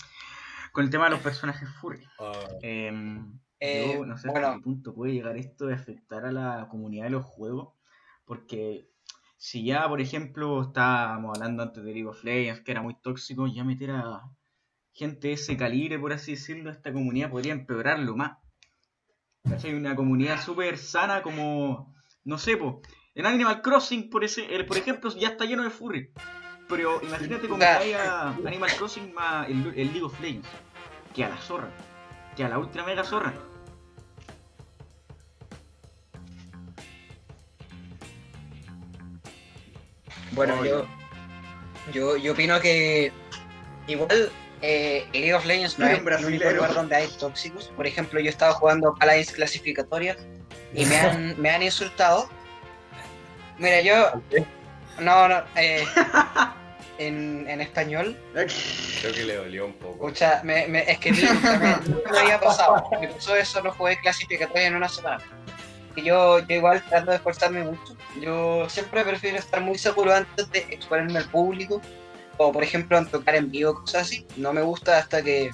con 0.72 0.84
el 0.84 0.90
tema 0.90 1.04
de 1.04 1.10
los 1.10 1.20
personajes 1.20 1.68
furry. 1.80 2.04
Ah, 2.18 2.32
Em, 2.62 3.38
Eh, 3.60 3.92
yo 3.94 4.06
no 4.06 4.16
sé 4.18 4.28
bueno. 4.28 4.46
hasta 4.48 4.58
qué 4.58 4.62
punto 4.64 4.94
puede 4.94 5.12
llegar 5.12 5.36
esto 5.36 5.66
de 5.66 5.74
afectar 5.74 6.24
a 6.24 6.32
la 6.32 6.66
comunidad 6.68 7.04
de 7.04 7.10
los 7.10 7.24
juegos, 7.24 7.74
porque 8.24 8.88
si 9.36 9.64
ya, 9.64 9.88
por 9.88 10.00
ejemplo, 10.00 10.62
estábamos 10.62 11.36
hablando 11.36 11.62
antes 11.62 11.84
de 11.84 11.92
League 11.92 12.08
of 12.08 12.24
Legends, 12.24 12.62
que 12.62 12.72
era 12.72 12.82
muy 12.82 12.94
tóxico, 13.00 13.46
ya 13.46 13.62
meter 13.64 13.90
a 13.92 14.22
gente 14.92 15.28
de 15.28 15.34
ese 15.34 15.56
calibre, 15.56 15.98
por 15.98 16.12
así 16.12 16.32
decirlo, 16.32 16.70
a 16.70 16.72
esta 16.72 16.92
comunidad 16.92 17.30
podría 17.30 17.52
empeorarlo 17.52 18.16
más. 18.16 18.38
¿Cachai? 19.48 19.74
Una 19.74 19.94
comunidad 19.94 20.40
súper 20.40 20.78
sana 20.78 21.22
como, 21.22 21.91
no 22.24 22.38
sé, 22.38 22.56
po, 22.56 22.80
en 23.14 23.26
Animal 23.26 23.62
Crossing, 23.62 24.08
por, 24.10 24.24
ese, 24.24 24.54
el- 24.54 24.66
por 24.66 24.76
ejemplo, 24.76 25.10
ya 25.14 25.28
está 25.28 25.44
lleno 25.44 25.62
de 25.64 25.70
furry. 25.70 26.10
Pero 26.68 27.00
imagínate 27.02 27.48
cómo 27.48 27.58
Claro. 27.58 27.84
haya 27.84 28.28
Animal 28.28 28.70
Crossing 28.78 29.12
más 29.12 29.48
el, 29.48 29.66
el 29.76 29.88
League 29.88 30.02
of 30.02 30.18
Legends. 30.20 30.48
Que 31.14 31.24
a 31.24 31.28
la 31.28 31.36
zorra. 31.36 31.68
Que 32.36 32.44
a 32.44 32.48
la 32.48 32.58
ultra 32.58 32.82
mega 32.84 33.04
zorra. 33.04 33.34
Bueno, 40.32 40.64
yo, 40.64 40.86
yo, 41.92 42.16
yo 42.16 42.32
opino 42.32 42.58
que 42.60 43.12
igual 43.86 44.30
eh, 44.62 45.06
League 45.12 45.34
of 45.34 45.44
Legends 45.44 45.78
no 45.78 45.86
es 45.86 46.00
un 46.00 46.08
el 46.12 46.24
único 46.24 46.50
lugar 46.50 46.74
donde 46.74 46.96
hay 46.96 47.08
tóxicos. 47.18 47.68
Por 47.76 47.86
ejemplo, 47.86 48.20
yo 48.20 48.30
estaba 48.30 48.52
jugando 48.54 48.94
Paladins 48.94 49.32
clasificatorias 49.32 50.16
y 50.74 50.84
me 50.86 50.96
han, 50.96 51.40
me 51.40 51.50
han 51.50 51.62
insultado. 51.62 52.28
Mira, 53.58 53.80
yo... 53.80 54.22
No, 54.98 55.26
no, 55.26 55.42
eh, 55.56 55.84
en, 56.98 57.48
en 57.48 57.60
español, 57.60 58.16
creo 58.32 59.14
que 59.14 59.24
le 59.24 59.36
dolió 59.36 59.66
un 59.66 59.72
poco. 59.74 60.06
Escucha, 60.06 60.40
me, 60.44 60.66
me, 60.68 60.90
es 60.90 60.98
que 60.98 61.12
me, 61.12 61.22
nunca 61.22 62.10
me 62.12 62.18
había 62.18 62.40
pasado. 62.40 62.84
Me 63.00 63.08
pasó 63.08 63.34
eso, 63.36 63.62
no 63.62 63.72
jugué 63.72 63.98
clasificatoria 64.00 64.68
en 64.68 64.76
una 64.76 64.88
semana. 64.88 65.22
Y 65.96 66.02
yo, 66.02 66.38
yo 66.40 66.56
igual 66.56 66.82
trato 66.88 67.10
de 67.10 67.16
esforzarme 67.16 67.64
mucho. 67.64 67.96
Yo 68.20 68.68
siempre 68.68 69.04
prefiero 69.04 69.38
estar 69.38 69.60
muy 69.60 69.78
seguro 69.78 70.14
antes 70.14 70.50
de 70.50 70.60
exponerme 70.70 71.18
al 71.18 71.28
público. 71.28 71.80
O 72.38 72.52
por 72.52 72.62
ejemplo, 72.62 72.96
en 72.96 73.06
tocar 73.06 73.34
en 73.34 73.50
vivo, 73.50 73.74
cosas 73.74 74.02
así. 74.02 74.26
No 74.36 74.52
me 74.52 74.62
gusta 74.62 74.98
hasta 74.98 75.22
que 75.22 75.50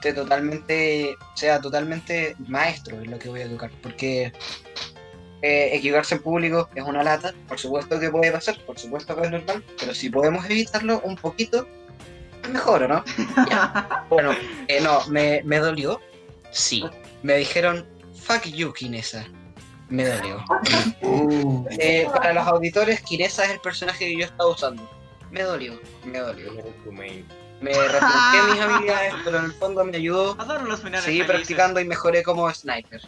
esté 0.00 0.14
totalmente, 0.14 1.14
sea 1.34 1.60
totalmente 1.60 2.34
maestro 2.48 3.00
en 3.00 3.10
lo 3.10 3.18
que 3.18 3.28
voy 3.28 3.42
a 3.42 3.48
tocar. 3.48 3.70
Porque 3.82 4.32
eh, 5.42 5.70
equivocarse 5.72 6.14
en 6.14 6.22
público 6.22 6.68
es 6.74 6.82
una 6.82 7.02
lata. 7.02 7.34
Por 7.46 7.58
supuesto 7.58 8.00
que 8.00 8.10
puede 8.10 8.32
pasar, 8.32 8.58
por 8.64 8.78
supuesto 8.78 9.14
que 9.14 9.22
es 9.22 9.30
normal. 9.30 9.62
Pero 9.78 9.94
si 9.94 10.08
podemos 10.08 10.44
evitarlo 10.46 11.00
un 11.04 11.16
poquito, 11.16 11.66
mejor, 12.50 12.84
¿o 12.84 12.88
no? 12.88 13.04
Bueno, 14.08 14.32
eh, 14.68 14.80
no, 14.80 15.06
me, 15.06 15.42
me 15.44 15.58
dolió. 15.58 16.00
Sí. 16.50 16.84
Me 17.22 17.36
dijeron, 17.36 17.86
fuck 18.14 18.44
you, 18.44 18.72
Kinesa. 18.72 19.26
Me 19.90 20.06
dolió. 20.06 20.42
Uh, 21.02 21.66
Eh, 21.78 22.06
para 22.12 22.32
los 22.32 22.46
auditores, 22.46 23.02
Kinesa 23.02 23.44
es 23.44 23.50
el 23.50 23.60
personaje 23.60 24.06
que 24.06 24.18
yo 24.18 24.24
estaba 24.24 24.50
usando. 24.50 24.88
Me 25.30 25.42
dolió, 25.42 25.78
me 26.04 26.18
dolió. 26.18 26.50
Me 27.60 27.72
replanteé 27.72 28.42
mis 28.52 28.60
habilidades, 28.60 29.14
pero 29.24 29.38
en 29.38 29.44
el 29.46 29.52
fondo 29.52 29.84
me 29.84 29.96
ayudó. 29.96 30.36
Adoro 30.40 30.64
los 30.64 30.80
finales 30.80 31.04
Seguí 31.04 31.18
felices. 31.18 31.36
practicando 31.36 31.80
y 31.80 31.84
mejoré 31.84 32.22
como 32.22 32.50
sniper. 32.52 33.02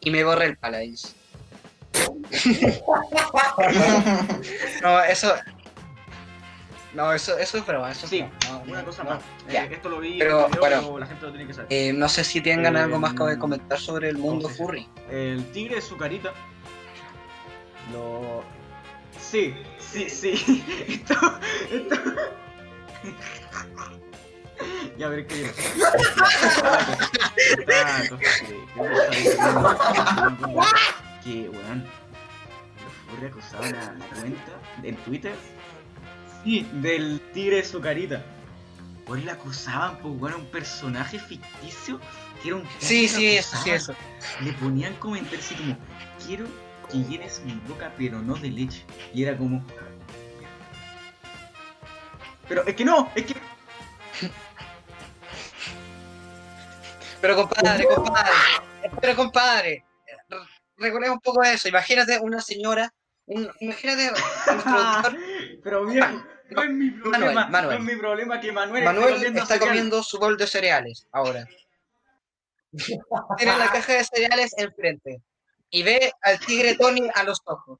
Y 0.00 0.10
me 0.10 0.24
borré 0.24 0.46
el 0.46 0.56
Paladins. 0.56 1.14
No, 4.82 5.00
eso. 5.04 5.34
No, 6.94 7.12
eso, 7.12 7.38
eso 7.38 7.56
es 7.58 7.66
broma, 7.66 7.90
eso 7.90 8.04
es 8.04 8.10
Sí, 8.10 8.20
broma. 8.22 8.34
No, 8.48 8.64
no, 8.66 8.72
Una 8.72 8.84
cosa 8.84 9.04
no. 9.04 9.10
más. 9.10 9.22
Eh, 9.48 9.68
esto 9.72 9.88
lo 9.88 10.00
vi 10.00 10.18
Pero, 10.18 10.40
en 10.40 10.44
un 10.44 10.50
video, 10.50 10.60
bueno. 10.60 10.80
pero 10.82 10.98
la 10.98 11.06
gente 11.06 11.26
lo 11.26 11.32
tiene 11.32 11.46
que 11.46 11.54
saber. 11.54 11.68
Eh, 11.70 11.92
no 11.92 12.08
sé 12.08 12.24
si 12.24 12.40
tengan 12.40 12.76
Eh, 12.76 12.80
algo 12.80 12.98
más 12.98 13.12
que 13.14 13.38
comentar 13.38 13.78
sobre 13.78 14.08
el 14.10 14.18
mundo 14.18 14.48
furry. 14.48 14.86
El 15.10 15.44
tigre 15.52 15.76
de 15.76 15.82
su 15.82 15.96
carita. 15.96 16.32
Lo. 17.92 18.42
Sí, 19.18 19.54
sí, 19.78 20.08
sí. 20.10 20.64
Esto. 20.88 21.14
Esto. 21.70 21.96
ya 24.98 25.08
veré 25.08 25.26
qué 25.26 25.42
cosa 28.08 28.32
que- 28.38 28.62
que 31.24 31.48
weón. 31.48 31.84
Los 32.82 32.94
furry 33.14 33.26
acusaban 33.28 33.74
a 33.74 33.92
la 33.92 34.06
cuenta 34.06 34.52
en 34.82 34.96
Twitter. 34.96 35.34
Sí, 36.44 36.68
del 36.74 37.20
tigre 37.32 37.56
de 37.56 37.64
su 37.64 37.80
carita. 37.80 38.22
Pues 39.06 39.24
la 39.24 39.32
acusaban, 39.32 39.98
pues 39.98 40.14
weón, 40.20 40.32
a 40.34 40.36
un 40.36 40.46
personaje 40.46 41.18
ficticio 41.18 42.00
que 42.42 42.48
era 42.48 42.56
un 42.56 42.64
Sí, 42.78 43.08
sí, 43.08 43.36
eso, 43.36 43.56
sí, 43.62 43.70
eso. 43.70 43.94
le 44.40 44.52
ponían 44.54 44.94
comentarios 44.94 45.44
así 45.44 45.54
como, 45.56 45.76
quiero 46.24 46.46
que 46.90 46.98
llenes 47.04 47.40
mi 47.44 47.54
boca, 47.68 47.92
pero 47.96 48.20
no 48.22 48.34
de 48.34 48.50
leche. 48.50 48.84
Y 49.14 49.22
era 49.24 49.36
como... 49.36 49.64
Pero 52.52 52.66
es 52.66 52.76
que 52.76 52.84
no, 52.84 53.10
es 53.14 53.24
que... 53.24 53.34
Pero 57.22 57.34
compadre, 57.36 57.86
compadre, 57.86 58.30
pero 59.00 59.16
compadre, 59.16 59.84
re- 60.28 60.38
recordemos 60.76 61.14
un 61.16 61.20
poco 61.22 61.42
eso. 61.44 61.66
Imagínate 61.68 62.18
una 62.18 62.42
señora, 62.42 62.92
un, 63.24 63.50
imagínate 63.60 64.10
nuestro 64.10 65.18
pero 65.64 65.86
viejo, 65.86 66.22
no 66.50 66.62
es 66.62 66.70
mi 66.70 66.90
problema, 66.90 67.46
Manuel. 67.46 67.78
no 67.78 67.90
es 67.90 67.94
mi 67.94 67.98
problema 67.98 68.38
que 68.38 68.52
Manuel, 68.52 68.84
Manuel 68.84 69.14
comiendo 69.14 69.40
está 69.40 69.54
cereal. 69.54 69.68
comiendo 69.70 70.02
su 70.02 70.18
bol 70.18 70.36
de 70.36 70.46
cereales 70.46 71.06
ahora. 71.12 71.46
Tiene 73.38 73.56
la 73.56 73.72
caja 73.72 73.94
de 73.94 74.04
cereales 74.04 74.52
enfrente 74.58 75.22
y 75.70 75.82
ve 75.84 76.12
al 76.20 76.38
tigre 76.40 76.76
Tony 76.76 77.08
a 77.14 77.22
los 77.22 77.40
ojos. 77.46 77.78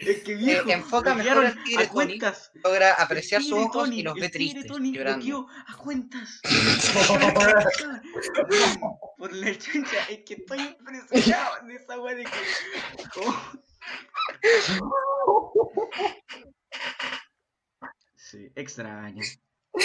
Es 0.00 0.22
que 0.24 0.34
viejo, 0.34 0.68
Eh, 0.68 0.72
enfoca 0.72 1.14
mejor 1.14 1.46
al 1.46 1.62
tigre 1.62 1.84
a 1.84 1.88
Tony. 1.88 1.94
cuentas. 2.18 2.50
Logra 2.64 2.94
apreciar 2.94 3.40
sus 3.40 3.52
ojos 3.52 3.72
Tony, 3.84 4.00
y 4.00 4.02
los 4.02 4.16
el 4.16 4.20
ve 4.22 4.28
tristes, 4.28 4.66
Tony 4.66 4.92
llorando. 4.92 5.46
a 5.68 5.76
cuentas. 5.76 6.40
Por 9.16 9.32
la 9.32 9.56
chucha, 9.56 10.04
es 10.08 10.24
que 10.24 10.34
estoy 10.34 10.58
impresionado 10.60 11.64
de 11.66 11.74
esa 11.76 12.00
weá 12.00 12.16
de 12.16 12.24
que. 12.24 12.30
Sí, 18.16 18.50
extraño. 18.54 19.22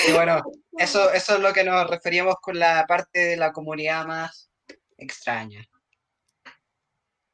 Y 0.08 0.12
bueno, 0.14 0.42
eso, 0.78 1.12
eso 1.12 1.36
es 1.36 1.42
lo 1.42 1.54
que 1.54 1.64
nos 1.64 1.90
referíamos 1.90 2.36
con 2.42 2.58
la 2.60 2.86
parte 2.88 3.20
de 3.20 3.38
la 3.38 3.52
comunidad 3.52 4.06
más 4.06 4.50
extraña. 4.98 5.66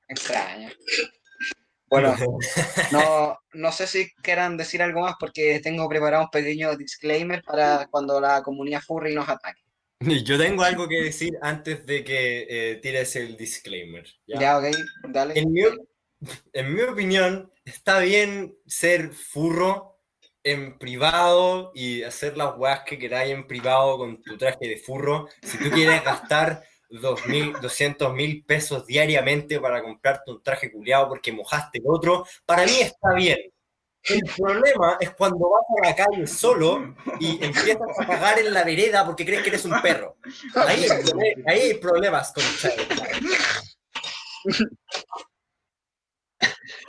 Extraña. 0.08 0.72
Bueno, 1.92 2.16
no, 2.94 3.38
no 3.52 3.72
sé 3.74 3.86
si 3.86 4.14
quieran 4.24 4.56
decir 4.56 4.82
algo 4.82 5.02
más 5.02 5.16
porque 5.20 5.60
tengo 5.60 5.90
preparado 5.90 6.24
un 6.24 6.30
pequeño 6.30 6.78
disclaimer 6.78 7.44
para 7.44 7.86
cuando 7.92 8.22
la 8.22 8.42
comunidad 8.42 8.82
furry 8.82 9.14
nos 9.14 9.28
ataque. 9.28 9.62
Yo 10.24 10.38
tengo 10.38 10.64
algo 10.64 10.88
que 10.88 11.04
decir 11.04 11.38
antes 11.42 11.86
de 11.86 12.06
que 12.06 12.48
eh, 12.50 12.76
tires 12.78 13.14
el 13.18 13.36
disclaimer. 13.36 14.06
¿ya? 14.26 14.40
Ya, 14.40 14.58
ok, 14.58 14.66
dale. 15.10 15.38
En, 15.38 15.52
mi, 15.52 15.64
en 16.54 16.74
mi 16.74 16.82
opinión, 16.82 17.52
está 17.66 18.00
bien 18.00 18.58
ser 18.66 19.12
furro 19.12 20.00
en 20.44 20.80
privado 20.80 21.74
y 21.76 22.04
hacer 22.04 22.38
las 22.38 22.58
weas 22.58 22.84
que 22.86 22.98
queráis 22.98 23.34
en 23.34 23.46
privado 23.46 23.98
con 23.98 24.22
tu 24.22 24.38
traje 24.38 24.66
de 24.66 24.78
furro. 24.78 25.28
Si 25.44 25.58
tú 25.58 25.70
quieres 25.70 26.02
gastar 26.06 26.64
200 26.92 28.14
mil 28.14 28.44
pesos 28.44 28.86
diariamente 28.86 29.60
para 29.60 29.82
comprarte 29.82 30.32
un 30.32 30.44
traje 30.44 30.72
culiado 30.72 31.10
porque 31.10 31.32
mojaste 31.32 31.80
el 31.80 31.86
otro, 31.88 32.26
para 32.46 32.66
mí 32.66 32.80
está 32.80 33.14
bien. 33.14 33.40
El 34.04 34.24
problema 34.36 34.98
es 35.00 35.12
cuando 35.12 35.50
vas 35.50 35.64
a 35.78 35.88
la 35.88 35.96
calle 35.96 36.26
solo 36.26 36.96
y 37.20 37.44
empiezas 37.44 38.00
a 38.00 38.06
cagar 38.08 38.40
en 38.40 38.52
la 38.52 38.64
vereda 38.64 39.06
porque 39.06 39.26
crees 39.26 39.44
que 39.44 39.50
eres 39.50 39.66
un 39.66 39.80
perro. 39.82 40.18
Ahí, 40.56 40.88
ahí 41.46 41.60
hay 41.60 41.74
problemas 41.76 42.34
con 42.34 42.44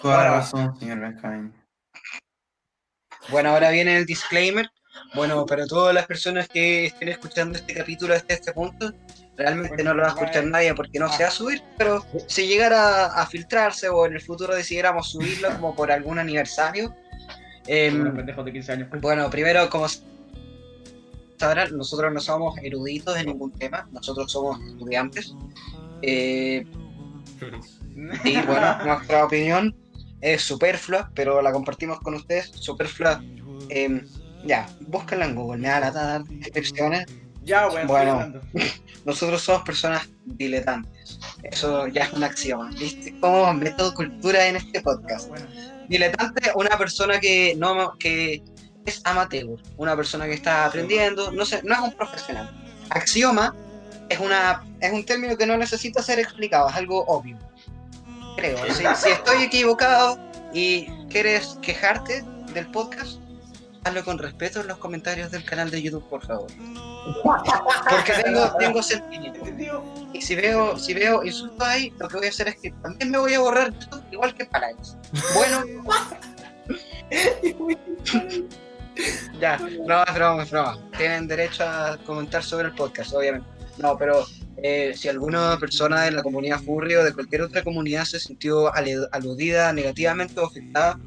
toda 0.00 0.24
la 0.24 0.30
razón, 0.30 0.78
señor 0.78 1.00
Benjamin. 1.00 1.54
Bueno, 3.28 3.50
ahora 3.50 3.70
viene 3.70 3.98
el 3.98 4.06
disclaimer. 4.06 4.70
Bueno, 5.14 5.44
pero 5.46 5.66
todas 5.66 5.94
las 5.94 6.06
personas 6.06 6.48
que 6.48 6.86
estén 6.86 7.08
escuchando 7.08 7.58
este 7.58 7.74
capítulo 7.74 8.14
hasta 8.14 8.34
este 8.34 8.52
punto, 8.52 8.92
realmente 9.36 9.82
no 9.82 9.94
lo 9.94 10.02
va 10.02 10.08
a 10.08 10.12
escuchar 10.12 10.44
nadie 10.44 10.74
porque 10.74 10.98
no 10.98 11.10
se 11.12 11.22
va 11.22 11.28
a 11.28 11.32
subir, 11.32 11.62
pero 11.78 12.04
si 12.26 12.46
llegara 12.46 13.06
a 13.06 13.26
filtrarse 13.26 13.88
o 13.88 14.06
en 14.06 14.14
el 14.14 14.20
futuro 14.20 14.54
decidiéramos 14.54 15.10
subirlo 15.10 15.50
como 15.50 15.74
por 15.74 15.90
algún 15.90 16.18
aniversario, 16.18 16.94
Em, 17.66 18.00
Unos 18.00 18.14
pendejos 18.14 18.44
de 18.44 18.52
15 18.52 18.72
años. 18.72 18.88
Bueno, 19.00 19.30
primero, 19.30 19.68
como 19.70 19.86
sabrán, 21.36 21.76
nosotros 21.76 22.12
no 22.12 22.20
somos 22.20 22.58
eruditos 22.62 23.16
en 23.16 23.26
ningún 23.26 23.52
tema, 23.52 23.88
nosotros 23.92 24.30
somos 24.30 24.60
estudiantes. 24.60 25.34
Eh, 26.02 26.66
y 28.24 28.40
bueno, 28.42 28.78
nuestra 28.84 29.24
opinión 29.24 29.74
es 30.20 30.42
superflua, 30.42 31.10
pero 31.14 31.40
la 31.40 31.52
compartimos 31.52 32.00
con 32.00 32.14
ustedes. 32.14 32.50
Superflua, 32.54 33.22
eh, 33.68 34.02
ya, 34.44 34.68
búsquenla 34.80 35.26
en 35.26 35.36
Google, 35.36 35.60
me 35.60 35.68
van 35.68 35.84
a 35.84 35.90
dar 35.90 36.24
descripciones. 36.24 37.06
Ya, 37.44 37.68
weón, 37.68 37.86
Bueno. 37.86 38.40
Nosotros 39.04 39.42
somos 39.42 39.62
personas 39.62 40.08
diletantes. 40.24 41.18
Eso 41.42 41.88
ya 41.88 42.04
es 42.04 42.12
un 42.12 42.24
axioma. 42.24 42.70
¿Viste 42.78 43.18
cómo 43.20 43.52
meto 43.54 43.92
cultura 43.94 44.46
en 44.46 44.56
este 44.56 44.80
podcast? 44.80 45.28
Bueno, 45.28 45.46
Diletante, 45.88 46.52
una 46.54 46.78
persona 46.78 47.18
que 47.18 47.54
no 47.56 47.92
que 47.98 48.42
es 48.86 49.00
amateur, 49.04 49.58
una 49.76 49.96
persona 49.96 50.26
que 50.26 50.34
está 50.34 50.66
aprendiendo, 50.66 51.32
no 51.32 51.44
sé, 51.44 51.60
no 51.64 51.74
es 51.74 51.80
un 51.80 51.92
profesional. 51.92 52.50
Axioma 52.90 53.54
es 54.08 54.18
una 54.18 54.64
es 54.80 54.92
un 54.92 55.04
término 55.04 55.36
que 55.36 55.46
no 55.46 55.56
necesita 55.56 56.02
ser 56.02 56.18
explicado, 56.18 56.68
es 56.68 56.76
algo 56.76 57.04
obvio. 57.06 57.38
Creo. 58.36 58.58
Si, 58.72 58.84
si 58.96 59.10
estoy 59.10 59.42
equivocado 59.42 60.18
y 60.54 60.86
quieres 61.08 61.58
quejarte 61.60 62.24
del 62.54 62.70
podcast, 62.70 63.18
hazlo 63.84 64.04
con 64.04 64.18
respeto 64.18 64.60
en 64.60 64.68
los 64.68 64.78
comentarios 64.78 65.30
del 65.30 65.44
canal 65.44 65.70
de 65.70 65.82
YouTube, 65.82 66.08
por 66.08 66.24
favor. 66.24 66.50
Porque 67.22 68.12
tengo, 68.24 68.56
tengo 68.58 68.82
sentimientos. 68.82 69.48
¿entendido? 69.48 69.82
Y 70.12 70.20
si 70.20 70.34
veo, 70.34 70.78
si 70.78 70.94
veo 70.94 71.24
insultos 71.24 71.66
ahí, 71.66 71.92
lo 71.98 72.08
que 72.08 72.16
voy 72.16 72.26
a 72.26 72.30
hacer 72.30 72.48
es 72.48 72.56
que 72.56 72.70
también 72.82 73.10
me 73.10 73.18
voy 73.18 73.34
a 73.34 73.40
borrar 73.40 73.72
todo, 73.72 74.02
igual 74.10 74.34
que 74.34 74.44
para 74.46 74.70
ellos. 74.70 74.96
Bueno. 75.34 75.64
ya, 79.40 79.58
no, 79.86 80.04
es 80.04 80.14
broma, 80.14 80.42
es 80.42 80.50
broma. 80.50 80.78
Tienen 80.96 81.26
derecho 81.26 81.64
a 81.64 81.98
comentar 82.06 82.42
sobre 82.42 82.68
el 82.68 82.74
podcast, 82.74 83.12
obviamente. 83.14 83.48
No, 83.78 83.96
pero 83.96 84.24
eh, 84.62 84.92
si 84.96 85.08
alguna 85.08 85.58
persona 85.58 86.02
de 86.02 86.12
la 86.12 86.22
comunidad 86.22 86.60
furry 86.60 86.94
o 86.96 87.04
de 87.04 87.12
cualquier 87.12 87.42
otra 87.42 87.62
comunidad 87.62 88.04
se 88.04 88.20
sintió 88.20 88.72
aludida 88.74 89.72
negativamente 89.72 90.40
o 90.40 90.46
afectada, 90.46 90.98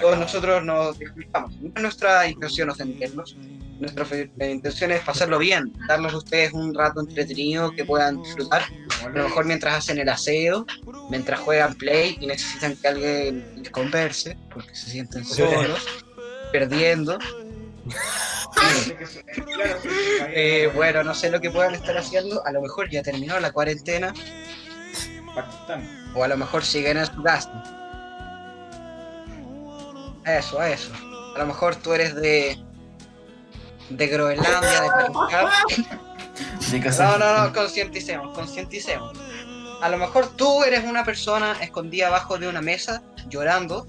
todos 0.00 0.18
nosotros 0.18 0.64
nos 0.64 0.98
disculpamos. 0.98 1.52
No 1.60 1.70
es 1.74 1.82
nuestra 1.82 2.26
intención 2.28 2.70
ofenderlos. 2.70 3.36
Nuestra 3.80 4.04
fe- 4.04 4.30
intención 4.38 4.92
es 4.92 5.00
pasarlo 5.02 5.38
bien, 5.38 5.72
darles 5.88 6.12
a 6.12 6.18
ustedes 6.18 6.52
un 6.52 6.72
rato 6.72 7.00
entretenido 7.00 7.72
que 7.72 7.84
puedan 7.84 8.20
disfrutar. 8.22 8.62
A 9.04 9.08
lo 9.08 9.24
mejor 9.24 9.44
mientras 9.44 9.74
hacen 9.74 9.98
el 9.98 10.08
aseo, 10.08 10.64
mientras 11.10 11.40
juegan 11.40 11.74
play 11.74 12.16
y 12.20 12.26
necesitan 12.28 12.76
que 12.76 12.86
alguien 12.88 13.44
les 13.56 13.70
converse, 13.70 14.38
porque 14.54 14.72
se 14.76 14.90
sienten 14.90 15.24
solos, 15.24 15.84
perdiendo. 16.52 17.18
Eh, 20.34 20.70
bueno, 20.74 21.02
no 21.02 21.14
sé 21.14 21.30
lo 21.30 21.40
que 21.40 21.50
puedan 21.50 21.74
estar 21.74 21.96
haciendo. 21.96 22.44
A 22.46 22.52
lo 22.52 22.60
mejor 22.62 22.88
ya 22.90 23.02
terminó 23.02 23.38
la 23.40 23.52
cuarentena, 23.52 24.12
Pakistán. 25.34 26.12
o 26.14 26.24
a 26.24 26.28
lo 26.28 26.36
mejor 26.36 26.64
siguen 26.64 26.96
en 26.98 27.06
su 27.06 27.22
casa. 27.22 27.50
Eso, 30.24 30.62
eso. 30.62 30.92
A 31.34 31.38
lo 31.38 31.46
mejor 31.46 31.76
tú 31.76 31.92
eres 31.92 32.14
de. 32.14 32.56
de 33.90 34.06
Groenlandia, 34.06 34.82
de 34.82 34.88
Pakistán. 34.88 35.46
No, 36.98 37.18
no, 37.18 37.46
no, 37.46 37.52
concienticemos, 37.52 38.34
concienticemos. 38.34 39.12
A 39.82 39.88
lo 39.88 39.98
mejor 39.98 40.28
tú 40.36 40.62
eres 40.62 40.84
una 40.84 41.04
persona 41.04 41.56
escondida 41.60 42.06
abajo 42.06 42.38
de 42.38 42.48
una 42.48 42.62
mesa, 42.62 43.02
llorando, 43.28 43.86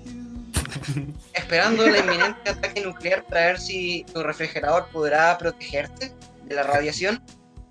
esperando 1.34 1.86
el 1.86 1.96
inminente 1.98 2.50
ataque 2.50 2.82
nuclear 2.82 3.24
para 3.26 3.48
ver 3.48 3.60
si 3.60 4.06
tu 4.14 4.24
refrigerador 4.24 4.88
podrá 4.90 5.38
protegerte 5.38 6.14
de 6.46 6.56
la 6.56 6.64
radiación. 6.64 7.24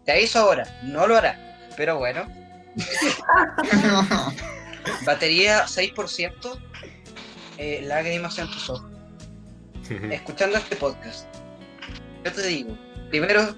Te 0.04 0.12
aviso 0.12 0.40
ahora, 0.40 0.64
no 0.82 1.06
lo 1.06 1.16
hará. 1.16 1.38
Pero 1.76 1.98
bueno, 1.98 2.26
batería 5.06 5.64
6%, 5.66 6.60
eh, 7.58 7.80
lágrimas 7.84 8.38
en 8.38 8.46
tus 8.50 8.70
ojos. 8.70 8.90
Escuchando 10.10 10.56
este 10.56 10.76
podcast, 10.76 11.26
yo 12.24 12.32
te 12.32 12.46
digo, 12.46 12.78
primero, 13.10 13.54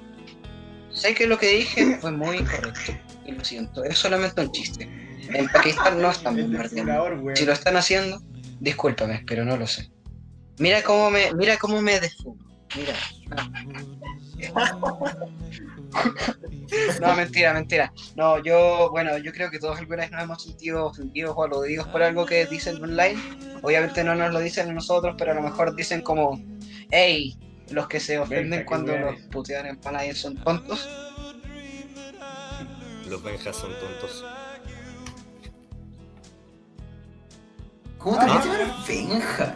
sé 0.90 1.14
que 1.14 1.26
lo 1.26 1.38
que 1.38 1.48
dije 1.48 1.98
fue 2.00 2.10
muy 2.10 2.38
incorrecto. 2.38 2.92
Y 3.24 3.32
lo 3.32 3.44
siento, 3.44 3.84
es 3.84 3.98
solamente 3.98 4.40
un 4.40 4.50
chiste. 4.52 4.84
En 5.32 5.48
Pakistán 5.48 6.00
no 6.00 6.10
están 6.10 6.36
El 6.38 6.44
bombardeando. 6.44 6.74
desfilador, 6.76 7.18
weón. 7.20 7.36
Si 7.36 7.46
lo 7.46 7.52
están 7.52 7.76
haciendo, 7.76 8.20
discúlpame, 8.60 9.24
pero 9.26 9.44
no 9.44 9.56
lo 9.56 9.66
sé. 9.66 9.90
Mira 10.58 10.82
cómo 10.82 11.10
me, 11.10 11.32
mira 11.34 11.56
cómo 11.56 11.80
me 11.82 12.00
desfugo. 12.00 12.38
Mira. 12.76 12.94
No, 17.00 17.14
mentira, 17.14 17.52
mentira. 17.52 17.92
No, 18.16 18.42
yo, 18.42 18.88
bueno, 18.90 19.16
yo 19.18 19.32
creo 19.32 19.50
que 19.50 19.58
todos 19.58 19.78
alguna 19.78 20.02
vez 20.02 20.10
nos 20.10 20.22
hemos 20.22 20.42
sentido 20.42 20.86
ofendidos 20.86 21.34
o 21.36 21.44
aludidos 21.44 21.86
por 21.88 22.02
algo 22.02 22.26
que 22.26 22.46
dicen 22.46 22.82
online. 22.82 23.20
Obviamente 23.62 24.02
no 24.02 24.14
nos 24.14 24.32
lo 24.32 24.40
dicen 24.40 24.70
a 24.70 24.72
nosotros, 24.72 25.14
pero 25.18 25.32
a 25.32 25.34
lo 25.34 25.42
mejor 25.42 25.74
dicen 25.76 26.02
como, 26.02 26.40
hey, 26.90 27.38
los 27.70 27.86
que 27.88 28.00
se 28.00 28.18
ofenden 28.18 28.64
cuando 28.64 28.96
los 28.96 29.20
putean 29.30 29.66
en 29.66 29.76
Panay 29.76 30.14
son 30.14 30.36
tontos. 30.42 30.88
Los 33.08 33.22
Benjas 33.22 33.56
son 33.56 33.70
tontos. 33.78 34.24
¿Cómo 38.04 38.18
te 38.18 38.26
vas 38.26 38.46
a 38.46 38.52
llamar 38.52 38.86
Benja? 38.86 39.54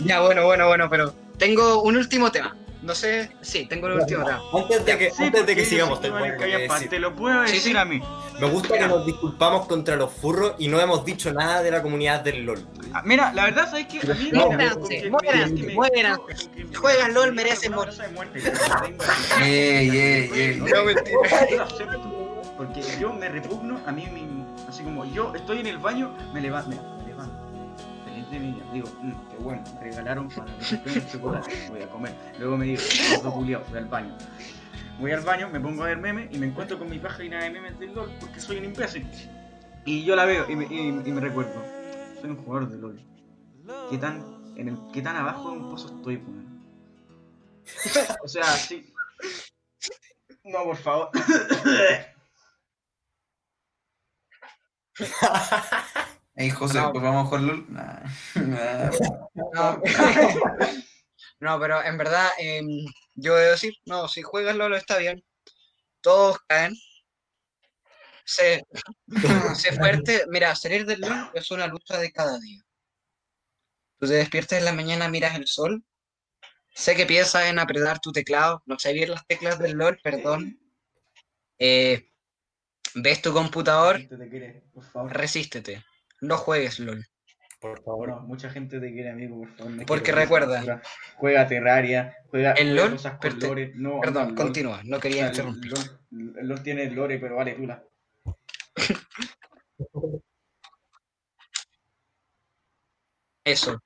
Ya, 0.00 0.20
bueno, 0.20 0.44
bueno, 0.46 0.66
bueno, 0.66 0.90
pero 0.90 1.14
tengo 1.38 1.82
un 1.82 1.96
último 1.96 2.30
tema. 2.32 2.56
No 2.82 2.94
sé, 2.94 3.30
sí, 3.40 3.66
tengo 3.66 3.86
un 3.86 3.94
último 3.94 4.24
tema. 4.24 4.40
Antes 4.52 4.84
de 4.84 4.98
que, 4.98 5.10
Sí, 5.10 5.24
antes 5.24 5.46
de 5.46 5.54
que 5.56 5.64
sigamos, 5.64 6.00
te, 6.00 6.10
que 6.10 6.46
decir. 6.68 7.00
lo 7.00 7.14
puedo 7.14 7.40
decir 7.42 7.60
sí. 7.60 7.76
a 7.76 7.84
mí. 7.84 8.00
Me 8.40 8.48
gusta 8.48 8.78
que 8.78 8.86
nos 8.86 9.04
disculpamos 9.06 9.66
contra 9.66 9.94
los 9.96 10.12
furros 10.12 10.54
y 10.58 10.68
no 10.68 10.80
hemos 10.80 11.04
dicho 11.04 11.32
nada 11.32 11.62
de 11.62 11.70
la 11.72 11.82
comunidad 11.82 12.20
del 12.20 12.44
LOL. 12.44 12.66
Ah, 12.92 13.02
Mira, 13.04 13.32
la 13.32 13.44
verdad, 13.44 13.66
¿sabes 13.70 13.86
qué? 13.86 13.98
A 14.10 14.14
mí 14.14 14.30
No, 14.32 14.46
muéranse, 14.46 15.10
muéranse, 15.10 15.74
muéranse. 15.74 16.48
LOL, 17.12 17.34
no, 17.68 17.76
morir. 17.76 17.86
no 17.88 17.92
soy 18.04 18.12
muerte, 18.12 18.40
pero 18.42 18.58
tengo- 18.82 19.04
Ey, 19.42 19.88
ey, 19.90 20.30
ey. 20.34 20.56
No, 20.60 20.84
mentira. 20.84 21.66
Porque 22.56 22.80
yo 23.00 23.12
me 23.12 23.28
repugno 23.28 23.80
a 23.86 23.92
mí 23.92 24.06
mismo. 24.06 24.47
Así 24.68 24.82
como 24.82 25.04
yo 25.04 25.34
estoy 25.34 25.60
en 25.60 25.66
el 25.66 25.78
baño, 25.78 26.14
me 26.32 26.40
levanto. 26.40 26.70
Mira, 26.70 26.82
me 26.98 27.06
levanto. 27.06 27.36
Feliz 28.04 28.30
de 28.30 28.38
mi 28.40 28.52
día. 28.52 28.64
Digo, 28.72 28.88
"Mm, 29.02 29.12
qué 29.30 29.36
bueno, 29.38 29.62
me 29.74 29.80
regalaron 29.80 30.28
para 30.28 30.52
cumpleaños 30.70 31.12
chocolate. 31.12 31.66
Voy 31.70 31.82
a 31.82 31.88
comer. 31.90 32.14
Luego 32.38 32.56
me 32.56 32.64
digo, 32.66 32.82
otro 33.18 33.32
culiao, 33.32 33.62
voy 33.68 33.78
al 33.78 33.86
baño. 33.86 34.16
Voy 35.00 35.12
al 35.12 35.20
baño, 35.20 35.48
me 35.48 35.60
pongo 35.60 35.84
a 35.84 35.86
ver 35.86 35.98
memes 35.98 36.28
y 36.34 36.38
me 36.38 36.46
encuentro 36.46 36.78
con 36.78 36.90
mi 36.90 36.98
página 36.98 37.42
de 37.44 37.50
memes 37.50 37.78
del 37.78 37.94
LOL 37.94 38.10
porque 38.20 38.40
soy 38.40 38.58
un 38.58 38.64
imbécil. 38.64 39.06
Y 39.84 40.04
yo 40.04 40.16
la 40.16 40.24
veo 40.24 40.44
y 40.50 40.56
me, 40.56 40.64
y- 40.66 40.90
me 40.92 41.20
recuerdo. 41.20 41.62
Soy 42.20 42.30
un 42.30 42.36
jugador 42.36 42.68
de 42.68 42.78
LOL. 42.78 43.00
¿Qué 43.90 43.98
tan, 43.98 44.24
el, 44.56 44.76
qué 44.92 45.00
tan 45.02 45.14
abajo 45.16 45.50
de 45.52 45.56
un 45.58 45.70
pozo 45.70 45.86
estoy, 45.94 46.16
weón? 46.16 46.48
O 48.24 48.28
sea, 48.28 48.44
sí. 48.44 48.92
No, 50.44 50.64
por 50.64 50.76
favor. 50.76 51.10
Ey, 56.34 56.50
José, 56.50 56.78
No. 56.80 56.92
pues 56.92 57.02
vamos 57.02 57.24
a 57.24 57.26
jugar 57.26 57.42
LOL. 57.42 57.66
Nah. 57.72 58.00
Nah. 58.34 58.90
No, 61.40 61.54
no 61.54 61.60
pero 61.60 61.82
en 61.84 61.96
verdad, 61.98 62.28
em, 62.38 62.66
yo 63.14 63.34
debo 63.34 63.52
decir, 63.52 63.74
no, 63.86 64.08
si 64.08 64.22
juegas 64.22 64.56
LOL 64.56 64.74
está 64.74 64.98
bien. 64.98 65.24
Todos 66.00 66.38
caen. 66.46 66.74
Sé, 68.24 68.66
sé 69.56 69.72
fuerte. 69.72 70.24
Mira, 70.28 70.54
salir 70.54 70.84
del 70.86 71.00
LOL 71.00 71.30
es 71.34 71.50
una 71.50 71.66
lucha 71.66 71.98
de 71.98 72.12
cada 72.12 72.38
día. 72.38 72.62
Tú 73.98 74.06
te 74.06 74.14
despiertas 74.14 74.58
en 74.58 74.64
la 74.64 74.72
mañana, 74.72 75.08
miras 75.08 75.34
el 75.36 75.46
sol. 75.46 75.84
Sé 76.74 76.94
que 76.94 77.06
piensas 77.06 77.46
en 77.46 77.58
apretar 77.58 77.98
tu 77.98 78.12
teclado. 78.12 78.62
No 78.66 78.78
sé 78.78 78.92
bien 78.92 79.10
las 79.10 79.26
teclas 79.26 79.58
del 79.58 79.72
LOL, 79.72 79.98
perdón. 80.02 80.60
Eh, 81.58 82.08
ves 82.94 83.22
tu 83.22 83.32
computador, 83.32 83.98
Gente 83.98 84.16
te 84.16 84.28
quiere, 84.28 84.62
por 84.72 84.84
favor. 84.84 85.12
resístete. 85.12 85.84
No 86.20 86.36
juegues 86.36 86.78
LOL. 86.80 87.04
Por 87.60 87.82
favor. 87.82 88.08
No, 88.08 88.20
mucha 88.20 88.50
gente 88.50 88.78
te 88.80 88.92
quiere, 88.92 89.10
amigo, 89.10 89.38
por 89.40 89.56
favor. 89.56 89.86
Porque 89.86 90.12
recuerda. 90.12 90.80
Juega 91.16 91.46
Terraria, 91.48 92.16
juega 92.30 92.52
El 92.52 92.76
LOL, 92.76 92.92
cosas 92.92 93.18
con 93.18 93.38
lore. 93.40 93.72
No, 93.74 94.00
Perdón, 94.00 94.28
no, 94.28 94.34
continúa. 94.34 94.80
No 94.84 95.00
quería 95.00 95.28
o 95.28 95.34
sea, 95.34 95.44
interrumpir. 95.44 95.72
LOL, 96.10 96.62
tiene 96.62 96.90
lore, 96.90 97.18
pero 97.18 97.36
vale, 97.36 97.54
tula. 97.54 97.84
Eso. 103.44 103.80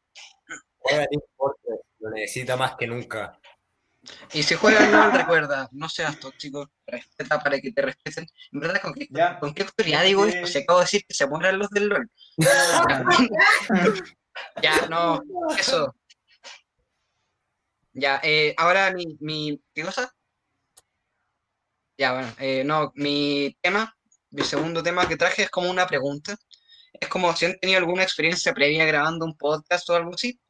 Juega 0.79 1.07
Team 1.07 1.23
Fortress, 1.37 1.81
lo 2.01 2.11
necesita 2.11 2.57
más 2.57 2.75
que 2.77 2.87
nunca. 2.87 3.39
Y 4.33 4.43
si 4.43 4.55
juegas 4.55 4.91
LOL, 4.93 5.13
recuerda, 5.13 5.69
no 5.73 5.89
seas 5.89 6.19
tóxico, 6.19 6.71
respeta 6.87 7.41
para 7.41 7.61
que 7.61 7.73
te 7.73 7.83
respeten. 7.83 8.27
En 8.53 8.61
verdad, 8.61 8.81
¿con 8.81 8.95
qué, 8.95 9.07
Ya. 9.11 9.39
con 9.39 9.55
qué 9.55 9.63
autoridad 9.63 10.05
digo 10.05 10.27
esto? 10.27 10.47
Si 10.47 10.59
acabo 10.59 10.81
de 10.81 10.85
decir 10.85 11.05
que 11.07 11.15
se 11.15 11.27
mueran 11.27 11.59
los 11.59 11.71
del 11.71 11.89
LOL. 11.89 12.11
Ya, 14.63 14.87
no, 14.89 15.21
eso. 15.59 15.95
Ya, 17.93 18.19
eh, 18.23 18.55
ahora 18.57 18.91
mi, 18.93 19.17
mi. 19.21 19.61
¿Qué 19.75 19.83
cosa? 19.85 20.11
Ya, 21.99 22.15
bueno, 22.15 22.35
eh, 22.39 22.65
no, 22.65 22.93
mi 22.95 23.55
tema, 23.61 23.95
mi 24.31 24.43
segundo 24.43 24.83
tema 24.83 25.07
que 25.07 25.17
traje 25.19 25.43
es 25.43 25.51
como 25.51 25.71
una 25.71 25.87
pregunta. 25.87 26.35
Es 26.95 27.09
como 27.09 27.35
si 27.37 27.45
han 27.47 27.59
tenido 27.59 27.79
alguna 27.79 28.03
experiencia 28.03 28.55
previa 28.55 28.87
grabando 28.87 29.27
un 29.27 29.37
podcast 29.37 29.89
o 29.91 29.95
algo 29.95 30.15
así. 30.15 30.41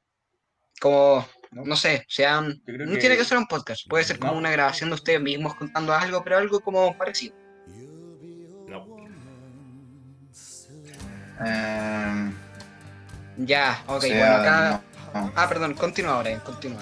Como, 0.81 1.27
no 1.53 1.77
sé, 1.77 2.05
sean. 2.09 2.55
Yo 2.67 2.75
creo 2.75 2.87
No 2.87 2.93
que- 2.95 2.99
tiene 2.99 3.17
que 3.17 3.25
ser 3.25 3.39
un 3.39 3.47
podcast, 3.47 3.87
puede 3.89 4.05
ser 4.05 4.19
como 4.19 4.33
No. 4.33 4.39
una 4.39 4.51
grabación 4.51 4.91
de 4.91 4.95
ustedes 4.95 5.21
mismos 5.21 5.55
contando 5.55 5.93
algo, 5.95 6.23
pero 6.25 6.39
algo 6.39 6.61
como 6.61 6.97
parecido. 6.97 7.35
No. 8.69 8.87
Eh, 11.45 12.33
Ya, 13.39 13.83
ok, 13.87 13.95
o 13.97 14.01
sea, 14.01 14.19
bueno, 14.19 14.35
acá. 14.43 14.83
no. 15.15 15.33
Ah, 15.35 15.49
perdón, 15.49 15.75
continúa 15.75 16.15
ahora, 16.15 16.39
continúa. 16.41 16.81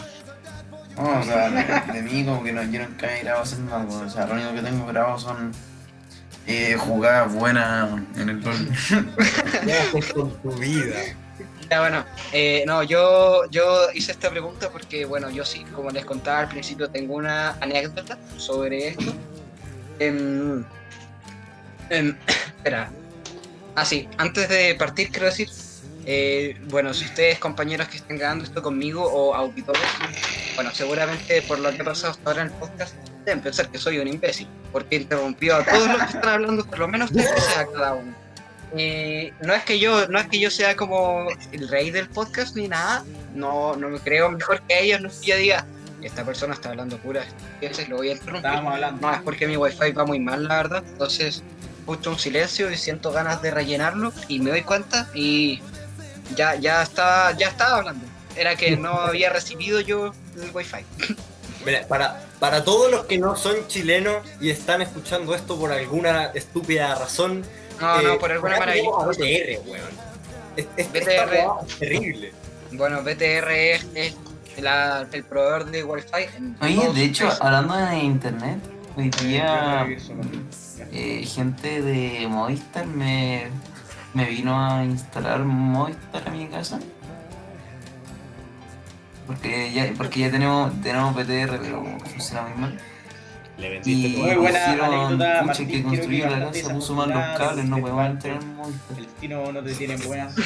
No, 0.97 1.21
o 1.21 1.23
sea, 1.23 1.49
de, 1.51 1.93
de 1.93 2.03
mí 2.03 2.25
como 2.25 2.43
que 2.43 2.53
no, 2.53 2.63
yo 2.65 2.81
nunca 2.87 3.17
he 3.17 3.21
grabado 3.23 3.45
haciendo 3.45 3.75
algo. 3.75 3.97
O 4.01 4.11
sea, 4.11 4.27
lo 4.27 4.35
único 4.35 4.53
que 4.55 4.61
tengo 4.63 4.87
grabado 4.87 5.19
son 5.19 5.53
eh, 6.47 6.77
jugadas 6.79 7.33
buenas 7.33 7.91
en 8.17 8.29
el 8.29 8.41
LOL. 8.41 8.69
¿Qué 9.65 9.73
haces 9.73 10.13
con 10.13 10.31
tu 10.43 10.51
vida? 10.55 10.97
Ya, 11.71 11.81
bueno, 11.81 12.05
eh, 12.33 12.65
no, 12.67 12.83
yo, 12.83 13.49
yo 13.49 13.93
hice 13.95 14.11
esta 14.11 14.29
pregunta 14.29 14.71
porque, 14.71 15.05
bueno, 15.05 15.31
yo 15.31 15.45
sí, 15.45 15.65
como 15.73 15.91
les 15.91 16.05
contaba 16.05 16.41
al 16.41 16.49
principio, 16.49 16.91
tengo 16.91 17.15
una 17.15 17.51
anécdota 17.61 18.19
sobre 18.37 18.89
esto. 18.89 19.15
Em, 20.01 20.65
em, 21.91 22.17
espera. 22.57 22.91
Ah, 23.77 23.85
antes 24.17 24.49
de 24.49 24.75
partir, 24.75 25.11
quiero 25.11 25.27
decir, 25.27 25.49
eh, 26.07 26.57
bueno, 26.71 26.93
si 26.93 27.05
ustedes, 27.05 27.39
compañeros 27.39 27.87
que 27.87 27.99
estén 27.99 28.19
grabando 28.19 28.45
esto 28.45 28.63
conmigo 28.63 29.05
o 29.05 29.33
auditores, 29.33 29.81
bueno, 30.57 30.73
seguramente 30.75 31.41
por 31.43 31.61
lo 31.61 31.71
que 31.71 31.83
ha 31.83 31.85
pasado 31.85 32.13
hasta 32.15 32.31
ahora 32.31 32.43
en 32.43 32.49
el 32.49 32.55
podcast, 32.55 32.97
deben 33.25 33.43
pensar 33.43 33.71
que 33.71 33.79
soy 33.79 33.99
un 33.99 34.09
imbécil, 34.09 34.49
porque 34.73 34.97
interrumpió 34.97 35.55
a 35.55 35.65
todos 35.65 35.87
los 35.87 35.99
que 35.99 36.17
están 36.17 36.29
hablando 36.29 36.65
por 36.65 36.81
lo 36.81 36.89
menos 36.89 37.13
tres 37.13 37.31
veces 37.31 37.57
a 37.57 37.67
cada 37.67 37.95
uno. 37.95 38.13
Y 38.77 39.33
no 39.41 39.53
es 39.53 39.65
que 39.65 39.79
yo, 39.79 40.07
no 40.09 40.19
es 40.19 40.29
que 40.29 40.39
yo 40.39 40.51
sea 40.51 40.77
como 40.77 41.29
el 41.53 41.69
rey 41.69 41.91
del 41.91 42.09
podcast 42.09 42.57
ni 42.57 42.69
nada, 42.69 43.05
no, 43.35 43.75
no 43.77 43.89
me 43.89 43.99
creo 43.99 44.31
mejor 44.31 44.63
que 44.63 44.81
ellos, 44.85 45.01
no 45.01 45.09
es 45.09 45.19
que 45.19 45.27
yo 45.27 45.37
diga, 45.37 45.67
esta 46.03 46.25
persona 46.25 46.55
está 46.55 46.71
hablando 46.71 46.97
pura 46.99 47.23
estupideces, 47.23 47.89
lo 47.89 47.97
voy 47.97 48.11
a 48.11 48.13
interrumpir. 48.13 48.47
Estábamos 48.47 48.75
hablando. 48.75 49.07
No, 49.07 49.15
es 49.15 49.23
porque 49.23 49.47
mi 49.47 49.57
wifi 49.57 49.93
va 49.93 50.07
muy 50.07 50.19
mal, 50.19 50.47
la 50.47 50.57
verdad. 50.57 50.85
Entonces, 50.87 51.43
escucho 51.81 52.11
un 52.11 52.19
silencio 52.19 52.71
y 52.71 52.77
siento 52.77 53.11
ganas 53.11 53.43
de 53.43 53.51
rellenarlo 53.51 54.13
y 54.29 54.39
me 54.39 54.51
doy 54.51 54.63
cuenta 54.63 55.09
y 55.15 55.61
ya, 56.37 56.55
ya 56.55 56.83
estaba, 56.83 57.33
ya 57.33 57.49
estaba 57.49 57.79
hablando. 57.79 58.07
Era 58.37 58.57
que 58.57 58.77
no 58.77 58.93
había 59.01 59.31
recibido 59.31 59.81
yo 59.81 60.13
el 60.41 60.51
wifi. 60.55 60.85
Mira, 61.65 61.87
para, 61.89 62.23
para 62.39 62.65
todos 62.65 62.91
los 62.91 63.05
que 63.05 63.19
no 63.19 63.37
son 63.37 63.67
chilenos 63.67 64.27
y 64.41 64.51
están 64.51 64.81
escuchando 64.81 65.35
esto 65.35 65.59
por 65.59 65.73
alguna 65.73 66.27
estúpida 66.27 66.95
razón. 66.95 67.45
No, 67.81 68.01
eh, 68.01 68.03
no, 68.05 68.19
por 68.19 68.31
alguna 68.33 68.55
pongan 68.57 68.69
maravillosa. 68.69 69.03
a 69.03 69.07
razón. 69.07 69.23
BTR, 69.27 69.71
weón. 69.71 70.11
Es, 70.57 70.67
es- 70.77 70.93
BTR. 70.93 71.35
es 71.67 71.79
terrible. 71.79 72.33
Bueno, 72.73 73.03
BTR 73.03 73.51
es, 73.73 73.87
es 73.95 74.15
la- 74.61 75.07
el 75.11 75.25
proveedor 75.25 75.65
de 75.67 75.85
wifi. 75.85 76.07
en 76.37 76.57
Oye, 76.61 76.93
de 76.93 77.05
hecho, 77.05 77.25
países. 77.25 77.43
hablando 77.43 77.77
de 77.77 77.99
internet, 77.99 78.59
hoy 78.97 79.11
día 79.11 79.85
que 79.89 79.95
eso, 79.95 80.13
eh, 80.93 81.25
gente 81.27 81.83
de 81.83 82.27
Movistar 82.29 82.87
me, 82.87 83.47
me 84.15 84.25
vino 84.27 84.59
a 84.61 84.85
instalar 84.85 85.41
Movistar 85.41 86.29
a 86.29 86.31
mi 86.31 86.47
casa. 86.49 86.79
Porque 89.27 89.73
ya, 89.73 89.89
porque 89.97 90.21
ya 90.21 90.31
tenemos, 90.31 90.73
tenemos 90.83 91.15
PTR, 91.15 91.59
pero 91.61 91.83
funciona 92.11 92.43
muy 92.43 92.61
mal. 92.61 92.79
Le 93.61 93.67
Y 93.67 93.71
vendiste 93.71 94.09
tu 94.09 94.23
Muy 94.23 94.37
buena 94.37 94.73
anécdota, 94.73 95.43
Martín, 95.43 95.69
que 95.69 95.83
construyó 95.83 96.31
la 96.31 96.51
casa, 96.51 96.75
puso 96.75 96.95
mal 96.95 97.11
los 97.11 97.39
cables, 97.39 97.65
no 97.67 97.77
de 97.77 97.83
podemos 97.83 98.07
entrar 98.07 98.37
en. 98.43 98.97
El 98.97 99.05
destino 99.05 99.53
no 99.53 99.63
te 99.63 99.75
tiene 99.75 99.97
buenas. 99.97 100.35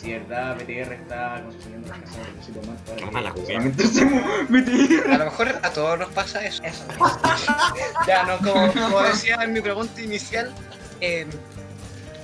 Si 0.00 0.12
es 0.12 0.28
verdad, 0.28 0.54
BTR 0.54 0.92
está 0.92 1.42
construyendo 1.42 1.88
la 1.88 3.30
hacemos 3.30 4.22
BTR. 4.48 5.10
A 5.10 5.18
lo 5.18 5.24
mejor 5.24 5.48
a 5.48 5.70
todos 5.70 5.98
nos 5.98 6.08
pasa 6.10 6.46
eso. 6.46 6.62
Eso. 6.62 6.84
ya, 8.06 8.22
no, 8.22 8.38
como, 8.38 8.72
como 8.72 9.02
decía 9.02 9.36
en 9.42 9.52
mi 9.52 9.60
pregunta 9.60 10.00
inicial, 10.00 10.54
eh, 11.00 11.26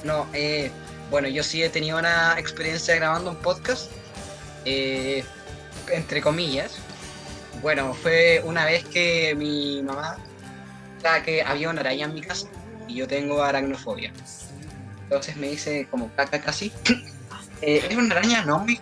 no, 0.04 0.28
eh, 0.32 0.70
bueno, 1.10 1.26
yo 1.26 1.42
sí 1.42 1.60
he 1.60 1.70
tenido 1.70 1.98
una 1.98 2.38
experiencia 2.38 2.94
grabando 2.94 3.30
un 3.30 3.36
podcast, 3.38 3.90
eh, 4.64 5.24
entre 5.88 6.20
comillas. 6.20 6.78
Bueno, 7.62 7.94
fue 7.94 8.42
una 8.44 8.64
vez 8.64 8.84
que 8.84 9.34
mi 9.36 9.82
mamá, 9.82 10.18
que 11.24 11.42
había 11.42 11.70
una 11.70 11.80
araña 11.80 12.06
en 12.06 12.14
mi 12.14 12.20
casa 12.20 12.48
y 12.88 12.96
yo 12.96 13.06
tengo 13.06 13.42
aracnofobia. 13.42 14.12
Entonces 15.04 15.36
me 15.36 15.48
dice 15.48 15.86
como 15.90 16.10
caca 16.14 16.40
casi. 16.40 16.72
eh, 17.62 17.86
es 17.88 17.96
una 17.96 18.16
araña 18.16 18.44
no 18.44 18.58
muy 18.60 18.80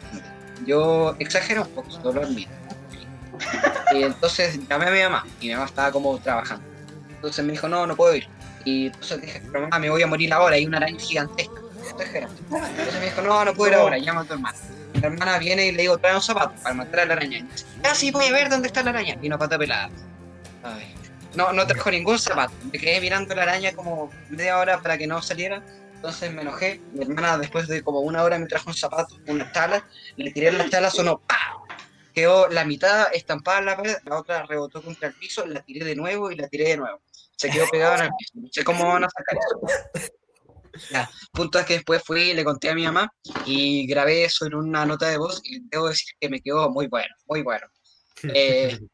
yo 0.66 1.16
exagero 1.18 1.62
un 1.62 1.68
poco, 1.68 1.90
solo 1.90 2.22
admito. 2.22 2.50
Y 3.92 4.02
entonces 4.02 4.58
llamé 4.68 4.86
a 4.86 4.90
mi 4.90 5.02
mamá 5.02 5.26
y 5.40 5.48
mi 5.48 5.54
mamá 5.54 5.66
estaba 5.66 5.90
como 5.90 6.18
trabajando. 6.18 6.64
Entonces 7.08 7.44
me 7.44 7.52
dijo, 7.52 7.68
no, 7.68 7.86
no 7.86 7.96
puedo 7.96 8.14
ir. 8.14 8.28
Y 8.64 8.86
entonces 8.86 9.20
dije, 9.22 9.42
pero 9.46 9.62
mamá, 9.62 9.78
me 9.78 9.90
voy 9.90 10.02
a 10.02 10.06
morir 10.06 10.32
ahora, 10.32 10.56
hay 10.56 10.66
una 10.66 10.78
araña 10.78 10.98
gigantesca. 10.98 11.59
Entonces 11.98 12.94
me 12.94 13.04
dijo, 13.06 13.22
no, 13.22 13.44
no 13.44 13.54
puedo 13.54 13.72
ir 13.72 13.78
ahora, 13.78 13.98
llama 13.98 14.22
a 14.22 14.24
tu 14.24 14.34
hermana. 14.34 14.58
Mi 14.94 15.00
hermana 15.00 15.38
viene 15.38 15.66
y 15.66 15.72
le 15.72 15.82
digo, 15.82 15.98
trae 15.98 16.14
un 16.14 16.22
zapato 16.22 16.54
para 16.62 16.74
matar 16.74 17.00
a 17.00 17.04
la 17.06 17.14
araña. 17.14 17.46
Ah, 17.84 17.94
sí, 17.94 18.10
voy 18.10 18.26
a 18.26 18.32
ver 18.32 18.48
dónde 18.48 18.68
está 18.68 18.82
la 18.82 18.90
araña. 18.90 19.16
Y 19.22 19.26
una 19.26 19.38
pata 19.38 19.58
pelada. 19.58 19.90
Ay. 20.62 20.94
No, 21.34 21.52
no 21.52 21.66
trajo 21.66 21.90
ningún 21.90 22.18
zapato. 22.18 22.52
Me 22.72 22.78
quedé 22.78 23.00
mirando 23.00 23.34
la 23.34 23.42
araña 23.42 23.72
como 23.72 24.10
media 24.28 24.58
hora 24.58 24.80
para 24.80 24.98
que 24.98 25.06
no 25.06 25.22
saliera. 25.22 25.62
Entonces 25.94 26.32
me 26.32 26.42
enojé. 26.42 26.80
Mi 26.92 27.02
hermana, 27.02 27.38
después 27.38 27.68
de 27.68 27.82
como 27.82 28.00
una 28.00 28.22
hora, 28.22 28.38
me 28.38 28.46
trajo 28.46 28.70
un 28.70 28.74
zapato, 28.74 29.16
una 29.26 29.50
tala. 29.52 29.86
Le 30.16 30.32
tiré 30.32 30.50
la 30.50 30.68
tala, 30.68 30.90
sonó 30.90 31.18
¡pah! 31.20 31.36
Quedó 32.12 32.48
la 32.48 32.64
mitad 32.64 33.06
estampada 33.14 33.60
en 33.60 33.64
la 33.66 33.76
pared, 33.76 33.96
la 34.04 34.18
otra 34.18 34.44
rebotó 34.44 34.82
contra 34.82 35.08
el 35.08 35.14
piso, 35.14 35.46
la 35.46 35.60
tiré 35.62 35.84
de 35.84 35.94
nuevo 35.94 36.30
y 36.30 36.36
la 36.36 36.48
tiré 36.48 36.70
de 36.70 36.76
nuevo. 36.78 37.00
Se 37.36 37.48
quedó 37.48 37.68
pegada 37.70 37.98
en 37.98 38.04
el 38.06 38.10
piso. 38.18 38.32
No 38.34 38.48
sé 38.50 38.64
cómo 38.64 38.88
van 38.88 39.04
a 39.04 39.08
sacar 39.10 39.36
eso. 39.38 40.10
Ya, 40.90 41.10
punto 41.32 41.58
es 41.58 41.66
que 41.66 41.74
después 41.74 42.02
fui 42.04 42.30
y 42.30 42.34
le 42.34 42.44
conté 42.44 42.70
a 42.70 42.74
mi 42.74 42.84
mamá 42.84 43.12
y 43.46 43.86
grabé 43.86 44.24
eso 44.24 44.46
en 44.46 44.54
una 44.54 44.86
nota 44.86 45.08
de 45.08 45.18
voz 45.18 45.40
y 45.44 45.60
debo 45.68 45.88
decir 45.88 46.14
que 46.18 46.28
me 46.28 46.40
quedó 46.40 46.70
muy 46.70 46.86
bueno, 46.86 47.14
muy 47.26 47.42
bueno. 47.42 47.66
Eh, 48.22 48.78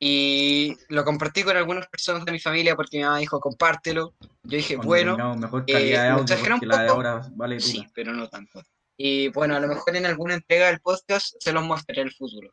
y 0.00 0.76
lo 0.88 1.04
compartí 1.04 1.42
con 1.42 1.56
algunas 1.56 1.86
personas 1.88 2.24
de 2.24 2.32
mi 2.32 2.40
familia 2.40 2.76
porque 2.76 2.98
mi 2.98 3.04
mamá 3.04 3.18
dijo 3.18 3.40
compártelo. 3.40 4.14
Yo 4.42 4.56
dije, 4.56 4.76
bueno, 4.76 5.36
mejor 5.36 5.64
eh, 5.66 5.72
calidad 5.72 6.02
de 6.02 6.08
audio 6.08 6.54
un 6.54 6.68
la 6.68 6.86
ahora 6.88 7.28
vale 7.34 7.60
sí, 7.60 7.86
pero 7.94 8.12
no 8.12 8.28
tanto. 8.28 8.62
Y 8.96 9.28
bueno, 9.28 9.56
a 9.56 9.60
lo 9.60 9.68
mejor 9.68 9.94
en 9.94 10.06
alguna 10.06 10.34
entrega 10.34 10.68
del 10.68 10.80
podcast 10.80 11.36
se 11.38 11.52
los 11.52 11.64
mostraré 11.64 12.02
en 12.02 12.08
el 12.08 12.14
futuro. 12.14 12.52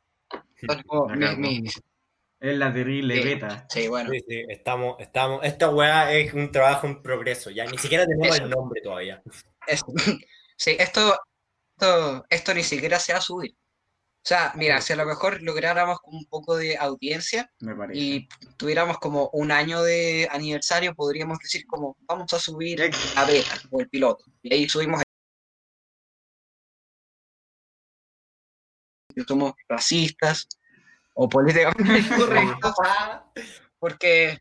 Entonces, 0.62 0.86
como 0.86 1.08
Es 2.43 2.57
la 2.57 2.73
terrible 2.73 3.15
Sí. 3.15 3.23
beta. 3.23 3.65
sí, 3.69 3.87
bueno. 3.87 4.09
Sí, 4.11 4.19
sí, 4.27 4.43
estamos, 4.49 4.97
estamos. 4.99 5.45
Esta 5.45 5.69
weá 5.69 6.11
es 6.11 6.33
un 6.33 6.51
trabajo 6.51 6.87
en 6.87 7.01
progreso, 7.01 7.49
ya 7.49 7.65
ni 7.65 7.77
siquiera 7.77 8.05
tenemos 8.05 8.35
Eso. 8.35 8.43
el 8.43 8.49
nombre 8.49 8.81
todavía. 8.81 9.23
Sí, 10.55 10.75
esto, 10.77 11.17
esto, 11.77 12.25
esto 12.29 12.53
ni 12.53 12.63
siquiera 12.63 12.99
se 12.99 13.13
va 13.13 13.19
a 13.19 13.21
subir. 13.21 13.51
O 13.51 14.25
sea, 14.25 14.51
mira, 14.55 14.79
si 14.81 14.93
a 14.93 14.97
lo 14.97 15.05
mejor 15.05 15.41
lográramos 15.41 15.97
un 16.03 16.25
poco 16.25 16.55
de 16.55 16.77
audiencia 16.77 17.49
Me 17.59 17.73
y 17.93 18.27
tuviéramos 18.57 18.97
como 18.99 19.29
un 19.33 19.51
año 19.51 19.81
de 19.81 20.27
aniversario, 20.31 20.93
podríamos 20.95 21.39
decir 21.39 21.65
como 21.65 21.97
vamos 22.01 22.31
a 22.33 22.39
subir 22.39 22.79
la 23.15 23.25
beta 23.25 23.55
o 23.71 23.79
el 23.79 23.89
piloto. 23.89 24.25
Y 24.41 24.53
ahí 24.53 24.69
subimos 24.69 25.01
somos 29.27 29.53
racistas 29.67 30.47
o 31.14 31.30
políticamente 31.30 31.99
incorrectos 31.99 32.74
porque 33.80 34.38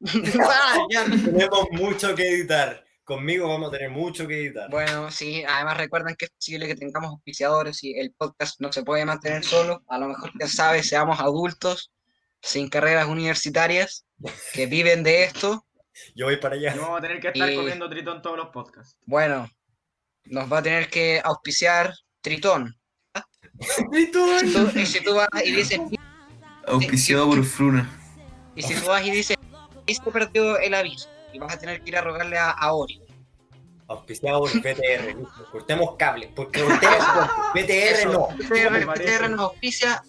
Ah. 0.40 0.86
Tenemos 0.88 1.66
mucho 1.72 2.14
que 2.14 2.28
editar. 2.28 2.84
Conmigo 3.04 3.48
vamos 3.48 3.68
a 3.68 3.72
tener 3.72 3.90
mucho 3.90 4.26
que 4.26 4.38
editar. 4.38 4.70
Bueno, 4.70 5.10
sí, 5.10 5.44
además 5.46 5.76
recuerden 5.76 6.14
que 6.16 6.26
es 6.26 6.30
posible 6.30 6.66
que 6.66 6.74
tengamos 6.74 7.10
auspiciadores 7.10 7.82
y 7.84 7.98
el 7.98 8.12
podcast 8.12 8.60
no 8.60 8.72
se 8.72 8.82
puede 8.82 9.04
mantener 9.04 9.44
solo. 9.44 9.82
A 9.88 9.98
lo 9.98 10.08
mejor, 10.08 10.30
quién 10.32 10.48
sabe, 10.48 10.82
seamos 10.82 11.20
adultos 11.20 11.90
sin 12.40 12.68
carreras 12.68 13.06
universitarias 13.08 14.06
que 14.54 14.66
viven 14.66 15.02
de 15.02 15.24
esto. 15.24 15.66
Yo 16.14 16.26
voy 16.26 16.36
para 16.38 16.56
allá. 16.56 16.74
Y 16.74 16.78
vamos 16.78 16.98
a 16.98 17.02
tener 17.02 17.20
que 17.20 17.28
estar 17.28 17.50
Y- 17.50 17.56
comiendo 17.56 17.88
tritón 17.90 18.22
todos 18.22 18.36
los 18.38 18.48
podcasts. 18.48 18.96
Bueno, 19.06 19.48
nos 20.24 20.50
va 20.52 20.58
a 20.58 20.62
tener 20.62 20.88
que 20.88 21.20
auspiciar 21.22 21.92
Tritón. 22.22 22.74
Tú- 24.12 24.70
y 24.74 24.86
si 24.86 25.02
tú 25.02 25.14
vas 25.14 25.28
y 25.44 25.52
dices, 25.52 25.78
Auspiciado 26.66 27.28
por 27.28 27.44
Fruna. 27.44 27.90
y 28.54 28.62
si 28.62 28.74
tú 28.74 28.86
vas 28.86 29.04
y 29.04 29.10
dices, 29.10 29.36
y 29.86 29.94
se 29.94 30.02
perdió 30.10 30.58
el 30.58 30.74
aviso, 30.74 31.08
y 31.32 31.38
vas 31.38 31.54
a 31.54 31.58
tener 31.58 31.82
que 31.82 31.90
ir 31.90 31.96
a 31.96 32.00
rogarle 32.00 32.38
a, 32.38 32.50
a 32.50 32.72
Ori. 32.72 33.00
Auspiciado 33.86 34.40
por 34.40 34.50
BTR. 34.50 35.14
listo. 35.16 35.48
Cortemos 35.52 35.96
cables. 35.96 36.30
Porque 36.34 36.62
cortemos 36.62 37.06
BTR 37.54 38.12
no. 38.12 38.28
BTR 38.38 39.30
nos 39.30 39.40
auspicia, 39.40 40.02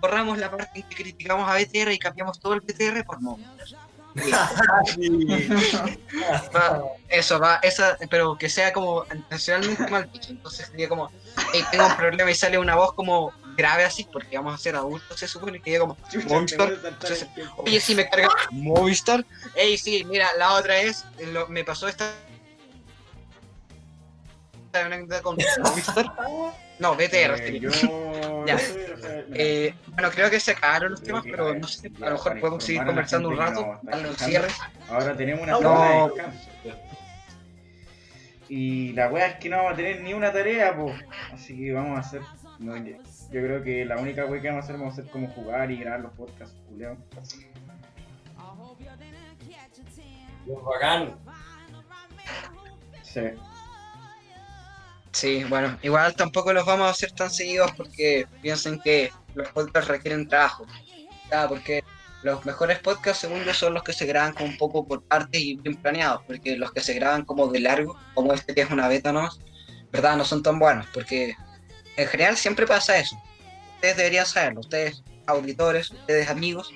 borramos 0.00 0.38
la 0.38 0.50
parte 0.50 0.80
en 0.80 0.88
que 0.88 0.96
criticamos 0.96 1.48
a 1.48 1.54
BTR 1.54 1.92
y 1.92 1.98
cambiamos 1.98 2.40
todo 2.40 2.54
el 2.54 2.60
BTR 2.60 3.04
por 3.04 3.20
Movistar. 3.20 3.90
Va, 6.52 6.82
eso 7.08 7.38
va, 7.38 7.60
esa, 7.62 7.96
pero 8.10 8.36
que 8.36 8.48
sea 8.48 8.72
como 8.72 9.04
intencionalmente 9.14 9.86
mal 9.88 10.10
dicho. 10.12 10.32
Entonces 10.32 10.66
sería 10.66 10.88
como, 10.88 11.10
hey, 11.52 11.62
tengo 11.70 11.86
un 11.86 11.96
problema 11.96 12.28
y 12.28 12.34
sale 12.34 12.58
una 12.58 12.74
voz 12.74 12.92
como 12.94 13.32
grave 13.60 13.84
así, 13.84 14.04
porque 14.12 14.36
vamos 14.36 14.54
a 14.54 14.58
ser 14.58 14.74
adultos, 14.76 15.18
se 15.18 15.28
supone 15.28 15.60
que 15.60 15.70
diga 15.70 15.80
como, 15.80 15.96
Movistar. 16.28 16.72
oye, 17.58 17.80
si 17.80 17.94
me 17.94 18.08
carga 18.08 18.28
Movistar. 18.50 19.24
Ey, 19.54 19.76
sí, 19.78 20.04
mira, 20.04 20.28
la 20.38 20.54
otra 20.54 20.78
es, 20.78 21.04
lo- 21.32 21.46
me 21.48 21.62
pasó 21.64 21.88
esta 21.88 22.12
con 25.22 25.36
Movistar. 25.62 26.06
No, 26.78 26.94
BTR. 26.94 27.34
Eh, 27.38 27.48
sí. 27.48 27.60
yo... 27.60 27.70
Ya. 28.46 28.56
Eh, 29.34 29.74
bueno, 29.88 30.10
creo 30.10 30.30
que 30.30 30.40
se 30.40 30.52
acabaron 30.52 30.92
los 30.92 31.02
temas, 31.02 31.22
pero 31.24 31.44
ver, 31.44 31.60
no 31.60 31.68
sé, 31.68 31.92
a 32.00 32.06
lo 32.06 32.12
mejor 32.12 32.40
podemos 32.40 32.64
seguir 32.64 32.84
conversando 32.86 33.28
un 33.28 33.36
rato, 33.36 33.78
darle 33.82 34.08
un 34.08 34.16
cierre. 34.16 34.48
Ahora 34.88 35.14
tenemos 35.14 35.42
una 35.42 35.60
No. 35.60 36.08
de 36.08 36.14
descanso. 36.14 36.48
Y 38.48 38.92
la 38.94 39.08
wea 39.08 39.26
es 39.26 39.38
que 39.38 39.50
no 39.50 39.58
vamos 39.58 39.74
a 39.74 39.76
tener 39.76 40.00
ni 40.00 40.14
una 40.14 40.32
tarea, 40.32 40.74
po. 40.74 40.90
Así 41.34 41.54
que 41.54 41.70
vamos 41.72 41.98
a 41.98 42.00
hacer. 42.00 42.22
No, 42.60 42.76
yo 42.76 42.96
yo 43.32 43.40
creo 43.40 43.62
que 43.62 43.84
la 43.84 43.96
única 43.96 44.26
wea 44.26 44.42
que 44.42 44.48
vamos 44.48 44.62
a 44.62 44.64
hacer 44.64 44.76
vamos 44.76 44.98
a 44.98 45.00
hacer 45.00 45.12
como 45.12 45.28
jugar 45.28 45.70
y 45.70 45.78
grabar 45.78 46.00
los 46.00 46.12
podcasts, 46.12 46.56
Julio. 46.68 46.96
Bacán. 50.46 51.16
Sí. 53.02 53.20
Sí, 55.12 55.44
bueno, 55.44 55.78
igual 55.82 56.14
tampoco 56.14 56.52
los 56.52 56.66
vamos 56.66 56.86
a 56.86 56.90
hacer 56.90 57.12
tan 57.12 57.30
seguidos 57.30 57.72
porque 57.72 58.26
piensen 58.42 58.80
que 58.80 59.12
los 59.34 59.48
podcasts 59.48 59.88
requieren 59.88 60.28
trabajo. 60.28 60.66
Ya, 61.30 61.48
porque 61.48 61.84
los 62.22 62.44
mejores 62.44 62.80
podcasts, 62.80 63.20
según 63.20 63.44
yo, 63.44 63.54
son 63.54 63.74
los 63.74 63.84
que 63.84 63.92
se 63.92 64.06
graban 64.06 64.32
como 64.32 64.46
un 64.46 64.56
poco 64.56 64.86
por 64.86 65.02
partes 65.02 65.40
y 65.40 65.56
bien 65.56 65.76
planeados, 65.76 66.22
porque 66.26 66.56
los 66.56 66.72
que 66.72 66.80
se 66.80 66.94
graban 66.94 67.24
como 67.24 67.46
de 67.48 67.60
largo, 67.60 67.96
como 68.14 68.32
este 68.32 68.54
que 68.54 68.62
es 68.62 68.70
una 68.70 68.88
beta 68.88 69.12
no, 69.12 69.28
verdad, 69.92 70.16
no 70.16 70.24
son 70.24 70.42
tan 70.42 70.58
buenos, 70.58 70.86
porque 70.92 71.34
en 71.96 72.08
general 72.08 72.36
siempre 72.36 72.66
pasa 72.66 72.98
eso. 72.98 73.20
Ustedes 73.76 73.96
deberían 73.96 74.26
saberlo, 74.26 74.60
ustedes 74.60 75.02
auditores, 75.26 75.90
ustedes 75.90 76.28
amigos, 76.28 76.72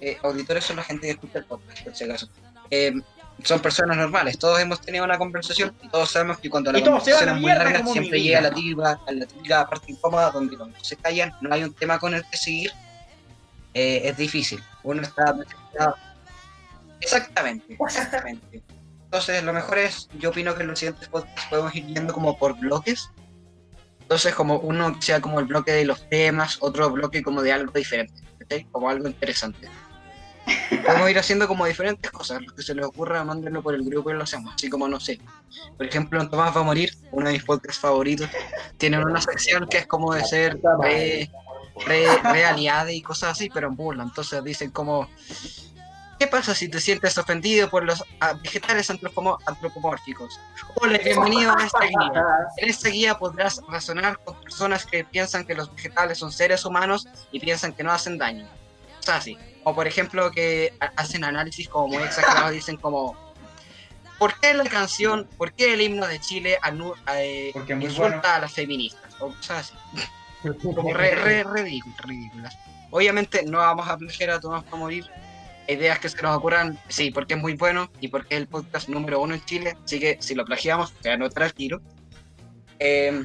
eh, 0.00 0.18
auditores 0.22 0.64
son 0.64 0.76
la 0.76 0.82
gente 0.82 1.06
que 1.06 1.12
escucha 1.12 1.38
el 1.38 1.44
podcast, 1.44 1.82
por 1.82 1.94
si 1.94 2.04
acaso. 2.04 2.28
Eh, 2.70 2.94
son 3.42 3.60
personas 3.60 3.96
normales, 3.96 4.38
todos 4.38 4.60
hemos 4.60 4.80
tenido 4.80 5.04
una 5.04 5.18
conversación 5.18 5.74
y 5.82 5.88
todos 5.88 6.10
sabemos 6.10 6.38
que 6.38 6.48
cuando 6.48 6.70
la 6.70 6.80
conversación 6.80 7.28
es 7.28 7.34
muy 7.34 7.44
mierda 7.44 7.64
larga 7.64 7.86
siempre 7.86 8.22
llega 8.22 8.40
la 8.40 8.50
típica, 8.52 9.00
a 9.06 9.12
la 9.12 9.26
típica 9.26 9.68
parte 9.68 9.92
incómoda 9.92 10.30
donde 10.30 10.56
cuando 10.56 10.78
se 10.82 10.96
callan 10.96 11.34
no 11.40 11.52
hay 11.52 11.64
un 11.64 11.74
tema 11.74 11.98
con 11.98 12.14
el 12.14 12.24
que 12.30 12.36
seguir, 12.36 12.72
eh, 13.74 14.02
es 14.04 14.16
difícil. 14.16 14.62
Uno 14.84 15.02
está. 15.02 15.34
Exactamente, 17.00 17.76
exactamente. 17.86 18.62
Entonces 19.04 19.42
lo 19.42 19.52
mejor 19.52 19.78
es, 19.78 20.08
yo 20.18 20.30
opino 20.30 20.54
que 20.54 20.62
en 20.62 20.68
los 20.68 20.78
siguientes 20.78 21.08
podcasts 21.08 21.46
podemos 21.50 21.74
ir 21.74 21.86
yendo 21.86 22.12
como 22.12 22.38
por 22.38 22.58
bloques. 22.58 23.10
Entonces 24.04 24.34
como 24.34 24.58
uno 24.58 25.00
sea 25.00 25.20
como 25.20 25.40
el 25.40 25.46
bloque 25.46 25.72
de 25.72 25.86
los 25.86 26.08
temas, 26.10 26.58
otro 26.60 26.90
bloque 26.90 27.22
como 27.22 27.40
de 27.40 27.52
algo 27.52 27.72
diferente, 27.72 28.22
¿cachai? 28.38 28.64
como 28.70 28.90
algo 28.90 29.08
interesante. 29.08 29.68
Podemos 30.86 31.10
ir 31.10 31.18
haciendo 31.18 31.48
como 31.48 31.64
diferentes 31.64 32.10
cosas, 32.10 32.42
lo 32.42 32.54
que 32.54 32.62
se 32.62 32.74
les 32.74 32.84
ocurra, 32.84 33.24
mándenlo 33.24 33.62
por 33.62 33.74
el 33.74 33.82
grupo 33.82 34.10
y 34.10 34.14
lo 34.14 34.24
hacemos, 34.24 34.54
así 34.54 34.68
como 34.68 34.86
no 34.86 35.00
sé. 35.00 35.18
Por 35.78 35.86
ejemplo, 35.86 36.20
en 36.20 36.28
Tomás 36.28 36.54
va 36.54 36.60
a 36.60 36.64
morir, 36.64 36.94
uno 37.12 37.28
de 37.28 37.32
mis 37.32 37.44
podcasts 37.44 37.80
favoritos, 37.80 38.28
tienen 38.76 39.02
una 39.02 39.22
sección 39.22 39.66
que 39.68 39.78
es 39.78 39.86
como 39.86 40.12
de 40.12 40.22
ser 40.22 40.60
re, 40.82 41.30
re, 41.86 42.06
re 42.22 42.44
aliada 42.44 42.92
y 42.92 43.00
cosas 43.00 43.30
así, 43.30 43.48
pero 43.48 43.68
en 43.68 43.76
burla. 43.76 44.02
Entonces 44.02 44.44
dicen 44.44 44.70
como, 44.70 45.08
¿qué 46.18 46.26
pasa 46.26 46.54
si 46.54 46.68
te 46.68 46.80
sientes 46.80 47.16
ofendido 47.18 47.68
por 47.68 47.84
los 47.84 48.02
ah, 48.20 48.34
vegetales 48.42 48.90
antropomórficos? 48.90 50.38
Hola, 50.76 50.98
bienvenido 50.98 51.52
a 51.56 51.64
esta 51.64 51.80
guía. 51.80 52.22
En 52.58 52.68
esta 52.68 52.88
guía 52.88 53.18
podrás 53.18 53.60
razonar 53.68 54.18
con 54.24 54.40
personas 54.40 54.86
que 54.86 55.04
piensan 55.04 55.44
que 55.44 55.54
los 55.54 55.74
vegetales 55.74 56.18
son 56.18 56.32
seres 56.32 56.64
humanos 56.64 57.06
y 57.32 57.40
piensan 57.40 57.72
que 57.72 57.82
no 57.82 57.92
hacen 57.92 58.18
daño. 58.18 58.46
O 59.00 59.02
sea, 59.02 59.16
así. 59.16 59.36
O 59.64 59.74
por 59.74 59.86
ejemplo 59.86 60.30
que 60.30 60.72
ha- 60.80 60.92
hacen 60.96 61.24
análisis 61.24 61.68
como 61.68 61.88
muy 61.88 62.02
exagerados, 62.02 62.52
dicen 62.52 62.76
como, 62.76 63.16
¿por 64.18 64.38
qué 64.40 64.54
la 64.54 64.64
canción, 64.64 65.28
por 65.36 65.52
qué 65.52 65.74
el 65.74 65.80
himno 65.80 66.06
de 66.06 66.20
Chile 66.20 66.58
anu- 66.62 66.94
eh, 67.14 67.52
insulta 67.80 68.10
bueno. 68.18 68.22
a 68.24 68.38
las 68.40 68.52
feministas? 68.52 69.14
O 69.20 69.28
cosas 69.28 69.72
así. 69.72 70.54
Como 70.74 70.92
re, 70.92 71.14
re, 71.14 71.44
ridículas. 71.44 72.56
Obviamente 72.90 73.42
no 73.44 73.58
vamos 73.58 73.88
a 73.88 73.96
plagiar 73.96 74.30
a 74.30 74.40
Tomás 74.40 74.62
para 74.64 74.76
morir. 74.76 75.10
Ideas 75.66 75.98
que 75.98 76.08
se 76.08 76.20
nos 76.22 76.36
ocurran, 76.36 76.78
sí, 76.88 77.10
porque 77.10 77.34
es 77.34 77.40
muy 77.40 77.54
bueno 77.54 77.90
y 78.00 78.08
porque 78.08 78.34
es 78.34 78.40
el 78.42 78.46
podcast 78.46 78.88
número 78.88 79.20
uno 79.20 79.34
en 79.34 79.44
Chile. 79.44 79.76
Así 79.84 79.98
que 79.98 80.18
si 80.20 80.34
lo 80.34 80.44
plagiamos, 80.44 80.92
se 81.00 81.10
anota 81.10 81.46
el 81.46 81.54
tiro. 81.54 81.80
Eh, 82.78 83.24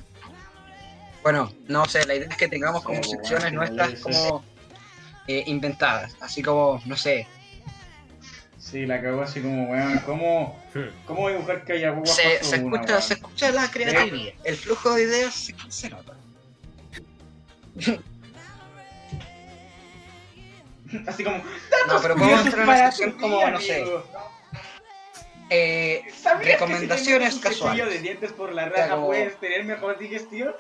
bueno, 1.22 1.52
no 1.68 1.86
sé, 1.86 2.06
la 2.06 2.16
idea 2.16 2.30
es 2.30 2.38
que 2.38 2.48
tengamos 2.48 2.84
como 2.84 3.04
Sí, 3.04 3.12
secciones 3.12 3.54
bueno, 3.54 3.58
nuestras 3.60 4.00
como 4.00 4.44
eh, 5.28 5.44
inventadas. 5.48 6.16
Así 6.22 6.42
como, 6.42 6.82
no 6.86 6.96
sé, 6.96 7.28
Sí, 8.70 8.86
la 8.86 9.02
cagó 9.02 9.22
así 9.22 9.42
como, 9.42 9.72
weón, 9.72 9.98
¿cómo, 10.06 10.62
cómo 11.06 11.30
dibujar 11.30 11.66
que 11.66 11.74
haya 11.74 11.96
se, 12.04 12.44
se 12.44 12.58
escucha, 12.58 13.02
se 13.02 13.16
escucha 13.16 13.52
la 13.52 13.72
creatividad. 13.72 14.34
El 14.44 14.56
flujo 14.56 14.94
de 14.94 15.04
ideas 15.04 15.34
se, 15.34 15.56
se 15.70 15.90
nota. 15.90 16.14
Así 21.08 21.24
como, 21.24 21.38
No, 21.38 22.02
pero 22.02 22.14
entrar 22.16 22.46
en 22.46 22.60
una 22.64 22.92
sección 22.92 23.12
como, 23.20 23.38
día, 23.38 23.52
no 23.52 23.60
sé, 23.60 23.82
amigo. 23.82 24.04
eh, 25.50 26.04
¿Sabías 26.16 26.42
que 26.46 26.52
recomendaciones 26.54 27.30
si 27.34 27.36
un 27.38 27.42
casuales. 27.44 27.90
de 27.90 28.00
dientes 28.00 28.32
por 28.34 28.54
la 28.54 28.66
raja 28.70 28.90
como- 28.92 29.08
puedes 29.08 29.40
tener 29.40 29.64
mejor 29.66 29.98
digestión? 29.98 30.56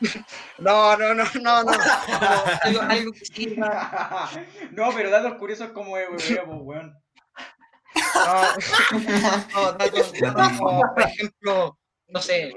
No, 0.58 0.96
no, 0.96 1.12
no, 1.14 1.24
no, 1.40 1.62
no. 1.64 1.70
Algo, 2.62 2.80
algo 2.82 3.12
que 3.12 3.56
no, 4.70 4.92
pero 4.94 5.10
datos 5.10 5.34
curiosos 5.38 5.70
como 5.72 5.96
de 5.96 6.06
hueveo, 6.08 6.44
pues, 6.46 6.58
weón. 6.62 6.94
No, 8.14 8.42
no, 9.54 9.72
datos, 9.72 10.12
como, 10.58 10.82
por 10.94 11.02
ejemplo, 11.02 11.78
no 12.08 12.20
sé, 12.22 12.52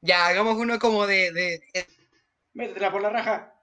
ya 0.00 0.26
hagamos 0.28 0.56
uno 0.56 0.78
como 0.78 1.06
de, 1.06 1.32
de, 1.32 1.60
de- 1.72 1.86
Métetela 2.58 2.90
por 2.90 3.00
la 3.00 3.10
raja. 3.10 3.54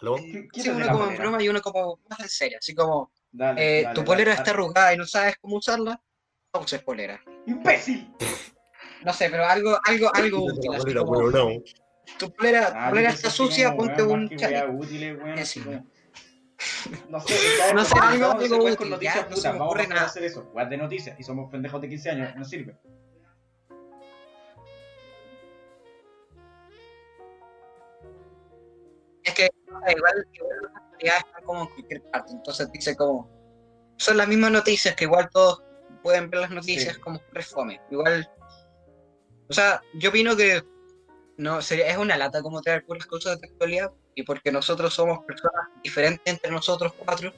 ¿Aló? 0.00 0.16
sí, 0.16 0.48
uno 0.70 0.86
como 0.86 1.04
en 1.04 1.08
polera. 1.08 1.18
broma 1.22 1.42
y 1.42 1.48
uno 1.50 1.60
como 1.60 2.00
más 2.08 2.20
en 2.20 2.28
serio, 2.30 2.58
así 2.58 2.74
como 2.74 3.12
Dale, 3.30 3.80
eh, 3.80 3.82
dale, 3.82 3.94
tu 3.94 4.04
polera 4.04 4.30
dale. 4.30 4.40
está 4.40 4.50
arrugada 4.52 4.94
y 4.94 4.96
no 4.96 5.06
sabes 5.06 5.36
cómo 5.38 5.56
usarla, 5.56 6.00
no 6.54 6.60
uses 6.60 6.82
polera. 6.82 7.22
¡Imbécil! 7.46 8.10
No 9.02 9.12
sé, 9.12 9.28
pero 9.28 9.44
algo, 9.44 9.78
algo, 9.84 10.10
algo 10.14 10.44
útil, 10.46 10.72
así 10.74 10.94
como, 10.94 11.30
tu 12.18 12.32
polera, 12.32 12.68
tu 12.68 12.72
Ah, 12.78 12.88
polera 12.88 13.10
está 13.10 13.28
sucia, 13.28 13.66
como, 13.66 13.76
ponte 13.88 14.02
un 14.02 14.24
útiles, 14.78 15.18
weón, 15.18 15.38
así 15.38 15.62
sí. 15.62 15.68
No 17.10 17.20
sé, 17.20 17.34
No 17.74 17.84
sé, 17.84 17.98
algo- 18.00 18.30
algo 18.32 18.76
con 18.76 18.90
noticias 18.90 19.14
ya, 19.24 19.28
no 19.28 19.36
se 19.36 19.48
putas, 19.50 19.52
me 19.52 19.58
vamos 19.58 19.76
a 19.78 20.04
hacer 20.06 20.24
eso, 20.24 20.50
de 20.70 20.76
noticias, 20.78 21.20
y 21.20 21.22
somos 21.22 21.50
pendejos 21.50 21.82
de 21.82 21.88
15 21.90 22.10
años, 22.10 22.34
no 22.34 22.44
sirve. 22.46 22.78
Que 29.36 29.48
igual, 29.96 30.26
igual 30.32 30.56
las 30.62 30.76
actualidades 30.82 31.24
están 31.26 31.44
como 31.44 31.60
en 31.62 31.66
cualquier 31.68 32.02
parte, 32.10 32.32
entonces 32.32 32.72
dice 32.72 32.96
como 32.96 33.30
son 33.98 34.16
las 34.16 34.28
mismas 34.28 34.50
noticias 34.50 34.94
que 34.96 35.04
igual 35.04 35.28
todos 35.32 35.62
pueden 36.02 36.28
ver 36.30 36.40
las 36.40 36.50
noticias 36.50 36.94
Sí. 36.94 37.00
como 37.00 37.20
refome. 37.32 37.80
Igual, 37.90 38.28
o 39.48 39.52
sea, 39.52 39.80
yo 39.94 40.10
opino 40.10 40.36
que 40.36 40.62
no 41.38 41.60
sería, 41.62 41.88
es 41.88 41.96
una 41.98 42.16
lata 42.16 42.42
como 42.42 42.60
traer 42.62 42.84
puras 42.84 43.06
cosas 43.06 43.40
de 43.40 43.46
actualidad 43.48 43.90
y 44.14 44.22
porque 44.22 44.50
nosotros 44.52 44.94
somos 44.94 45.18
personas 45.26 45.66
diferentes 45.82 46.22
entre 46.32 46.50
nosotros 46.50 46.92
cuatro 46.94 47.32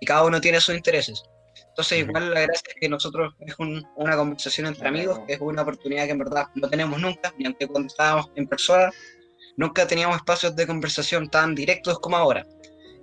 y 0.00 0.06
cada 0.06 0.24
uno 0.24 0.40
tiene 0.40 0.60
sus 0.60 0.74
intereses. 0.74 1.22
Entonces 1.68 1.98
igual 2.00 2.32
la 2.34 2.40
gracia 2.42 2.68
es 2.68 2.74
que 2.80 2.88
nosotros 2.88 3.34
es 3.40 3.58
un- 3.58 3.84
una 3.96 4.16
conversación 4.16 4.66
entre 4.66 4.88
amigos, 4.88 5.20
que 5.26 5.34
es 5.34 5.40
una 5.40 5.62
oportunidad 5.62 6.04
que 6.06 6.12
en 6.12 6.18
verdad 6.18 6.46
no 6.54 6.68
tenemos 6.68 7.00
nunca, 7.00 7.32
ni 7.38 7.46
aunque 7.46 7.66
cuando 7.66 7.86
estábamos 7.88 8.30
en 8.34 8.46
persona 8.46 8.90
nunca 9.56 9.86
teníamos 9.86 10.16
espacios 10.16 10.54
de 10.56 10.66
conversación 10.66 11.28
tan 11.28 11.54
directos 11.54 11.98
como 12.00 12.16
ahora. 12.16 12.46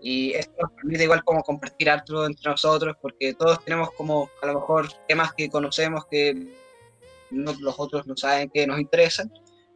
Y 0.02 0.32
esto 0.34 0.54
nos 0.62 0.72
permite 0.72 1.04
igual 1.04 1.24
como 1.26 1.42
compartir 1.44 1.90
algo 1.90 2.26
entre 2.26 2.50
nosotros, 2.52 2.96
porque 3.02 3.34
todos 3.34 3.64
tenemos 3.66 3.92
como 3.92 4.30
a 4.42 4.46
lo 4.48 4.54
mejor 4.56 4.88
temas 5.08 5.34
que 5.34 5.50
conocemos 5.50 6.06
que 6.10 6.48
no- 7.32 7.54
los 7.60 7.76
otros 7.78 8.08
no 8.08 8.16
saben 8.16 8.50
que 8.50 8.66
nos 8.66 8.80
interesan. 8.80 9.30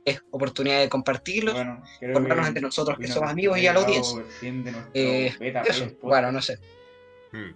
Es 0.06 0.22
oportunidad 0.32 0.80
de 0.80 0.90
compartirlos. 0.90 1.54
Bueno, 1.54 1.82
contarnos 2.14 2.46
que 2.46 2.48
entre 2.50 2.62
nosotros 2.62 2.98
que 2.98 3.04
vino 3.04 3.14
somos 3.14 3.30
amigos 3.32 3.58
y 3.58 3.68
a 3.68 3.74
la 3.74 3.80
audiencia. 3.80 4.24
Eh, 4.94 5.32
eso, 5.70 5.86
bueno, 6.02 6.32
no 6.32 6.42
sé. 6.42 6.58
Hmm. 7.32 7.52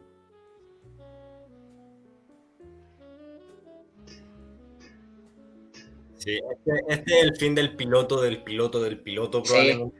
Sí, 6.28 6.40
este, 6.52 6.94
este 6.94 7.18
es 7.20 7.24
el 7.24 7.36
fin 7.38 7.56
del 7.56 7.76
piloto 7.78 8.22
del 8.22 8.44
piloto 8.44 8.82
del 8.82 9.00
piloto, 9.00 9.42
Sí. 9.46 9.52
probablemente. 9.54 9.98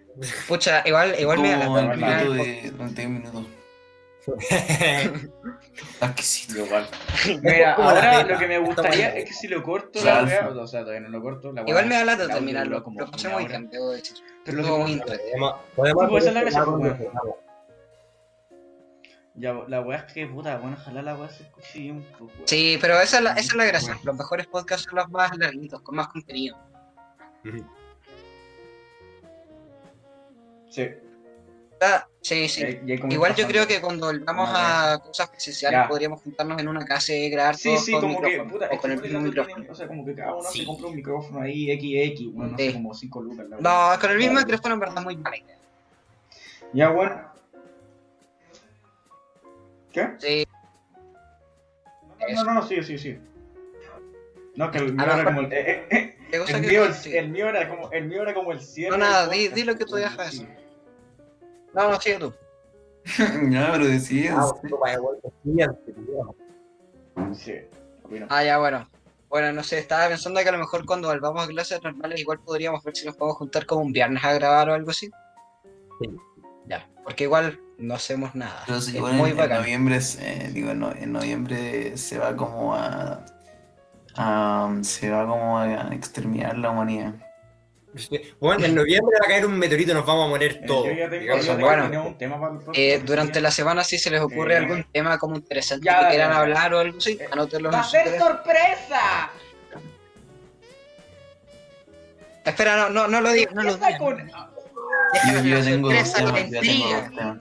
Pucha, 0.48 0.84
igual, 0.86 1.16
igual 1.20 1.40
me 1.40 1.50
da 1.52 1.66
Como 1.66 1.78
lata 1.80 1.94
el 1.94 2.00
piloto 2.00 2.34
de 2.34 2.72
31 2.76 3.20
minutos. 3.20 3.46
Exquisito. 6.02 6.66
Igual. 6.66 6.88
Mira, 7.42 7.74
la 7.78 7.84
ahora 7.86 8.24
lo 8.24 8.38
que 8.38 8.48
me 8.48 8.58
gustaría 8.60 9.16
es 9.16 9.26
que 9.26 9.34
si 9.34 9.48
lo 9.48 9.64
corto 9.64 10.04
La 10.04 10.22
la 10.24 10.28
weá, 10.28 10.50
o 10.50 10.68
sea, 10.68 10.82
todavía 10.82 11.00
no 11.02 11.10
lo 11.10 11.22
corto, 11.22 11.54
la 11.54 11.64
Igual 11.66 11.86
me 11.86 11.96
da 11.96 12.04
lata 12.06 12.28
terminarlo. 12.28 12.78
Lo 12.78 12.84
muy 13.30 13.44
hora. 13.46 13.58
bien, 13.58 13.70
debo 13.70 13.92
decir. 13.92 14.18
Pero 14.44 14.58
lo 14.58 14.64
que 14.64 14.70
muy 14.72 14.84
me- 14.86 14.92
interesante. 14.92 15.32
Podemos, 15.76 16.10
Sí, 16.10 16.28
es 16.28 16.34
la 16.34 16.42
hacer 16.92 17.08
Ya, 19.40 19.54
la 19.68 19.82
weá 19.82 20.00
es 20.00 20.14
que, 20.14 20.26
puta, 20.26 20.58
bueno, 20.58 20.76
ojalá 20.80 21.02
la 21.04 21.16
weá 21.16 21.30
se 21.30 21.44
escuche 21.44 21.80
bien, 21.80 22.04
pues. 22.18 22.32
Sí, 22.46 22.78
pero 22.82 23.00
esa 23.00 23.18
es 23.18 23.24
la, 23.24 23.32
esa 23.34 23.40
es 23.42 23.54
la 23.56 23.66
gracia. 23.66 24.00
Los 24.04 24.16
mejores 24.18 24.48
podcasts 24.48 24.86
son 24.86 24.96
los 24.96 25.10
más 25.10 25.38
larguitos, 25.38 25.80
con 25.82 25.96
más 25.96 26.08
contenido. 26.08 26.58
Sí. 30.70 30.90
Ah, 31.80 32.08
sí, 32.22 32.48
sí. 32.50 32.62
Y 32.62 32.66
hay- 32.66 32.82
y 32.88 32.92
hay 32.94 32.98
como 33.00 33.14
Igual 33.14 33.36
yo 33.36 33.48
creo 33.48 33.68
que 33.68 33.80
cuando 33.80 34.08
volvamos 34.08 34.50
a 34.52 34.98
cosas 35.04 35.30
presenciales 35.30 35.88
podríamos 35.88 36.22
juntarnos 36.24 36.60
en 36.60 36.68
una 36.68 36.84
casa 36.84 37.14
y 37.14 37.30
grabar 37.30 37.56
Sí, 37.56 37.70
todos 37.70 37.86
sí, 37.86 37.92
con 37.92 38.02
como 38.02 38.22
que, 38.22 38.40
puta, 38.44 38.70
o 38.72 38.78
con 38.80 38.92
el 38.92 39.02
mismo 39.02 39.20
micrófono. 39.22 39.56
tienen- 39.56 39.72
o 39.72 39.76
sea, 39.76 39.88
como 39.88 40.04
que 40.06 40.16
cada 40.16 40.34
uno 40.36 40.50
Sí. 40.50 40.60
se 40.62 40.66
compra 40.66 40.88
un 40.88 40.96
micrófono 40.96 41.42
ahí, 41.42 41.70
XX, 41.72 42.32
bueno, 42.34 42.52
no 42.54 42.58
sé, 42.58 42.74
como 42.74 42.94
5 42.96 43.22
lucas. 43.22 43.46
la. 43.48 43.58
No, 43.60 44.00
con 44.02 44.10
el 44.12 44.18
mismo 44.18 44.40
micrófono 44.40 44.74
en 44.74 44.80
verdad 44.80 44.98
es 44.98 45.04
muy 45.04 45.18
mala 45.18 45.38
idea. 45.38 45.58
Ya, 46.74 46.90
bueno. 46.90 47.37
¿Qué? 50.20 50.46
Sí, 52.20 52.34
No, 52.36 52.44
no, 52.44 52.54
no, 52.56 52.68
sí, 52.68 52.84
sí, 52.84 52.98
sí. 53.00 53.18
No, 54.56 54.70
que 54.72 54.78
el 54.80 54.94
mío 54.94 55.06
era 55.06 55.24
como 55.24 55.40
el, 55.42 55.54
eh, 55.54 55.88
eh, 55.90 56.18
¿qué 56.32 56.40
cosa 56.40 56.58
el, 56.58 56.62
mío, 56.68 56.82
sí, 56.86 56.88
el, 56.88 56.94
sí. 56.94 57.18
el 57.18 57.30
mío 57.30 57.50
era 57.50 57.68
como 57.70 57.92
el 57.92 58.06
mío 58.06 58.22
era 58.24 58.34
como 58.34 58.52
el 58.52 58.60
cierre. 58.62 58.92
No, 58.92 58.98
nada, 59.04 59.28
di- 59.28 59.48
di 59.50 59.64
lo 59.64 59.76
que 59.76 59.86
tú 59.86 59.96
dejas 59.96 60.32
Sí. 60.32 60.48
No, 61.74 61.90
no, 61.92 62.00
sigue 62.00 62.18
tú. 62.20 62.34
ya, 63.50 63.72
pero 63.72 63.86
decías. 63.86 64.36
Ah. 64.38 64.54
Sí, 67.34 67.54
opino. 68.04 68.28
Ah, 68.30 68.44
ya, 68.44 68.58
bueno. 68.58 68.88
Bueno, 69.30 69.52
no 69.52 69.64
sé, 69.64 69.80
estaba 69.80 70.08
pensando 70.08 70.40
que 70.42 70.48
a 70.50 70.52
lo 70.54 70.58
mejor 70.60 70.86
cuando 70.86 71.10
volvamos 71.10 71.44
a 71.44 71.48
clases 71.48 71.84
normales 71.84 72.22
igual 72.22 72.40
podríamos 72.40 72.84
ver 72.84 72.96
si 72.96 73.06
nos 73.06 73.16
podemos 73.16 73.38
juntar 73.38 73.66
como 73.66 73.82
un 73.82 73.92
viernes 73.92 74.24
a 74.24 74.34
grabar 74.34 74.70
o 74.70 74.74
algo 74.74 74.92
así. 74.92 75.10
Sí. 76.02 76.10
Ya, 76.66 76.88
porque 77.08 77.24
igual 77.24 77.58
no 77.78 77.96
hacemos 77.96 78.36
nada. 78.36 78.64
Pero 78.66 78.82
sí, 78.82 78.98
es 78.98 79.02
muy 79.02 79.32
en, 79.32 79.40
en 79.40 79.50
noviembre, 79.50 80.02
se- 80.02 80.50
digo, 80.52 80.72
en, 80.72 80.80
no- 80.80 80.92
en 80.92 81.14
noviembre 81.14 81.96
se 81.96 82.18
va 82.18 82.36
como 82.36 82.76
a, 82.76 83.24
a- 84.18 84.76
se 84.82 85.10
va 85.10 85.26
como 85.26 85.58
a 85.58 85.88
exterminar 85.94 86.58
la 86.58 86.72
humanidad. 86.72 87.14
Bueno, 88.42 88.66
en 88.66 88.76
noviembre 88.76 89.16
va 89.22 89.26
a 89.26 89.30
caer 89.30 89.46
un 89.46 89.58
meteorito 89.58 89.92
y 89.92 89.94
nos 89.96 90.06
vamos 90.06 90.26
a 90.26 90.30
morir 90.32 90.60
Eh, 90.62 90.66
todos. 90.68 90.84
Bueno. 90.84 91.84
planeado 91.84 92.08
un 92.08 92.18
tema 92.18 92.38
para 92.42 92.52
el 92.52 92.58
podcast. 92.60 92.78
Eh, 92.78 93.02
durante 93.06 93.40
la 93.40 93.52
semana, 93.52 93.86
si 93.86 93.98
se 93.98 94.12
les 94.12 94.20
ocurre 94.20 94.56
Eh, 94.56 94.58
algún 94.58 94.84
tema 94.92 95.18
como 95.18 95.38
interesante 95.38 95.86
ya, 95.86 96.00
que 96.00 96.04
ya, 96.04 96.10
quieran 96.10 96.32
ya. 96.32 96.40
hablar 96.40 96.74
o 96.74 96.80
algo 96.80 96.98
así, 96.98 97.14
Eh, 97.22 97.30
anótenlo 97.32 97.72
¡Va 97.72 97.80
a 97.80 97.84
ser 97.86 98.20
sorpresa! 98.20 99.32
Espera, 102.44 102.76
no, 102.76 102.90
no, 102.90 103.08
no 103.08 103.22
lo 103.22 103.32
digas, 103.32 103.54
no 103.56 103.64
lo 103.64 103.76
digas. 103.76 103.98
con- 103.98 104.30
Yo 105.44 105.64
tengo 105.64 105.92
dos 105.92 106.14
temas, 106.14 106.50
ya 106.50 106.62
tengo 106.62 106.90
dos 106.90 107.10
temas. 107.10 107.38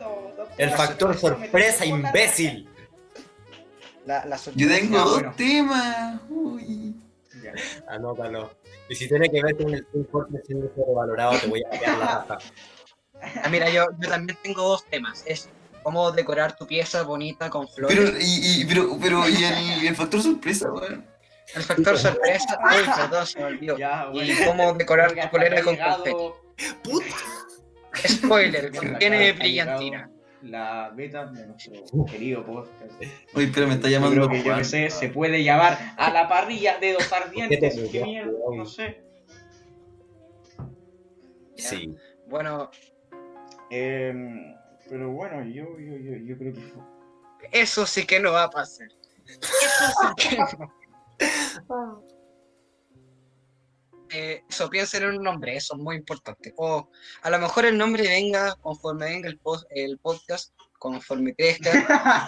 El 0.58 0.70
factor 0.70 1.16
sorpresa, 1.16 1.84
imbécil. 1.84 2.68
La, 4.06 4.24
la 4.24 4.36
Yo 4.54 4.68
tengo 4.68 4.98
dos 4.98 5.14
bueno. 5.14 5.34
temas. 5.36 6.20
Uy. 6.28 6.94
Ya. 7.42 7.52
Anótalo. 7.88 8.52
Y 8.88 8.94
si 8.94 9.08
tiene 9.08 9.28
que 9.28 9.42
ver 9.42 9.56
con 9.56 9.74
el 9.74 9.84
Team 9.86 10.06
Fortress 10.10 10.46
siendo 10.46 10.72
sobrevalorado, 10.74 11.38
te 11.40 11.46
voy 11.48 11.62
a 11.64 11.70
patear 11.70 11.98
la 11.98 12.06
raja. 12.06 12.38
Ah, 13.42 13.48
mira, 13.48 13.70
yo, 13.70 13.86
yo 13.98 14.10
también 14.10 14.38
tengo 14.42 14.60
dos 14.60 14.84
temas. 14.84 15.24
Es 15.26 15.48
cómo 15.82 16.12
decorar 16.12 16.54
tu 16.54 16.66
pieza 16.66 17.02
bonita 17.02 17.48
con 17.48 17.66
flores. 17.66 17.96
Pero, 17.96 18.18
y, 18.20 18.60
y, 18.60 18.64
pero, 18.66 18.98
pero, 19.00 19.26
y 19.26 19.42
el, 19.42 19.82
y 19.82 19.86
el 19.86 19.96
factor 19.96 20.20
sorpresa, 20.20 20.70
weón. 20.70 21.02
El 21.54 21.62
factor 21.62 21.96
sorpresa. 21.96 22.58
Uy, 22.62 22.84
perdón, 22.94 23.26
se 23.26 23.38
me 23.38 23.44
olvidó. 23.46 23.78
Ya, 23.78 24.06
bueno. 24.12 24.30
Y 24.30 24.44
cómo 24.44 24.74
decorar 24.74 25.14
tu 25.14 25.30
polera 25.30 25.62
con 25.62 25.76
confeti. 25.76 26.24
Spoiler, 28.06 28.72
contiene 28.76 29.32
brillantina. 29.32 30.10
La 30.42 30.90
beta 30.94 31.26
de 31.26 31.46
nuestro 31.46 32.04
querido 32.04 32.44
podcast. 32.44 32.92
Oye, 33.34 33.50
pero 33.52 33.66
me 33.66 33.74
está 33.74 33.88
Yo 33.88 33.98
llamando 33.98 34.28
creo 34.28 34.42
que 34.42 34.48
yo 34.48 34.56
que 34.56 34.64
sé, 34.64 34.90
se 34.90 35.08
puede 35.08 35.42
llamar 35.42 35.76
a 35.96 36.10
la 36.10 36.28
parrilla 36.28 36.78
de 36.78 36.92
dos 36.92 37.04
¿Por 37.06 37.18
qué 37.18 37.24
ardientes. 37.42 37.74
te 37.74 37.88
¿Qué 37.90 38.04
mierda? 38.04 38.32
No 38.54 38.64
sé. 38.66 39.02
Sí. 41.56 41.94
Bueno, 42.28 42.70
Em, 43.70 44.54
pero 44.88 45.10
bueno, 45.10 45.42
yo, 45.44 45.64
yo, 45.78 45.96
yo, 45.96 46.16
yo 46.24 46.38
creo 46.38 46.52
que 46.54 46.60
fue. 46.60 46.82
eso 47.50 47.84
sí 47.86 48.06
que 48.06 48.20
no 48.20 48.30
va 48.32 48.44
a 48.44 48.50
pasar. 48.50 48.86
Eso 49.26 49.42
sí 50.16 50.28
que 50.28 50.36
no. 50.36 50.72
Eh, 54.18 54.42
eso, 54.48 54.70
piensen 54.70 55.02
en 55.02 55.10
un 55.18 55.22
nombre, 55.22 55.54
eso 55.56 55.74
es 55.74 55.80
muy 55.82 55.96
importante. 55.96 56.54
O 56.56 56.90
a 57.22 57.28
lo 57.30 57.38
mejor 57.38 57.66
el 57.66 57.76
nombre 57.76 58.02
venga 58.04 58.54
conforme 58.62 59.04
venga 59.04 59.28
el, 59.28 59.38
post- 59.38 59.66
el 59.68 59.98
podcast, 59.98 60.54
conforme 60.78 61.34
crezca. 61.34 61.70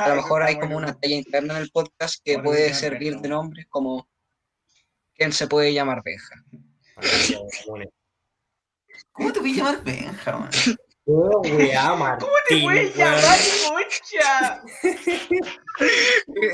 A 0.05 0.09
lo 0.11 0.16
mejor 0.16 0.43
hay 0.43 0.59
como 0.59 0.76
una 0.76 0.93
talla 0.93 1.14
interna 1.16 1.57
en 1.57 1.62
el 1.62 1.70
podcast 1.70 2.20
que 2.22 2.34
Bueno, 2.34 2.45
puede 2.51 2.74
servir 2.74 3.16
de 3.20 3.28
nombre, 3.30 3.66
como 3.70 4.07
¿quién 5.14 5.32
se 5.32 5.47
puede 5.47 5.72
llamar 5.72 6.03
Benja? 6.05 6.45
¿Cómo 9.12 9.32
te 9.32 9.41
voy 9.41 9.53
a 9.53 9.57
llamar 9.57 9.82
Benja, 9.84 10.32
man? 10.39 10.51
Martín, 11.07 12.18
¡Te 12.49 12.62
puedes 12.62 12.95
llamar 12.97 13.39
concha! 13.89 14.62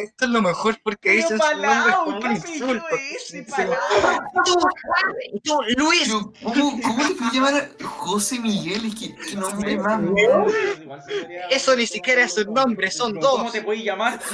Esto 0.04 0.24
es 0.24 0.30
lo 0.30 0.42
mejor 0.42 0.76
porque 0.82 1.24
palao, 1.38 2.04
como 2.04 2.16
un 2.18 2.22
¿qué 2.22 2.28
insulto. 2.50 2.84
ese? 3.16 3.46
Tú, 5.42 5.58
Luis, 5.76 6.12
¿cómo, 6.42 6.80
¿Cómo 6.82 7.08
te 7.08 7.14
voy 7.14 7.28
a 7.28 7.32
llamar 7.32 7.70
José 7.82 8.38
Miguel? 8.38 8.86
Es 8.86 8.94
que, 8.94 9.14
que 9.14 9.36
nombre 9.36 9.76
más. 9.78 10.00
Eso 11.50 11.76
ni 11.76 11.86
siquiera 11.86 12.24
es 12.24 12.36
un 12.38 12.54
nombre, 12.54 12.90
son 12.90 13.14
Pero, 13.14 13.26
¿Cómo 13.26 13.44
dos. 13.44 13.52
te 13.52 13.62
puedes 13.62 13.84
llamar? 13.84 14.20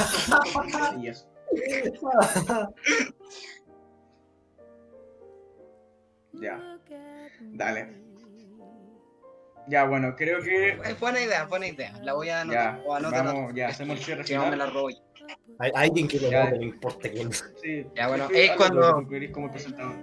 Ya, 6.33 6.79
dale. 7.41 8.10
Ya, 9.69 9.85
bueno, 9.85 10.15
creo 10.17 10.43
que. 10.43 10.71
Es 10.85 10.99
buena 10.99 11.21
idea, 11.21 11.45
buena 11.45 11.67
idea. 11.69 11.93
La 12.03 12.13
voy 12.15 12.29
a 12.29 12.41
anotar. 12.41 12.77
Ya, 12.79 12.83
o 12.85 12.95
anótala 12.95 13.33
vamos, 13.33 13.55
ya 13.55 13.69
hacemos 13.69 13.99
el 13.99 14.05
cierre 14.05 14.25
que 14.25 14.35
no 14.37 14.47
me 14.47 14.57
la 14.57 14.67
robo 14.67 14.91
yo. 14.91 14.97
Hay 15.59 15.71
alguien 15.75 16.09
que 16.09 16.19
Ya. 16.19 16.51
no 16.51 16.63
importa 16.63 17.09
quién. 17.11 17.31
Sí, 17.33 17.87
Ya, 17.95 18.09
bueno, 18.09 18.29
es 18.33 18.51
cuando- 18.53 19.07
como 19.33 19.51
presentador. 19.51 19.97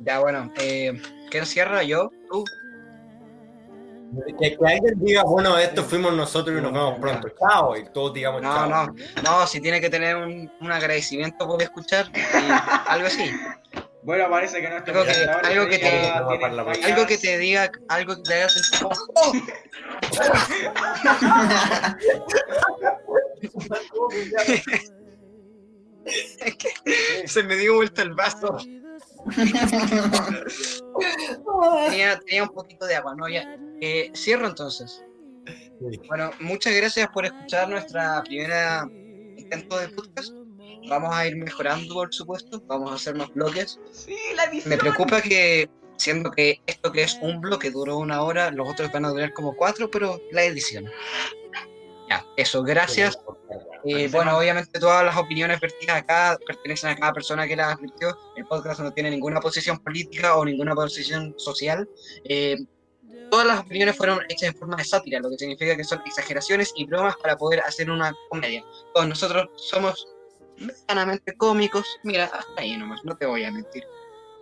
Ya, 0.00 0.18
bueno, 0.20 0.50
eh, 0.58 1.00
¿quién 1.30 1.46
cierra? 1.46 1.82
¿Yo? 1.82 2.10
¿Tú? 2.30 2.44
Que, 4.40 4.56
que 4.56 4.66
alguien 4.66 4.94
diga, 4.96 5.22
bueno, 5.22 5.56
esto 5.58 5.84
fuimos 5.84 6.12
nosotros 6.14 6.58
y 6.58 6.62
nos 6.62 6.72
vemos 6.72 6.98
pronto. 6.98 7.28
Chao. 7.38 7.76
Y 7.76 7.84
todos 7.92 8.12
digamos 8.14 8.42
No, 8.42 8.52
chao. 8.52 8.68
no, 8.86 8.94
no, 9.22 9.46
si 9.46 9.60
tiene 9.60 9.80
que 9.80 9.88
tener 9.90 10.16
un, 10.16 10.50
un 10.60 10.72
agradecimiento 10.72 11.46
por 11.46 11.62
escuchar, 11.62 12.06
y 12.14 12.18
algo 12.88 13.06
así. 13.06 13.30
Bueno, 14.02 14.30
parece 14.30 14.60
que 14.62 14.68
nuestro 14.70 14.98
Algo 15.00 15.04
que- 15.12 15.48
algo 15.48 15.68
que 15.68 15.78
te- 15.78 16.00
no. 16.08 16.70
Algo 16.86 17.06
que 17.06 17.18
te 17.18 17.38
diga, 17.38 17.70
algo 17.88 18.16
que 18.16 18.22
te 18.22 18.34
haga 18.34 18.48
sentir 18.48 18.80
como, 18.80 18.94
¡Oh! 19.14 19.32
Es 26.06 26.56
que 26.56 27.28
se 27.28 27.42
me 27.42 27.56
dio 27.56 27.74
vuelta 27.76 28.02
el 28.02 28.14
vaso. 28.14 28.56
Tenía, 31.88 32.18
tenía 32.20 32.42
un 32.42 32.48
poquito 32.50 32.86
de 32.86 32.96
agua, 32.96 33.14
¿no? 33.14 33.28
Ya. 33.28 33.56
Eh, 33.80 34.10
cierro 34.14 34.46
entonces. 34.46 35.04
Sí. 35.46 36.00
Bueno, 36.08 36.30
muchas 36.40 36.74
gracias 36.74 37.08
por 37.10 37.26
escuchar 37.26 37.68
nuestra 37.68 38.22
primera 38.22 38.86
intento 39.36 39.78
de 39.78 39.88
podcast. 39.88 40.32
Vamos 40.88 41.14
a 41.14 41.26
ir 41.26 41.36
mejorando, 41.36 41.94
por 41.94 42.12
supuesto. 42.12 42.62
Vamos 42.66 42.92
a 42.92 42.94
hacer 42.94 43.14
más 43.14 43.32
bloques. 43.34 43.78
Sí, 43.92 44.16
la 44.36 44.44
edición. 44.44 44.70
Me 44.70 44.78
preocupa 44.78 45.20
que, 45.20 45.68
siendo 45.96 46.30
que 46.30 46.60
esto 46.66 46.90
que 46.92 47.02
es 47.02 47.18
un 47.22 47.40
bloque 47.40 47.70
duró 47.70 47.98
una 47.98 48.22
hora, 48.22 48.50
los 48.50 48.68
otros 48.68 48.90
van 48.92 49.04
a 49.04 49.10
durar 49.10 49.32
como 49.32 49.54
cuatro, 49.54 49.90
pero 49.90 50.20
la 50.32 50.44
edición. 50.44 50.90
Ya, 52.08 52.26
eso, 52.36 52.62
gracias. 52.62 53.18
Eh, 53.84 54.08
bueno, 54.10 54.36
obviamente 54.36 54.78
todas 54.78 55.04
las 55.04 55.16
opiniones 55.16 55.60
vertidas 55.60 55.98
acá 55.98 56.38
pertenecen 56.44 56.90
a 56.90 56.96
cada 56.96 57.12
persona 57.12 57.46
que 57.46 57.56
las 57.56 57.76
advirtió. 57.76 58.18
El 58.36 58.46
podcast 58.46 58.80
no 58.80 58.92
tiene 58.92 59.10
ninguna 59.10 59.40
posición 59.40 59.78
política 59.78 60.36
o 60.36 60.44
ninguna 60.44 60.74
posición 60.74 61.34
social. 61.38 61.88
Eh, 62.24 62.56
todas 63.30 63.46
las 63.46 63.60
opiniones 63.60 63.96
fueron 63.96 64.20
hechas 64.28 64.48
en 64.50 64.54
forma 64.56 64.76
de 64.76 64.84
sátira, 64.84 65.20
lo 65.20 65.30
que 65.30 65.38
significa 65.38 65.76
que 65.76 65.84
son 65.84 66.02
exageraciones 66.04 66.72
y 66.76 66.84
bromas 66.84 67.16
para 67.16 67.36
poder 67.36 67.60
hacer 67.60 67.90
una 67.90 68.12
comedia. 68.28 68.64
Todos 68.92 69.08
nosotros 69.08 69.48
somos 69.56 70.08
medianamente 70.60 71.36
cómicos. 71.36 71.84
Mira, 72.04 72.24
hasta 72.26 72.60
ahí 72.60 72.76
nomás, 72.76 73.00
no 73.04 73.16
te 73.16 73.26
voy 73.26 73.44
a 73.44 73.50
mentir. 73.52 73.84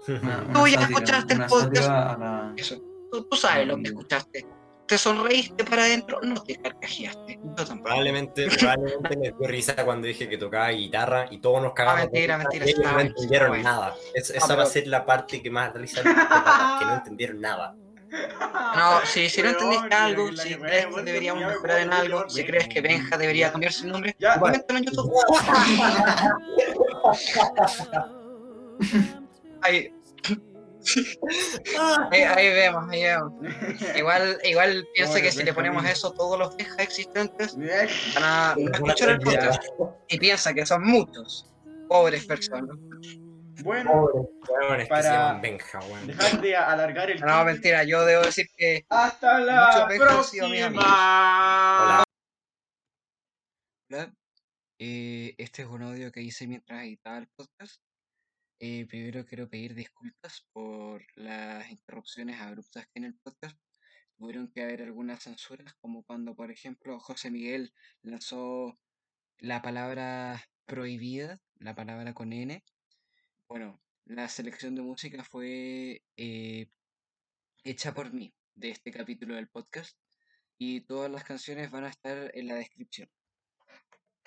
Una, 0.08 0.18
una 0.48 0.52
Tú 0.52 0.66
ya 0.66 0.80
sátira, 0.80 0.82
escuchaste 0.98 1.34
el 1.34 1.46
podcast. 1.46 1.88
la- 1.88 2.52
Eso. 2.56 2.76
Tú, 3.10 3.24
tú 3.24 3.36
sabes 3.36 3.66
lo 3.66 3.76
que 3.76 3.84
escuchaste. 3.84 4.46
¿Te 4.86 4.96
sonreíste 4.96 5.64
para 5.64 5.82
adentro? 5.82 6.18
No 6.22 6.42
te 6.42 6.56
carcajeaste. 6.56 7.38
Yo 7.42 7.54
tampoco. 7.56 7.82
Probablemente, 7.84 8.48
probablemente 8.58 9.16
me 9.18 9.26
dio 9.38 9.46
risa 9.46 9.84
cuando 9.84 10.06
dije 10.06 10.28
que 10.30 10.38
tocaba 10.38 10.70
guitarra 10.70 11.26
y 11.30 11.40
todos 11.40 11.62
nos 11.62 11.74
cagamos. 11.74 12.00
Ah, 12.00 12.04
mentira, 12.10 12.38
mentira, 12.38 12.64
ellos 12.64 12.78
no 12.80 13.00
entendieron 13.00 13.52
bien. 13.52 13.64
nada. 13.64 13.94
Es- 14.14 14.30
esa 14.30 14.46
No, 14.48 14.56
va 14.56 14.62
a 14.62 14.64
pero- 14.64 14.70
ser 14.70 14.86
la 14.86 15.04
parte 15.04 15.42
que 15.42 15.50
más 15.50 15.74
risa 15.74 16.02
que 16.78 16.84
no 16.86 16.94
entendieron 16.94 17.40
nada. 17.40 17.74
No, 18.10 19.00
si, 19.04 19.28
si 19.28 19.42
no 19.42 19.50
entendiste 19.50 19.94
algo, 19.94 20.30
la- 20.30 20.42
si 20.42 20.54
crees 20.54 20.86
que 20.86 21.02
deberíamos 21.02 21.44
mejorar 21.44 21.80
en 21.80 21.92
algo, 21.92 22.28
si 22.28 22.44
crees 22.44 22.68
que 22.68 22.80
Benja 22.80 23.16
debería 23.18 23.50
cambiarse 23.52 23.84
el 23.86 23.92
nombre, 23.92 24.16
Ya, 24.18 24.38
coméntalo 24.38 24.78
en 24.78 24.84
YouTube. 24.86 25.12
Ahí, 29.62 29.92
ahí, 32.12 32.22
ahí 32.22 32.48
vemos, 32.54 32.88
ahí 32.88 33.02
vemos. 33.02 33.32
Igual, 33.96 34.38
igual 34.44 34.86
piensa 34.94 35.20
que 35.20 35.32
si 35.32 35.42
le 35.42 35.52
ponemos 35.52 35.84
eso 35.84 36.08
a 36.08 36.14
todos 36.14 36.38
los 36.38 36.56
Benja 36.56 36.82
existentes, 36.82 37.56
van 38.14 38.24
a 38.24 38.54
escuchar 38.72 39.10
el 39.10 39.18
podcast. 39.18 39.62
Y 40.08 40.18
piensa 40.18 40.54
que 40.54 40.64
son 40.64 40.84
muchos 40.84 41.46
pobres 41.88 42.24
personas. 42.24 42.76
Bueno, 43.62 44.08
es 44.76 44.84
que 44.84 44.88
Para- 44.88 45.02
se 45.02 45.08
llaman 45.10 45.40
Benja, 45.42 45.78
weón. 45.80 46.06
dejar 46.06 46.40
de 46.40 46.56
alargar 46.56 47.10
el 47.10 47.20
No, 47.20 47.26
tiempo. 47.26 47.44
mentira, 47.44 47.84
yo 47.84 48.04
debo 48.04 48.22
decir 48.22 48.46
que 48.56 48.84
Hasta 48.88 49.40
la 49.40 49.88
próxima. 49.98 50.46
Hola. 50.46 52.04
Hola, 53.90 54.14
eh, 54.78 55.34
este 55.38 55.62
es 55.62 55.68
un 55.68 55.82
audio 55.82 56.12
que 56.12 56.22
hice 56.22 56.46
mientras 56.46 56.82
editaba 56.84 57.18
el 57.18 57.28
podcast. 57.28 57.82
Eh, 58.60 58.86
primero 58.88 59.24
quiero 59.24 59.48
pedir 59.48 59.74
disculpas 59.74 60.46
por 60.52 61.02
las 61.16 61.70
interrupciones 61.70 62.40
abruptas 62.40 62.84
que 62.86 62.98
en 62.98 63.04
el 63.04 63.14
podcast 63.18 63.56
tuvieron 64.16 64.50
que 64.52 64.62
haber 64.62 64.82
algunas 64.82 65.22
censuras, 65.22 65.74
como 65.80 66.02
cuando, 66.04 66.34
por 66.34 66.50
ejemplo, 66.50 66.98
José 67.00 67.30
Miguel 67.30 67.72
lanzó 68.02 68.78
la 69.38 69.62
palabra 69.62 70.44
prohibida, 70.66 71.40
la 71.60 71.74
palabra 71.74 72.14
con 72.14 72.32
N. 72.32 72.62
Bueno, 73.48 73.80
la 74.04 74.28
selección 74.28 74.74
de 74.74 74.82
música 74.82 75.24
fue 75.24 76.02
eh, 76.18 76.68
hecha 77.64 77.94
por 77.94 78.12
mí 78.12 78.34
de 78.54 78.70
este 78.70 78.90
capítulo 78.92 79.36
del 79.36 79.48
podcast 79.48 79.96
y 80.58 80.82
todas 80.82 81.10
las 81.10 81.24
canciones 81.24 81.70
van 81.70 81.84
a 81.84 81.88
estar 81.88 82.30
en 82.34 82.46
la 82.46 82.56
descripción. 82.56 83.08